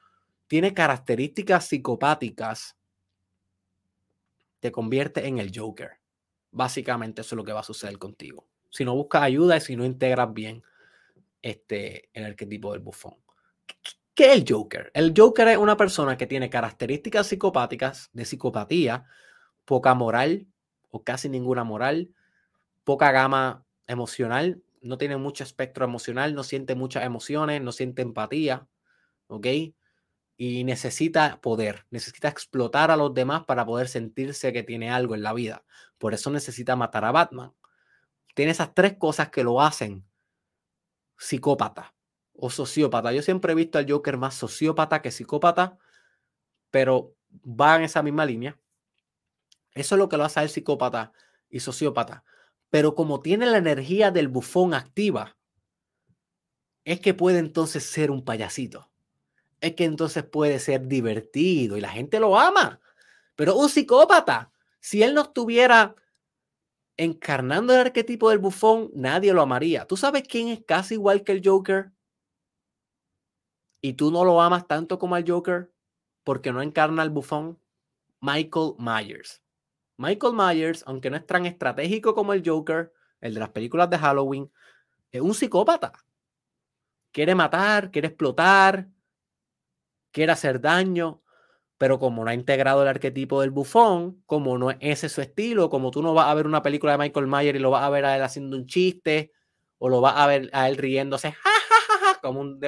[0.51, 2.77] tiene características psicopáticas,
[4.59, 5.93] te convierte en el Joker.
[6.51, 8.49] Básicamente eso es lo que va a suceder contigo.
[8.69, 10.65] Si no buscas ayuda y si no integras bien
[11.41, 13.15] este, el arquetipo del bufón.
[14.13, 14.91] ¿Qué es el Joker?
[14.93, 19.05] El Joker es una persona que tiene características psicopáticas, de psicopatía,
[19.65, 20.49] poca moral,
[20.91, 22.11] o casi ninguna moral,
[22.83, 28.67] poca gama emocional, no tiene mucho espectro emocional, no siente muchas emociones, no siente empatía,
[29.29, 29.47] ¿ok?
[30.43, 35.23] Y necesita poder, necesita explotar a los demás para poder sentirse que tiene algo en
[35.23, 35.67] la vida.
[35.99, 37.53] Por eso necesita matar a Batman.
[38.35, 40.03] Tiene esas tres cosas que lo hacen
[41.19, 41.95] psicópata
[42.33, 43.13] o sociópata.
[43.13, 45.77] Yo siempre he visto al Joker más sociópata que psicópata,
[46.71, 47.15] pero
[47.45, 48.59] va en esa misma línea.
[49.75, 51.13] Eso es lo que lo hace él psicópata
[51.51, 52.25] y sociópata.
[52.71, 55.37] Pero como tiene la energía del bufón activa,
[56.85, 58.90] es que puede entonces ser un payasito.
[59.61, 62.81] Es que entonces puede ser divertido y la gente lo ama.
[63.37, 65.95] Pero un psicópata, si él no estuviera
[66.97, 69.87] encarnando el arquetipo del bufón, nadie lo amaría.
[69.87, 71.93] ¿Tú sabes quién es casi igual que el Joker?
[73.81, 75.73] Y tú no lo amas tanto como al Joker
[76.25, 77.59] porque no encarna al bufón.
[78.21, 79.43] Michael Myers.
[79.97, 83.99] Michael Myers, aunque no es tan estratégico como el Joker, el de las películas de
[83.99, 84.51] Halloween,
[85.11, 85.93] es un psicópata.
[87.13, 88.89] Quiere matar, quiere explotar,
[90.13, 91.23] quiere hacer daño,
[91.79, 95.71] pero como no ha integrado el arquetipo del bufón, como no es ese su estilo,
[95.71, 97.91] como tú no vas a ver una película de Michael Myers y lo vas a
[97.91, 99.33] ver a él haciendo un chiste,
[99.79, 101.35] o lo vas a ver a él riéndose,
[102.23, 102.61] como, un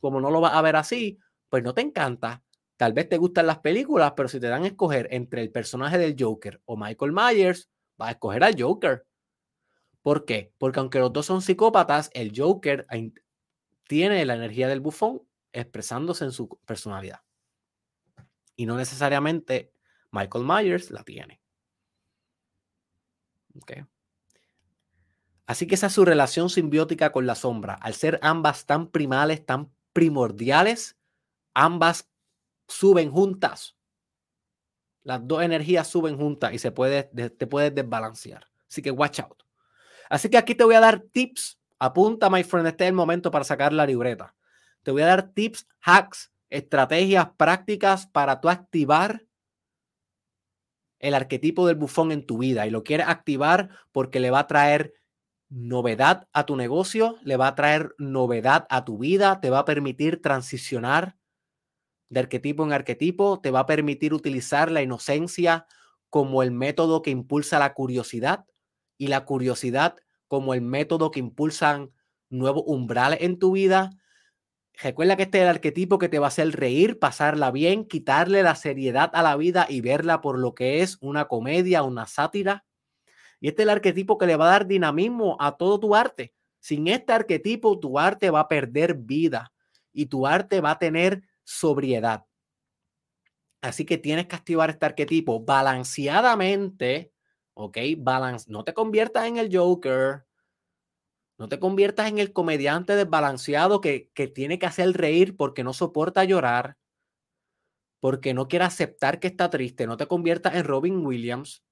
[0.00, 1.18] como no lo vas a ver así,
[1.48, 2.42] pues no te encanta.
[2.76, 5.98] Tal vez te gustan las películas, pero si te dan a escoger entre el personaje
[5.98, 9.06] del Joker o Michael Myers, vas a escoger al Joker.
[10.02, 10.52] ¿Por qué?
[10.58, 12.86] Porque aunque los dos son psicópatas, el Joker
[13.88, 15.22] tiene la energía del bufón
[15.52, 17.22] expresándose en su personalidad.
[18.56, 19.72] Y no necesariamente
[20.10, 21.40] Michael Myers la tiene.
[25.46, 27.74] Así que esa es su relación simbiótica con la sombra.
[27.74, 30.96] Al ser ambas tan primales, tan primordiales,
[31.54, 32.10] ambas
[32.66, 33.76] suben juntas.
[35.02, 38.46] Las dos energías suben juntas y se puede, te puedes desbalancear.
[38.68, 39.42] Así que watch out.
[40.10, 41.58] Así que aquí te voy a dar tips.
[41.78, 44.34] Apunta, my friend, este es el momento para sacar la libreta.
[44.88, 49.26] Te voy a dar tips, hacks, estrategias prácticas para tú activar
[50.98, 52.66] el arquetipo del bufón en tu vida.
[52.66, 54.94] Y lo quieres activar porque le va a traer
[55.50, 59.64] novedad a tu negocio, le va a traer novedad a tu vida, te va a
[59.66, 61.18] permitir transicionar
[62.08, 65.66] de arquetipo en arquetipo, te va a permitir utilizar la inocencia
[66.08, 68.46] como el método que impulsa la curiosidad
[68.96, 69.96] y la curiosidad
[70.28, 71.92] como el método que impulsan
[72.30, 73.90] nuevos umbrales en tu vida.
[74.80, 78.44] Recuerda que este es el arquetipo que te va a hacer reír, pasarla bien, quitarle
[78.44, 82.64] la seriedad a la vida y verla por lo que es una comedia, una sátira.
[83.40, 86.32] Y este es el arquetipo que le va a dar dinamismo a todo tu arte.
[86.60, 89.52] Sin este arquetipo, tu arte va a perder vida
[89.92, 92.24] y tu arte va a tener sobriedad.
[93.60, 97.12] Así que tienes que activar este arquetipo balanceadamente,
[97.54, 97.78] ¿ok?
[97.98, 98.46] Balance.
[98.48, 100.27] No te conviertas en el Joker.
[101.38, 105.72] No te conviertas en el comediante desbalanceado que, que tiene que hacer reír porque no
[105.72, 106.76] soporta llorar,
[108.00, 109.86] porque no quiere aceptar que está triste.
[109.86, 111.62] No te conviertas en Robin Williams.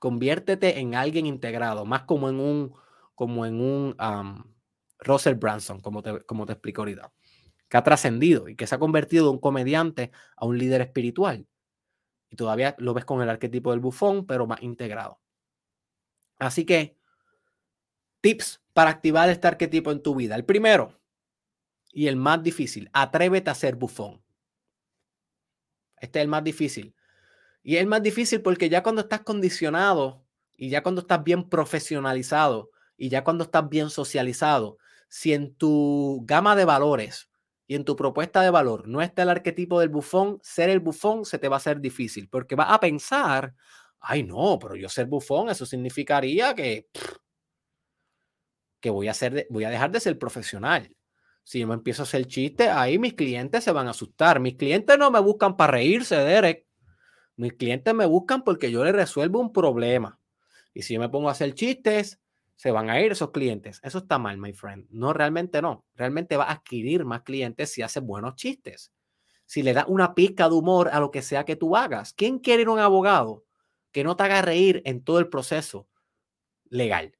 [0.00, 2.74] Conviértete en alguien integrado, más como en un,
[3.14, 3.94] como en un
[4.98, 7.12] Russell Branson, como te, como te explico ahorita
[7.72, 11.46] que ha trascendido y que se ha convertido de un comediante a un líder espiritual.
[12.28, 15.22] Y todavía lo ves con el arquetipo del bufón, pero más integrado.
[16.38, 16.98] Así que,
[18.22, 20.34] tips para activar este arquetipo en tu vida.
[20.34, 20.98] El primero
[21.92, 24.22] y el más difícil, atrévete a ser bufón.
[26.00, 26.94] Este es el más difícil.
[27.62, 30.24] Y es el más difícil porque ya cuando estás condicionado
[30.56, 34.78] y ya cuando estás bien profesionalizado y ya cuando estás bien socializado,
[35.08, 37.28] si en tu gama de valores
[37.66, 41.24] y en tu propuesta de valor no está el arquetipo del bufón, ser el bufón
[41.24, 43.54] se te va a hacer difícil porque vas a pensar,
[44.00, 46.88] ay no, pero yo ser bufón, eso significaría que,
[48.82, 50.94] que voy, a ser, voy a dejar de ser profesional.
[51.44, 54.40] Si yo me empiezo a hacer chiste, ahí mis clientes se van a asustar.
[54.40, 56.66] Mis clientes no me buscan para reírse, Derek.
[57.36, 60.20] Mis clientes me buscan porque yo les resuelvo un problema.
[60.74, 62.20] Y si yo me pongo a hacer chistes,
[62.56, 63.80] se van a ir esos clientes.
[63.82, 64.86] Eso está mal, my friend.
[64.90, 65.86] No, realmente no.
[65.94, 68.92] Realmente va a adquirir más clientes si haces buenos chistes.
[69.46, 72.12] Si le das una pizca de humor a lo que sea que tú hagas.
[72.14, 73.44] ¿Quién quiere ir a un abogado
[73.92, 75.88] que no te haga reír en todo el proceso
[76.68, 77.16] legal?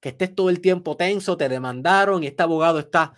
[0.00, 3.14] Que estés todo el tiempo tenso, te demandaron y este abogado está,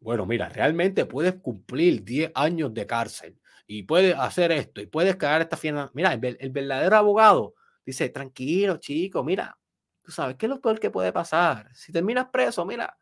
[0.00, 5.16] bueno, mira, realmente puedes cumplir 10 años de cárcel y puedes hacer esto y puedes
[5.16, 5.90] cagar esta fiesta.
[5.94, 9.56] Mira, el, verdadero abogado dice, tranquilo, chico, mira,
[10.04, 11.74] Tú sabes qué es lo peor que puede pasar.
[11.74, 12.98] Si terminas preso, mira,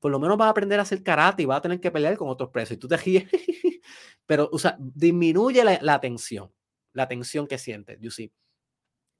[0.00, 2.16] por lo menos vas a aprender a hacer karate y vas a tener que pelear
[2.16, 2.72] con otros presos.
[2.72, 3.28] Y tú te ríes.
[4.26, 6.52] Pero, o sea, disminuye la, tensión,
[6.92, 8.32] la tensión que sientes, you see.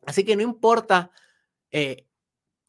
[0.07, 1.13] Así que no importa
[1.71, 2.09] eh,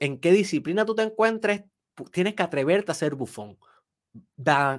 [0.01, 1.63] en qué disciplina tú te encuentres,
[2.11, 3.57] tienes que atreverte a ser bufón.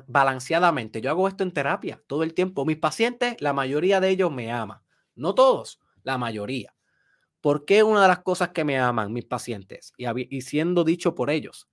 [0.07, 1.01] balanceadamente.
[1.01, 2.67] Yo hago esto en terapia todo el tiempo.
[2.67, 4.81] Mis pacientes, la mayoría de ellos me aman.
[5.15, 6.75] No todos, la mayoría.
[7.41, 11.15] ¿Por qué una de las cosas que me aman mis pacientes y, y siendo dicho
[11.15, 11.69] por ellos?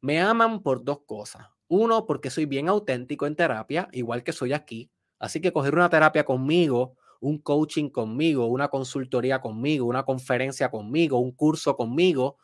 [0.00, 1.46] Me aman por dos cosas.
[1.68, 4.90] Uno, porque soy bien auténtico en terapia, igual que soy aquí.
[5.18, 11.18] Así que coger una terapia conmigo, un coaching conmigo, una consultoría conmigo, una conferencia conmigo,
[11.18, 12.38] un curso conmigo,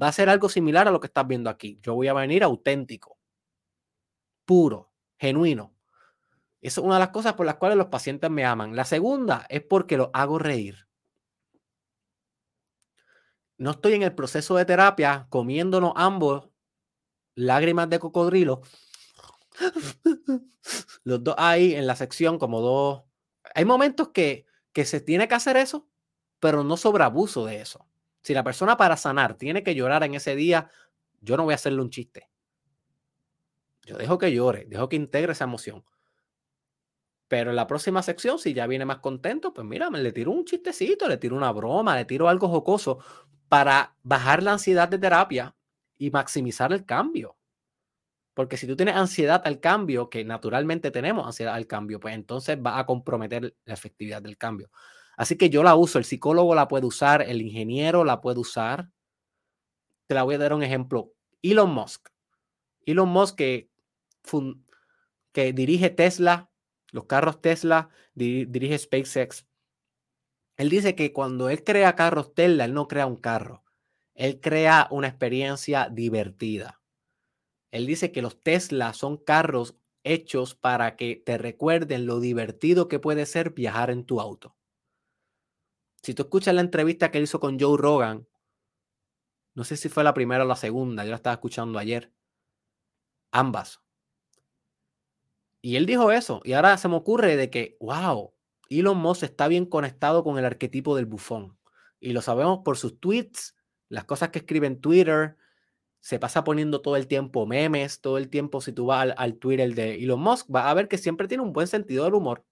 [0.00, 1.78] va a ser algo similar a lo que estás viendo aquí.
[1.82, 3.18] Yo voy a venir auténtico,
[4.44, 5.74] puro, genuino.
[6.60, 8.74] Esa es una de las cosas por las cuales los pacientes me aman.
[8.74, 10.88] La segunda es porque lo hago reír.
[13.58, 16.48] No estoy en el proceso de terapia comiéndonos ambos
[17.34, 18.62] lágrimas de cocodrilo.
[21.04, 23.04] Los dos ahí en la sección como dos.
[23.54, 25.88] Hay momentos que, que se tiene que hacer eso,
[26.40, 27.86] pero no sobre abuso de eso.
[28.24, 30.70] Si la persona para sanar tiene que llorar en ese día,
[31.20, 32.30] yo no voy a hacerle un chiste.
[33.84, 35.84] Yo dejo que llore, dejo que integre esa emoción.
[37.28, 40.46] Pero en la próxima sección, si ya viene más contento, pues mira, le tiro un
[40.46, 42.98] chistecito, le tiro una broma, le tiro algo jocoso
[43.50, 45.54] para bajar la ansiedad de terapia
[45.98, 47.36] y maximizar el cambio.
[48.32, 52.58] Porque si tú tienes ansiedad al cambio, que naturalmente tenemos ansiedad al cambio, pues entonces
[52.58, 54.70] va a comprometer la efectividad del cambio.
[55.16, 58.90] Así que yo la uso, el psicólogo la puede usar, el ingeniero la puede usar.
[60.06, 61.12] Te la voy a dar un ejemplo.
[61.42, 62.08] Elon Musk.
[62.86, 63.70] Elon Musk que,
[65.52, 66.50] dirige Tesla,
[66.90, 69.46] los carros Tesla, dirige SpaceX.
[70.56, 73.64] Él dice que cuando él crea carros Tesla, él no crea un carro.
[74.14, 76.80] Él crea una experiencia divertida.
[77.72, 83.00] Él dice que los Tesla son carros hechos para que te recuerden lo divertido que
[83.00, 84.54] puede ser viajar en tu auto.
[86.04, 88.28] Si tú escuchas la entrevista que él hizo con Joe Rogan,
[89.54, 92.12] no sé si fue la primera o la segunda, yo la estaba escuchando ayer,
[93.32, 93.80] ambas.
[95.62, 98.34] Y él dijo eso, y ahora se me ocurre de que, wow,
[98.68, 101.56] Elon Musk está bien conectado con el arquetipo del bufón.
[102.00, 103.56] Y lo sabemos por sus tweets,
[103.88, 105.38] las cosas que escribe en Twitter,
[106.00, 109.74] se pasa poniendo todo el tiempo memes, todo el tiempo si tú vas al, Twitter
[109.74, 112.44] de Elon Musk, vas a ver que siempre tiene un buen sentido del humor.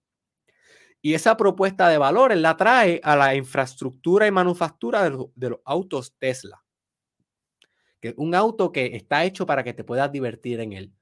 [1.05, 6.15] Y esa propuesta de valores la trae a la infraestructura y manufactura de, los autos
[6.17, 6.63] Tesla.
[7.99, 10.93] Que un auto que está hecho para que te puedas divertir en él.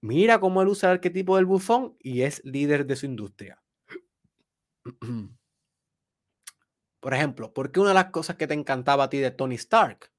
[0.00, 3.62] Mira cómo él usa el arquetipo del bufón y es líder de su industria.
[7.00, 9.54] Por ejemplo, ¿por qué una de las cosas que te encantaba a ti de Tony
[9.56, 10.10] Stark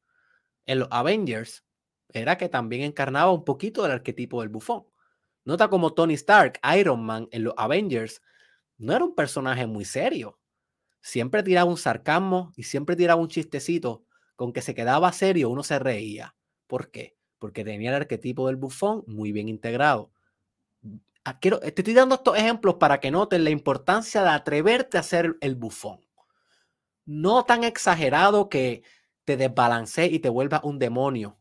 [0.65, 1.65] en los Avengers
[2.13, 4.85] era que también encarnaba un poquito del arquetipo del bufón.
[5.45, 8.21] Nota como Tony Stark, Iron Man en los Avengers,
[8.79, 10.39] no era un personaje muy serio.
[11.01, 14.05] Siempre tiraba un sarcasmo y siempre tiraba un chistecito.
[14.35, 16.33] Con que se quedaba serio, uno se reía.
[16.65, 17.17] ¿Por qué?
[17.39, 20.11] Porque tenía el arquetipo del bufón muy bien integrado.
[21.25, 25.03] Ah, quiero, te estoy dando estos ejemplos para que noten la importancia de atreverte a
[25.03, 25.99] ser el bufón.
[27.05, 28.83] No tan exagerado que
[29.25, 31.37] te desbalancee y te vuelva un demonio.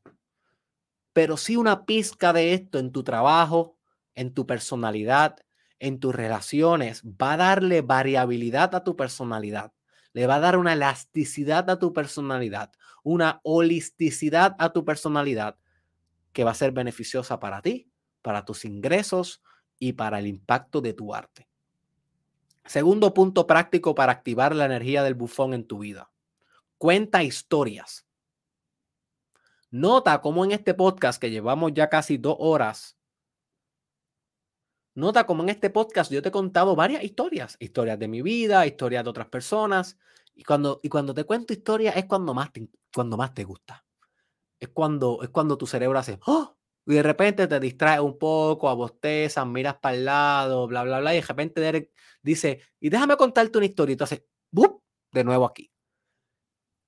[1.12, 3.77] Pero sí una pizca de esto en tu trabajo,
[4.15, 5.36] en tu personalidad,
[5.81, 9.73] en tus relaciones, va a darle variabilidad a tu personalidad.
[10.13, 12.73] Le va a dar una elasticidad a tu personalidad,
[13.03, 15.57] una holisticidad a tu personalidad
[16.33, 17.91] que va a ser beneficiosa para ti,
[18.23, 19.43] para tus ingresos
[19.79, 21.49] y para el impacto de tu arte.
[22.65, 26.11] Segundo punto práctico para activar la energía del bufón en tu vida.
[26.77, 28.07] Cuenta historias.
[29.71, 32.98] Nota cómo en este podcast que llevamos ya casi dos horas,
[34.99, 38.66] nota cómo en este podcast yo te he contado varias historias, historias de mi vida,
[38.66, 39.97] historias de otras personas,
[40.35, 43.85] y cuando, y cuando te cuento historias es cuando más te, cuando más te gusta.
[44.61, 46.57] Es cuando, es cuando tu cerebro hace, ¡oh!
[46.85, 51.12] y de repente te distrae un poco, abostezas, miras para el lado, bla, bla, bla,
[51.15, 51.93] y de repente Derek
[52.23, 54.83] dice, y déjame contarte una historia, y tú haces, ¡bup!
[55.12, 55.70] de nuevo aquí.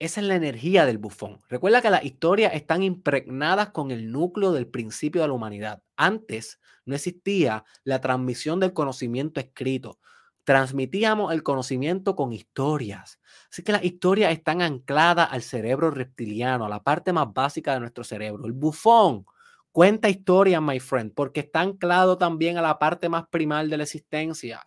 [0.00, 1.40] Esa es la energía del bufón.
[1.50, 5.82] Recuerda que las historias están impregnadas con el núcleo del principio de la humanidad.
[5.94, 9.98] Antes no existía la transmisión del conocimiento escrito.
[10.44, 13.20] Transmitíamos el conocimiento con historias.
[13.52, 17.80] Así que las historias están ancladas al cerebro reptiliano, a la parte más básica de
[17.80, 18.46] nuestro cerebro.
[18.46, 19.26] El bufón
[19.70, 23.82] cuenta historias, my friend, porque está anclado también a la parte más primal de la
[23.82, 24.62] existencia.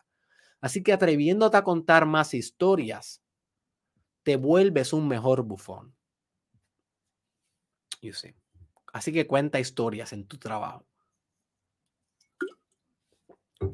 [0.61, 3.22] Así que atreviéndote a contar más historias,
[4.23, 5.95] te vuelves un mejor bufón.
[8.01, 8.13] You
[8.91, 10.85] Así que cuenta historias en tu trabajo.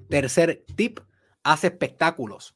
[0.10, 1.00] Tercer tip,
[1.44, 2.56] haz espectáculos.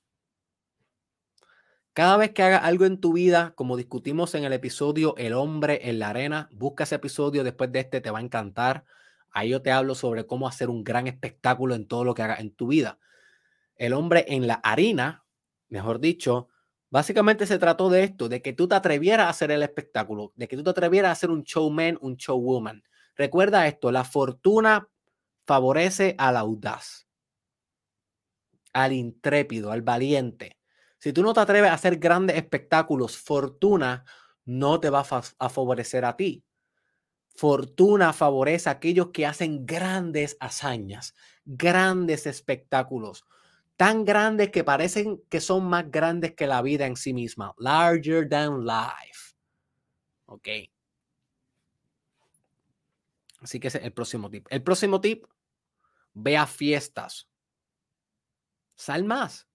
[1.94, 5.90] Cada vez que hagas algo en tu vida, como discutimos en el episodio El hombre
[5.90, 8.86] en la arena, busca ese episodio después de este, te va a encantar.
[9.30, 12.40] Ahí yo te hablo sobre cómo hacer un gran espectáculo en todo lo que hagas
[12.40, 13.00] en tu vida.
[13.76, 15.26] El hombre en la harina,
[15.70, 16.50] mejor dicho,
[16.94, 20.48] básicamente se trató de esto, de que tú te atrevieras a hacer el espectáculo, de
[20.48, 22.84] que tú te atrevieras a ser un showman, un showwoman.
[23.16, 24.88] Recuerda esto, la fortuna
[25.48, 27.08] favorece al audaz,
[28.74, 30.60] al intrépido, al valiente.
[31.00, 34.06] Si tú no te atreves a hacer grandes espectáculos, fortuna
[34.46, 36.46] no te va a, favorecer a ti.
[37.36, 43.26] Fortuna favorece a aquellos que hacen grandes hazañas, grandes espectáculos,
[43.76, 47.54] tan grandes que parecen que son más grandes que la vida en sí misma.
[47.58, 49.36] Larger than life.
[50.26, 50.48] Ok.
[53.40, 54.48] Así que ese es el próximo tip.
[54.50, 55.26] El próximo tip,
[56.14, 57.28] ve a fiestas.
[58.76, 59.48] Sal más.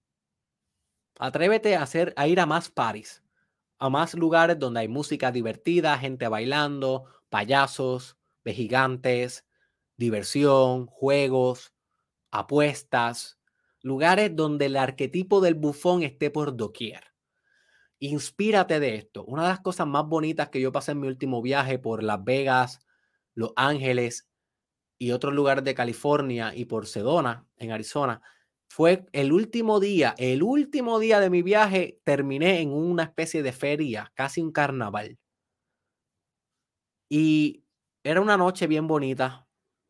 [1.17, 3.23] Atrévete a, hacer, a ir a más parties,
[3.77, 8.19] a más lugares donde hay música divertida, gente bailando, payasos,
[8.53, 9.45] gigantes,
[9.97, 11.73] diversión, juegos,
[12.31, 13.38] apuestas,
[13.81, 17.03] lugares donde el arquetipo del bufón esté por doquier.
[17.99, 19.25] Inspírate de esto.
[19.25, 22.23] Una de las cosas más bonitas que yo pasé en mi último viaje por Las
[22.23, 22.79] Vegas,
[23.35, 24.29] Los Ángeles
[24.97, 28.21] y otros lugares de California y por Sedona, en Arizona,
[28.69, 33.51] fue el último día, el último día de mi viaje, terminé en una especie de
[33.51, 35.17] feria, casi un carnaval.
[37.09, 37.63] Y
[38.03, 39.48] era una noche bien bonita.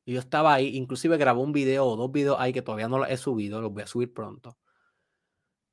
[0.09, 3.09] Yo estaba ahí, inclusive grabé un video o dos videos ahí que todavía no los
[3.09, 4.57] he subido, los voy a subir pronto.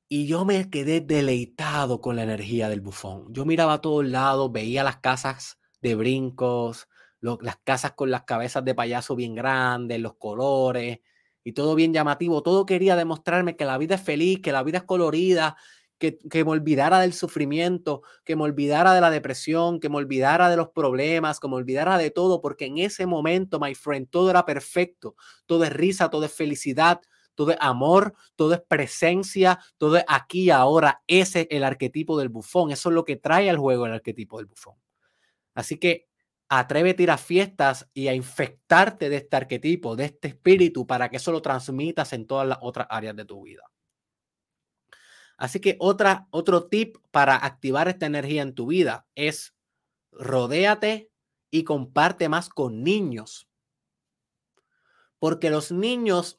[0.09, 3.33] Y yo me quedé deleitado con la energía del bufón.
[3.33, 6.87] Yo miraba a todos lados, veía las casas de brincos,
[7.19, 10.99] las casas con las cabezas de payaso bien grandes, los colores
[11.43, 12.43] y todo bien llamativo.
[12.43, 15.57] Todo quería demostrarme que la vida es feliz, que la vida es colorida,
[15.97, 20.57] que, me olvidara del sufrimiento, que me olvidara de la depresión, que me olvidara de
[20.57, 24.45] los problemas, que me olvidara de todo, porque en ese momento, my friend, todo era
[24.45, 25.15] perfecto,
[25.45, 27.01] todo es risa, todo es felicidad,
[27.35, 31.01] todo es amor, todo es presencia, todo es aquí y ahora.
[31.07, 34.37] Ese es el arquetipo del bufón, eso es lo que trae al juego el arquetipo
[34.37, 34.75] del bufón.
[35.53, 36.07] Así que
[36.49, 41.17] atrévete a a fiestas y a infectarte de este arquetipo, de este espíritu, para que
[41.17, 43.63] eso lo transmitas en todas las otras áreas de tu vida.
[45.37, 49.55] Así que otra, otro tip para activar esta energía en tu vida es
[50.11, 51.11] rodéate
[51.51, 53.47] y comparte más con niños.
[55.19, 56.37] Porque los niños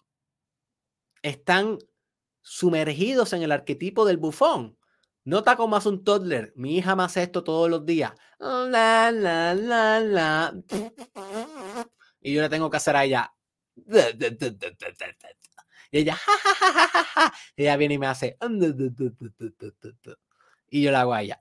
[1.22, 1.78] están
[2.42, 4.78] sumergidos en el arquetipo del bufón.
[5.24, 6.52] Nota como hace un toddler.
[6.56, 8.12] Mi hija me hace esto todos los días.
[8.38, 10.54] La, la, la, la.
[12.20, 13.34] Y yo le tengo que hacer a ella.
[15.90, 18.36] Y ella, ja, ja, ja, ja, ja, ella viene y me hace,
[20.70, 21.40] y yo la hago a ella,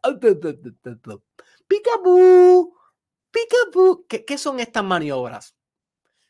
[1.68, 2.74] picaboo.
[4.08, 5.56] ¿Qué, ¿Qué son estas maniobras?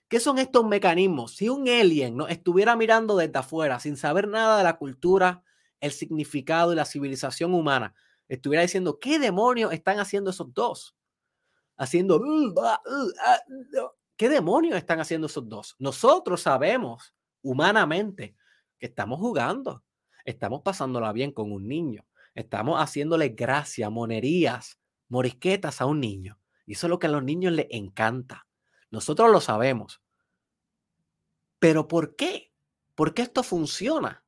[0.10, 1.36] ¿Qué son estos mecanismos?
[1.36, 2.28] Si un alien ¿no?
[2.28, 5.44] estuviera mirando desde afuera sin saber nada de la cultura,
[5.80, 7.94] el significado y la civilización humana,
[8.28, 10.96] estuviera diciendo, ¿qué demonios están haciendo esos dos?
[11.78, 12.22] Haciendo,
[12.64, 12.82] ah,
[14.16, 15.76] ¿qué demonios están haciendo esos dos?
[15.78, 18.36] Nosotros sabemos humanamente
[18.80, 19.84] estamos jugando,
[20.26, 22.06] estamos pasándola bien con un niño,
[22.36, 26.40] estamos haciéndole gracia, monerías, morisquetas a un niño.
[26.66, 28.46] Y eso es lo que a los niños les encanta.
[28.92, 30.02] Nosotros lo sabemos.
[31.60, 32.52] Pero ¿por qué?
[32.96, 34.24] ¿Por qué esto funciona?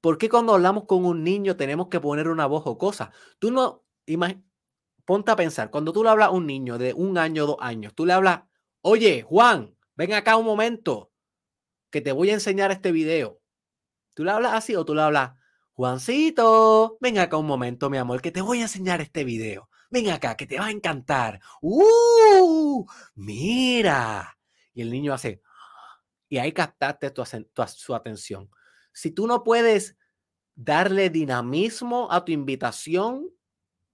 [0.00, 3.10] ¿Por qué cuando hablamos con un niño tenemos que poner una voz o cosa?
[3.38, 3.84] Tú no,
[5.04, 7.94] ponte a pensar, cuando tú le hablas a un niño de un año, dos años,
[7.94, 8.42] tú le hablas,
[8.82, 11.07] oye, Juan, ven acá un momento,
[11.90, 13.40] que te voy a enseñar este video.
[14.14, 15.32] ¿Tú le hablas así o tú le hablas,
[15.72, 19.70] Juancito, ven acá un momento, mi amor, que te voy a enseñar este video.
[19.90, 21.40] Ven acá, que te va a encantar.
[21.62, 22.84] ¡Uh!
[23.14, 24.36] Mira.
[24.74, 25.40] Y el niño hace,
[26.28, 28.50] y ahí captaste tu, su atención.
[28.92, 29.96] Si tú no puedes
[30.54, 33.30] darle dinamismo a tu invitación,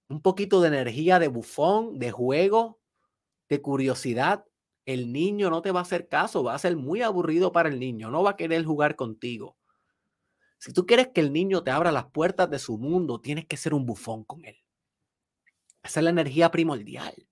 [0.09, 2.81] un poquito de energía de bufón, de juego,
[3.49, 4.45] de curiosidad,
[4.87, 7.79] el niño no te va a hacer caso, va a ser muy aburrido para el
[7.79, 9.57] niño, no va a querer jugar contigo.
[10.59, 13.57] Si tú quieres que el niño te abra las puertas de su mundo, tienes que
[13.57, 14.57] ser un bufón con él.
[15.83, 17.29] Esa es la energía primordial.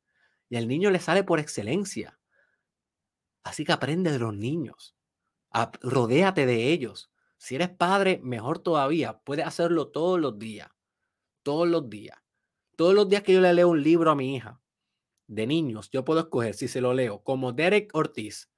[0.51, 2.19] Y al niño le sale por excelencia.
[3.43, 4.95] Así que aprende de los niños.
[5.81, 7.11] rodéate de ellos.
[7.39, 9.19] Si eres padre, mejor todavía.
[9.25, 10.71] Puedes hacerlo todos los días.
[11.43, 12.19] Todos los días.
[12.77, 14.61] Todos los días que yo le leo un libro a mi hija,
[15.35, 18.51] de niños, yo puedo escoger si se lo leo como Derek Ortiz.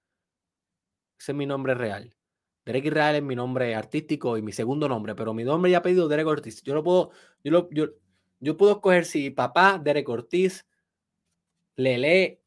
[1.18, 2.16] Ese es mi nombre real.
[2.64, 5.82] Derek Israel es mi nombre artístico y mi segundo nombre, pero mi nombre ya ha
[5.82, 6.62] pedido Derek Ortiz.
[6.62, 7.10] Yo lo puedo,
[7.44, 7.90] yo, lo, yo,
[8.40, 10.66] yo puedo escoger si papá Derek Ortiz
[11.76, 12.40] le lee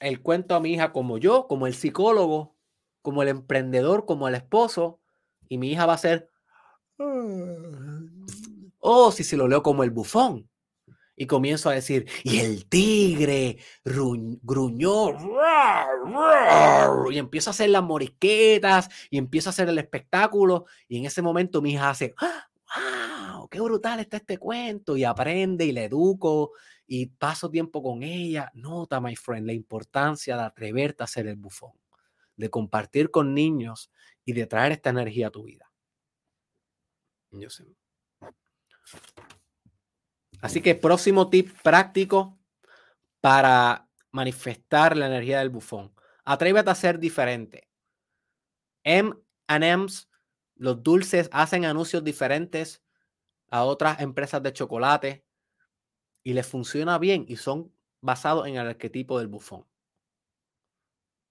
[0.00, 2.54] el cuento a mi hija como yo, como el psicólogo,
[3.00, 5.00] como el emprendedor, como el esposo,
[5.48, 6.28] y mi hija va a ser,
[8.80, 10.50] oh, si se lo leo como el bufón.
[11.16, 15.16] Y comienzo a decir, y el tigre gruñó,
[17.10, 21.22] y empiezo a hacer las morisquetas, y empiezo a hacer el espectáculo, y en ese
[21.22, 26.52] momento mi hija hace, wow, qué brutal está este cuento, y aprende y le educo,
[26.86, 28.50] y paso tiempo con ella.
[28.54, 31.72] Nota, my friend, la importancia de atreverte a ser el bufón,
[32.36, 33.90] de compartir con niños
[34.24, 35.70] y de traer esta energía a tu vida.
[37.30, 37.64] Yo sé.
[40.40, 42.38] Así que próximo tip práctico
[43.20, 45.92] para manifestar la energía del bufón.
[46.24, 47.68] Atrévete a ser diferente.
[48.84, 50.08] M&M's,
[50.56, 52.82] los dulces, hacen anuncios diferentes
[53.50, 55.24] a otras empresas de chocolate
[56.22, 59.66] y les funciona bien y son basados en el arquetipo del bufón.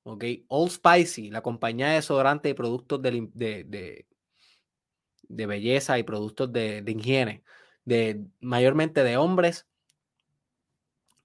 [0.03, 0.23] ¿Ok?
[0.47, 4.05] Old Spicy, la compañía de desodorante y productos de, de,
[5.27, 7.43] de, belleza y productos de, de higiene,
[7.85, 9.67] de, mayormente de hombres,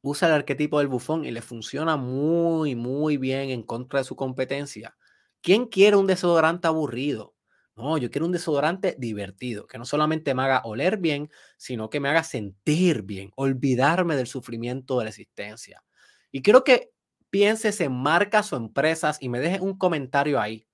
[0.02, 4.16] usa el arquetipo del bufón y le funciona muy, muy bien en contra de su
[4.16, 4.96] competencia.
[5.42, 7.34] ¿Quién quiere un desodorante aburrido?
[7.76, 12.00] No, yo quiero un desodorante divertido, que no solamente me haga oler bien, sino que
[12.00, 15.82] me haga sentir bien, olvidarme del sufrimiento de la existencia.
[16.30, 16.90] Y quiero que
[17.30, 20.66] pienses en marcas o empresas y me dejes un comentario ahí,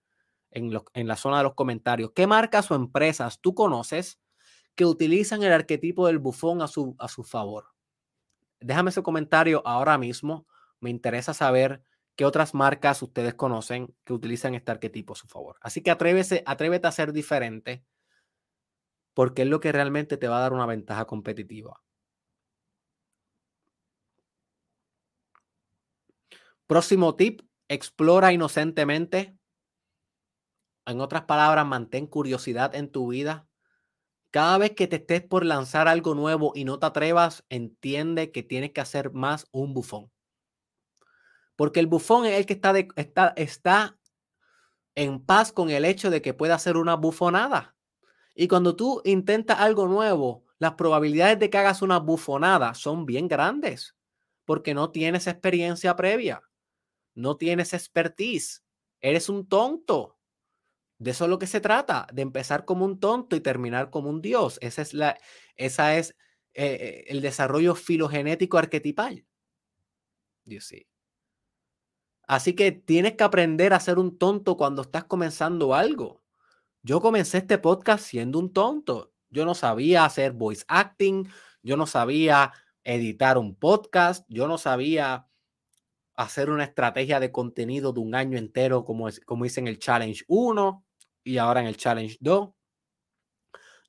[0.50, 2.10] en, en la zona de los comentarios.
[2.12, 4.18] ¿Qué marcas o empresas tú conoces
[4.77, 7.66] que utilizan el arquetipo del bufón a su, a su favor?
[8.61, 10.47] Déjame ese comentario ahora mismo.
[10.81, 11.82] Me interesa saber
[12.16, 15.57] ¿Qué otras marcas ustedes conocen que utilizan este arquetipo a su favor?
[15.61, 17.85] Así que atrévese, atrévete a ser diferente
[19.12, 21.82] porque es lo que realmente te va a dar una ventaja competitiva.
[26.66, 29.36] Próximo tip, explora inocentemente.
[30.86, 33.45] En otras palabras, mantén curiosidad en tu vida.
[34.31, 38.43] Cada vez que te estés por lanzar algo nuevo y no te atrevas, entiende que
[38.43, 40.11] tienes que hacer más un bufón.
[41.57, 43.98] Porque el bufón es el que está, está, está
[44.94, 47.77] en paz con el hecho de que pueda hacer una bufonada.
[48.35, 53.28] Y cuando tú intentas algo nuevo, las probabilidades de que hagas una bufonada son bien
[53.28, 53.94] grandes,
[54.44, 56.43] porque no tienes experiencia previa,
[57.15, 58.62] no tienes expertise,
[59.01, 60.15] eres un tonto.
[60.98, 64.09] De eso es lo que se trata, de empezar como un tonto y terminar como
[64.09, 64.59] un dios.
[64.62, 65.18] Esa es, la,
[65.56, 66.16] esa es
[66.55, 69.27] eh, el desarrollo filogenético arquetipal.
[70.44, 70.86] Dios sí.
[72.27, 76.23] Así que tienes que aprender a ser un tonto cuando estás comenzando algo.
[76.82, 79.12] Yo comencé este podcast siendo un tonto.
[79.28, 81.28] Yo no sabía hacer voice acting,
[81.62, 82.52] yo no sabía
[82.85, 85.28] editar un podcast, yo no sabía
[86.14, 90.24] hacer una estrategia de contenido de un año entero como, como hice en el Challenge
[90.28, 90.85] 1
[91.27, 92.51] y ahora en el Challenge 2.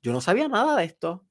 [0.02, 1.24] Yo no sabía nada de esto.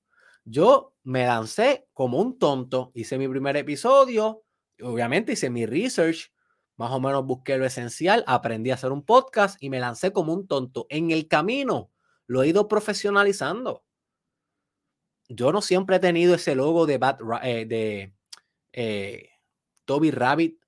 [0.46, 4.44] Yo me lancé como un tonto, hice mi primer episodio,
[4.82, 6.32] obviamente hice mi research,
[6.78, 10.34] más o menos busqué lo esencial, aprendí a hacer un podcast y me lancé como
[10.34, 10.86] un tonto.
[10.90, 11.92] En el camino
[12.28, 13.84] lo he ido profesionalizando.
[15.28, 17.00] Yo no siempre he tenido ese logo de,
[17.44, 18.14] eh,
[18.72, 19.30] eh,
[19.84, 20.62] Toby Rabbit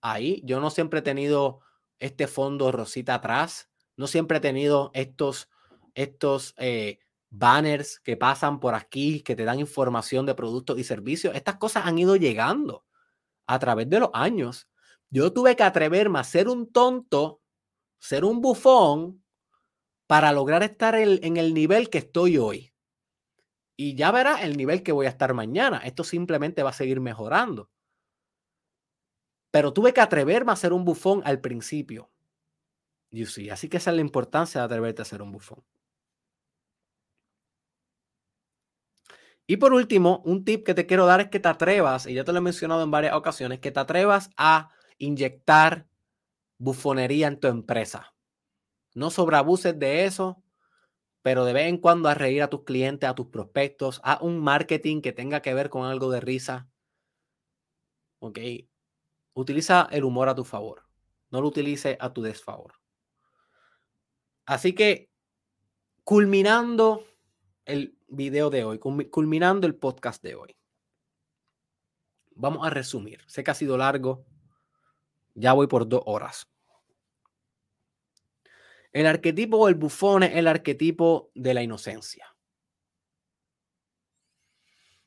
[0.00, 0.40] ahí.
[0.44, 1.60] Yo no siempre he tenido
[1.98, 3.68] este fondo rosita atrás.
[3.98, 5.50] No siempre he tenido estos,
[5.94, 11.34] estos eh, banners que pasan por aquí, que te dan información de productos y servicios.
[11.34, 12.86] Estas cosas han ido llegando
[13.46, 14.68] a través de los años
[15.10, 17.40] yo tuve que atreverme a ser un tonto,
[17.98, 19.24] ser un bufón,
[20.06, 22.72] para lograr estar en el nivel que estoy hoy.
[23.76, 25.78] Y ya verás el nivel que voy a estar mañana.
[25.78, 27.70] Esto simplemente va a seguir mejorando.
[29.50, 32.10] Pero tuve que atreverme a ser un bufón al principio.
[33.10, 33.50] You see.
[33.50, 35.62] Así que esa es la importancia de atreverte a ser un bufón.
[39.46, 42.22] Y por último, un tip que te quiero dar es que te atrevas, y ya
[42.22, 45.88] te lo he mencionado en varias ocasiones, que te atrevas a inyectar
[46.58, 48.14] bufonería en tu empresa.
[48.94, 50.42] No sobreabuses de eso,
[51.22, 54.40] pero de vez en cuando a reír a tus clientes, a tus prospectos, a un
[54.40, 56.68] marketing que tenga que ver con algo de risa.
[58.20, 58.38] ¿Ok?
[59.34, 60.84] Utiliza el humor a tu favor,
[61.30, 62.77] no lo utilice a tu desfavor.
[64.48, 65.10] Así que,
[66.04, 67.04] culminando
[67.66, 70.56] el video de hoy, culminando el podcast de hoy,
[72.30, 73.20] vamos a resumir.
[73.26, 74.24] Sé que ha sido largo,
[75.34, 76.50] ya voy por dos horas.
[78.90, 82.34] El arquetipo del bufón es el arquetipo de la inocencia.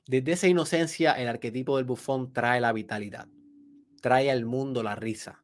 [0.05, 3.27] Desde esa inocencia, el arquetipo del bufón trae la vitalidad.
[4.01, 5.40] trae al mundo la risa.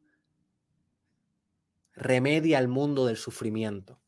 [1.99, 3.99] Remedia al mundo del sufrimiento.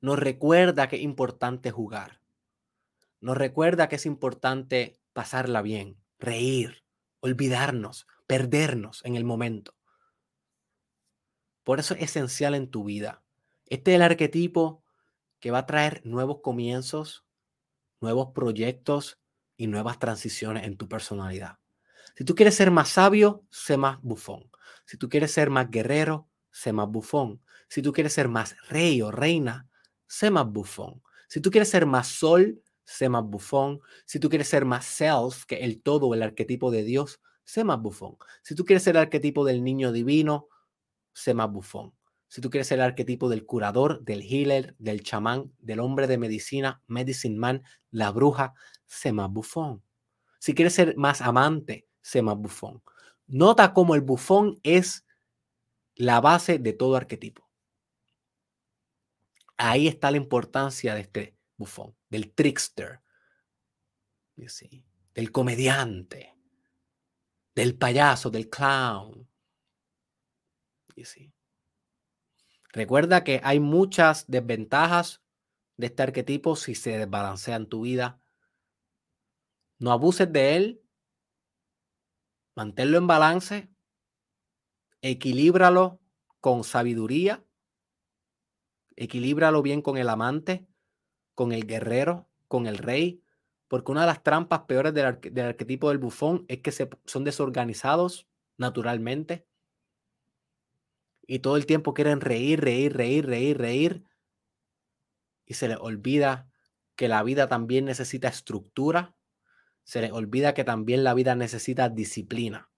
[0.00, 2.20] Nos recuerda que es importante jugar.
[3.20, 6.84] Nos recuerda que es importante pasarla bien, reír,
[7.18, 9.74] olvidarnos, perdernos en el momento.
[11.64, 13.24] Por eso es esencial en tu vida.
[13.66, 14.84] Este es el arquetipo
[15.40, 17.26] que va a traer nuevos comienzos,
[18.00, 19.18] nuevos proyectos
[19.56, 21.58] y nuevas transiciones en tu personalidad.
[22.14, 24.48] Si tú quieres ser más sabio, sé más bufón.
[24.92, 27.40] Si tú quieres ser más guerrero, sé más bufón.
[27.66, 29.66] Si tú quieres ser más rey o reina,
[30.06, 31.02] sé más bufón.
[31.28, 33.80] Si tú quieres ser más sol, sé más bufón.
[34.04, 37.80] Si tú quieres ser más self, que el todo, el arquetipo de Dios, sé más
[37.80, 38.18] bufón.
[38.42, 40.48] Si tú quieres ser el arquetipo del niño divino,
[41.14, 41.94] sé más bufón.
[42.28, 46.18] Si tú quieres ser el arquetipo del curador, del healer, del chamán, del hombre de
[46.18, 48.52] medicina, medicine man, la bruja,
[48.84, 49.82] sé más bufón.
[50.38, 52.82] Si quieres ser más amante, sé más bufón.
[53.26, 55.06] Nota cómo el bufón es
[55.94, 57.48] la base de todo arquetipo.
[59.56, 63.00] Ahí está la importancia de este bufón, del trickster,
[65.14, 66.36] del comediante,
[67.54, 69.28] del payaso, del clown.
[72.72, 75.22] Recuerda que hay muchas desventajas
[75.76, 78.20] de este arquetipo si se desbalancea en tu vida.
[79.78, 80.81] No abuses de él.
[82.54, 83.70] Manténlo en balance.
[85.00, 86.00] Equilíbralo
[86.40, 87.44] con sabiduría.
[88.96, 90.66] Equilíbralo bien con el amante,
[91.34, 93.22] con el guerrero, con el rey.
[93.68, 98.28] Porque una de las trampas peores del, arquetipo del bufón es que se, son desorganizados
[98.58, 99.46] naturalmente
[101.26, 104.04] y todo el tiempo quieren reír, reír, reír, reír, reír.
[105.46, 106.50] Y se les olvida
[106.96, 109.16] que la vida también necesita estructura.
[109.92, 112.70] Se les olvida que también la vida necesita disciplina.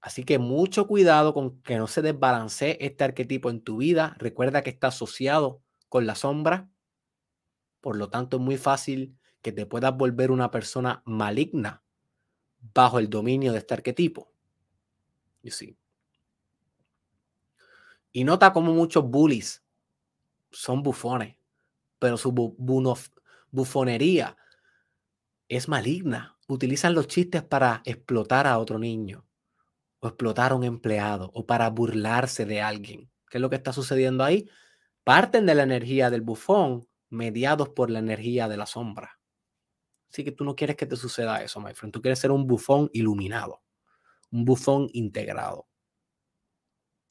[0.00, 4.16] Así que mucho cuidado con que no se desbalancee este arquetipo en tu vida.
[4.18, 6.70] Recuerda que está asociado con la sombra.
[7.82, 11.82] Por lo tanto, es muy fácil que te puedas volver una persona maligna
[12.72, 14.32] bajo el dominio de este arquetipo.
[15.42, 15.76] Y sí.
[18.12, 19.62] Y nota cómo muchos bullies
[20.50, 21.36] son bufones,
[21.98, 22.32] pero su
[23.50, 24.38] bufonería
[25.48, 26.38] es maligna.
[26.48, 29.26] Utilizan los chistes para explotar a otro niño,
[30.00, 33.10] o explotar a un empleado, o para burlarse de alguien.
[33.28, 34.48] ¿Qué es lo que está sucediendo ahí?
[35.04, 39.18] Parten de la energía del bufón, mediados por la energía de la sombra.
[40.10, 41.92] Así que tú no quieres que te suceda eso, my friend.
[41.92, 43.62] Tú quieres ser un bufón iluminado,
[44.30, 45.66] un bufón integrado.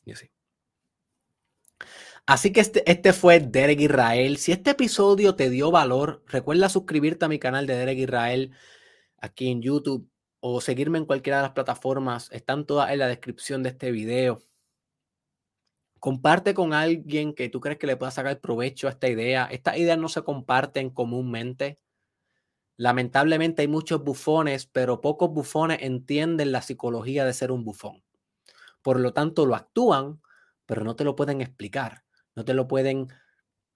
[0.05, 0.31] Y así.
[2.27, 4.37] Así que este, este fue Derek Israel.
[4.37, 8.51] Si este episodio te dio valor, recuerda suscribirte a mi canal de Derek Israel
[9.19, 12.31] aquí en YouTube o seguirme en cualquiera de las plataformas.
[12.31, 14.41] Están todas en la descripción de este video.
[15.99, 19.45] Comparte con alguien que tú crees que le pueda sacar provecho a esta idea.
[19.51, 21.77] Estas ideas no se comparten comúnmente.
[22.77, 28.03] Lamentablemente hay muchos bufones, pero pocos bufones entienden la psicología de ser un bufón.
[28.81, 30.21] Por lo tanto, lo actúan,
[30.65, 32.04] pero no te lo pueden explicar
[32.35, 33.07] no te lo pueden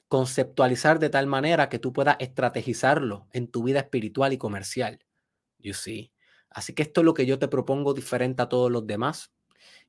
[0.07, 4.99] conceptualizar de tal manera que tú puedas estrategizarlo en tu vida espiritual y comercial.
[5.59, 6.11] You see.
[6.49, 9.31] Así que esto es lo que yo te propongo diferente a todos los demás.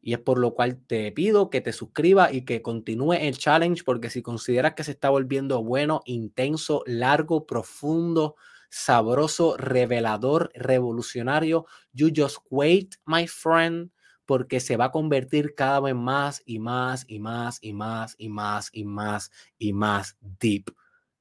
[0.03, 3.83] Y es por lo cual te pido que te suscribas y que continúe el challenge,
[3.85, 8.37] porque si consideras que se está volviendo bueno, intenso, largo, profundo,
[8.71, 13.91] sabroso, revelador, revolucionario, you just wait, my friend
[14.31, 18.29] porque se va a convertir cada vez más y más y más y más y
[18.29, 20.73] más y más y más deep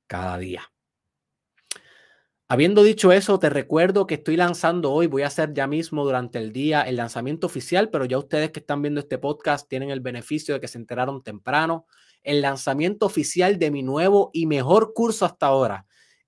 [0.05, 0.61] cada día.
[2.47, 6.37] Habiendo dicho eso, te recuerdo que estoy lanzando hoy, voy a hacer ya mismo durante
[6.37, 10.01] el día el lanzamiento oficial, pero ya ustedes que están viendo este podcast tienen el
[10.01, 11.87] beneficio de que se enteraron temprano,
[12.21, 15.87] el lanzamiento oficial de mi nuevo y mejor curso hasta ahora,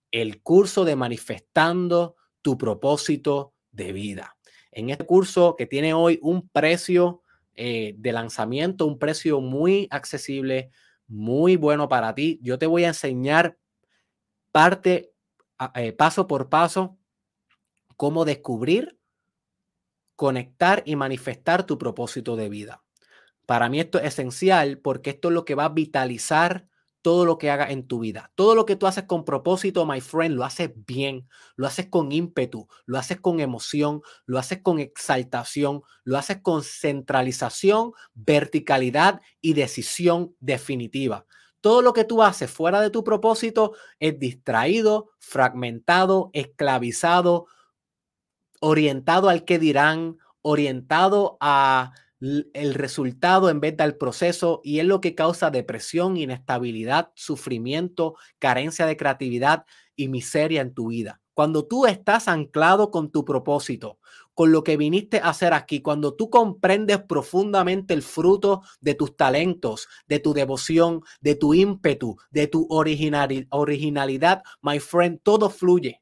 [0.10, 4.36] el curso de manifestando tu propósito de vida
[4.72, 7.22] en este curso que tiene hoy un precio
[7.56, 10.72] eh, de lanzamiento, un precio muy accesible,
[11.08, 12.40] muy bueno para ti.
[12.42, 13.58] Yo te voy a enseñar
[14.52, 15.14] parte,
[15.76, 16.98] eh, paso por paso,
[17.98, 18.98] cómo descubrir,
[20.16, 22.84] conectar y manifestar tu propósito de vida.
[23.46, 26.68] Para mí esto es esencial porque esto es lo que va a vitalizar
[27.02, 28.32] todo lo que hagas en tu vida.
[28.36, 32.12] Todo lo que tú haces con propósito, my friend, lo haces bien, lo haces con
[32.12, 39.54] ímpetu, lo haces con emoción, lo haces con exaltación, lo haces con centralización, verticalidad y
[39.54, 41.26] decisión definitiva.
[41.62, 47.46] Todo lo que tú haces fuera de tu propósito es distraído, fragmentado, esclavizado,
[48.60, 55.02] orientado al que dirán, orientado a el resultado en vez del proceso y es lo
[55.02, 59.66] que causa depresión, inestabilidad, sufrimiento, carencia de creatividad
[59.96, 61.20] y miseria en tu vida.
[61.34, 63.98] Cuando tú estás anclado con tu propósito,
[64.36, 69.16] con lo que viniste a hacer aquí, cuando tú comprendes profundamente el fruto de tus
[69.16, 76.02] talentos, de tu devoción, de tu ímpetu, de tu originalidad, my friend, todo fluye.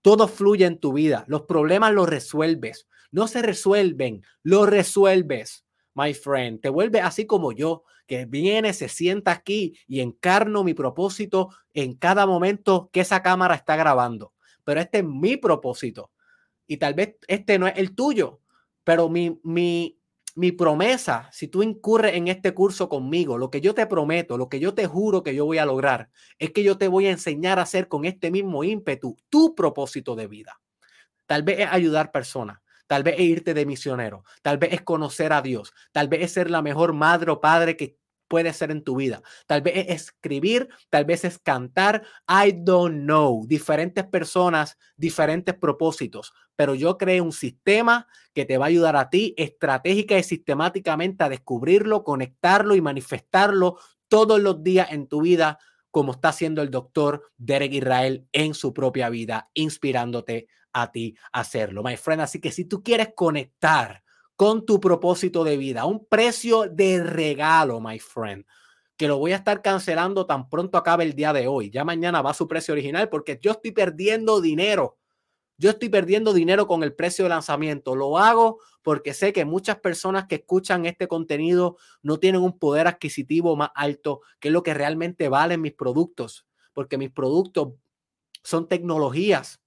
[0.00, 1.24] Todo fluye en tu vida.
[1.28, 5.64] Los problemas los resuelves no se resuelven, lo resuelves,
[5.94, 6.60] my friend.
[6.60, 11.94] Te vuelve así como yo, que viene, se sienta aquí y encarno mi propósito en
[11.94, 14.32] cada momento que esa cámara está grabando.
[14.64, 16.10] Pero este es mi propósito.
[16.66, 18.40] Y tal vez este no es el tuyo,
[18.84, 19.98] pero mi, mi,
[20.34, 24.48] mi promesa, si tú incurres en este curso conmigo, lo que yo te prometo, lo
[24.48, 27.10] que yo te juro que yo voy a lograr, es que yo te voy a
[27.10, 30.60] enseñar a hacer con este mismo ímpetu tu propósito de vida.
[31.26, 32.60] Tal vez es ayudar personas,
[32.92, 36.32] Tal vez es irte de misionero, tal vez es conocer a Dios, tal vez es
[36.32, 37.96] ser la mejor madre o padre que
[38.28, 39.22] puede ser en tu vida.
[39.46, 42.02] Tal vez es escribir, tal vez es cantar.
[42.28, 43.46] I don't know.
[43.46, 46.34] Diferentes personas, diferentes propósitos.
[46.54, 51.24] Pero yo creo un sistema que te va a ayudar a ti estratégica y sistemáticamente
[51.24, 55.58] a descubrirlo, conectarlo y manifestarlo todos los días en tu vida,
[55.90, 61.82] como está haciendo el doctor Derek Israel en su propia vida, inspirándote a ti hacerlo,
[61.82, 62.22] my friend.
[62.22, 64.02] Así que si tú quieres conectar
[64.36, 68.44] con tu propósito de vida, un precio de regalo, my friend,
[68.96, 71.70] que lo voy a estar cancelando tan pronto acabe el día de hoy.
[71.70, 74.98] Ya mañana va su precio original porque yo estoy perdiendo dinero.
[75.58, 77.94] Yo estoy perdiendo dinero con el precio de lanzamiento.
[77.94, 82.86] Lo hago porque sé que muchas personas que escuchan este contenido no tienen un poder
[82.88, 86.46] adquisitivo más alto que lo que realmente valen mis productos.
[86.72, 87.74] Porque mis productos
[88.42, 89.61] son tecnologías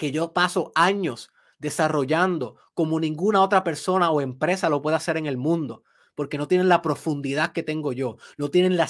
[0.00, 5.26] que yo paso años desarrollando como ninguna otra persona o empresa lo puede hacer en
[5.26, 8.88] el mundo, porque no tienen la profundidad que tengo yo, no tienen la,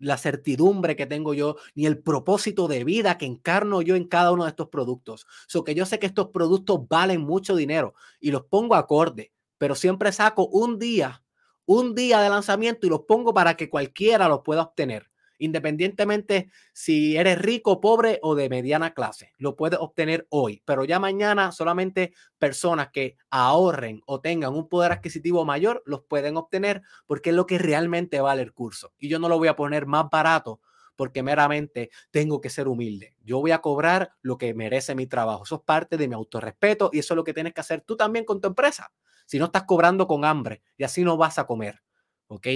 [0.00, 4.32] la certidumbre que tengo yo, ni el propósito de vida que encarno yo en cada
[4.32, 5.24] uno de estos productos.
[5.46, 9.76] So que yo sé que estos productos valen mucho dinero y los pongo acorde, pero
[9.76, 11.22] siempre saco un día,
[11.64, 15.09] un día de lanzamiento y los pongo para que cualquiera los pueda obtener
[15.40, 19.32] independientemente si eres rico, pobre o de mediana clase.
[19.38, 24.92] Lo puedes obtener hoy, pero ya mañana solamente personas que ahorren o tengan un poder
[24.92, 28.92] adquisitivo mayor los pueden obtener porque es lo que realmente vale el curso.
[28.98, 30.60] Y yo no lo voy a poner más barato
[31.00, 33.16] porque meramente tengo que ser humilde.
[33.24, 35.44] Yo voy a cobrar lo que merece mi trabajo.
[35.44, 37.96] Eso es parte de mi autorrespeto y eso es lo que tienes que hacer tú
[37.96, 38.92] también con tu empresa.
[39.24, 41.80] Si no estás cobrando con hambre y así no vas a comer,
[42.26, 42.46] ¿ok?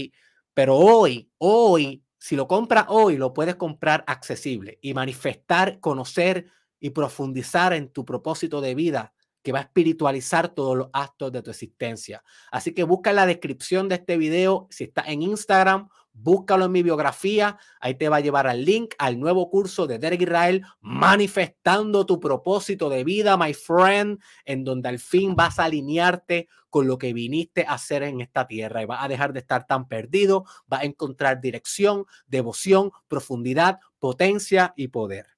[0.53, 6.47] Pero hoy, hoy si lo compras hoy, lo puedes comprar accesible y manifestar, conocer
[6.81, 9.13] y profundizar en tu propósito de vida
[9.45, 12.25] que va a espiritualizar todos los actos de tu existencia.
[12.51, 16.73] Así que busca en la descripción de este video, si está en Instagram, búscalo en
[16.73, 20.65] mi biografía, ahí te va a llevar al link al nuevo curso de Derek Israel,
[20.81, 26.87] manifestando tu propósito de vida, my friend, en donde al fin vas a alinearte con
[26.87, 29.89] lo que viniste a hacer en esta tierra y vas a dejar de estar tan
[29.89, 35.34] perdido, vas a encontrar dirección, devoción, profundidad, potencia y poder.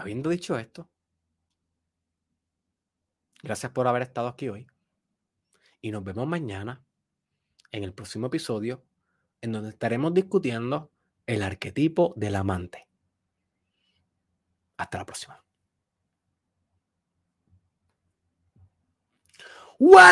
[0.00, 0.88] Habiendo dicho esto,
[3.42, 4.66] gracias por haber estado aquí hoy
[5.82, 6.82] y nos vemos mañana
[7.70, 8.82] en el próximo episodio
[9.42, 10.90] en donde estaremos discutiendo
[11.26, 12.88] el arquetipo del amante.
[14.78, 15.44] Hasta la próxima.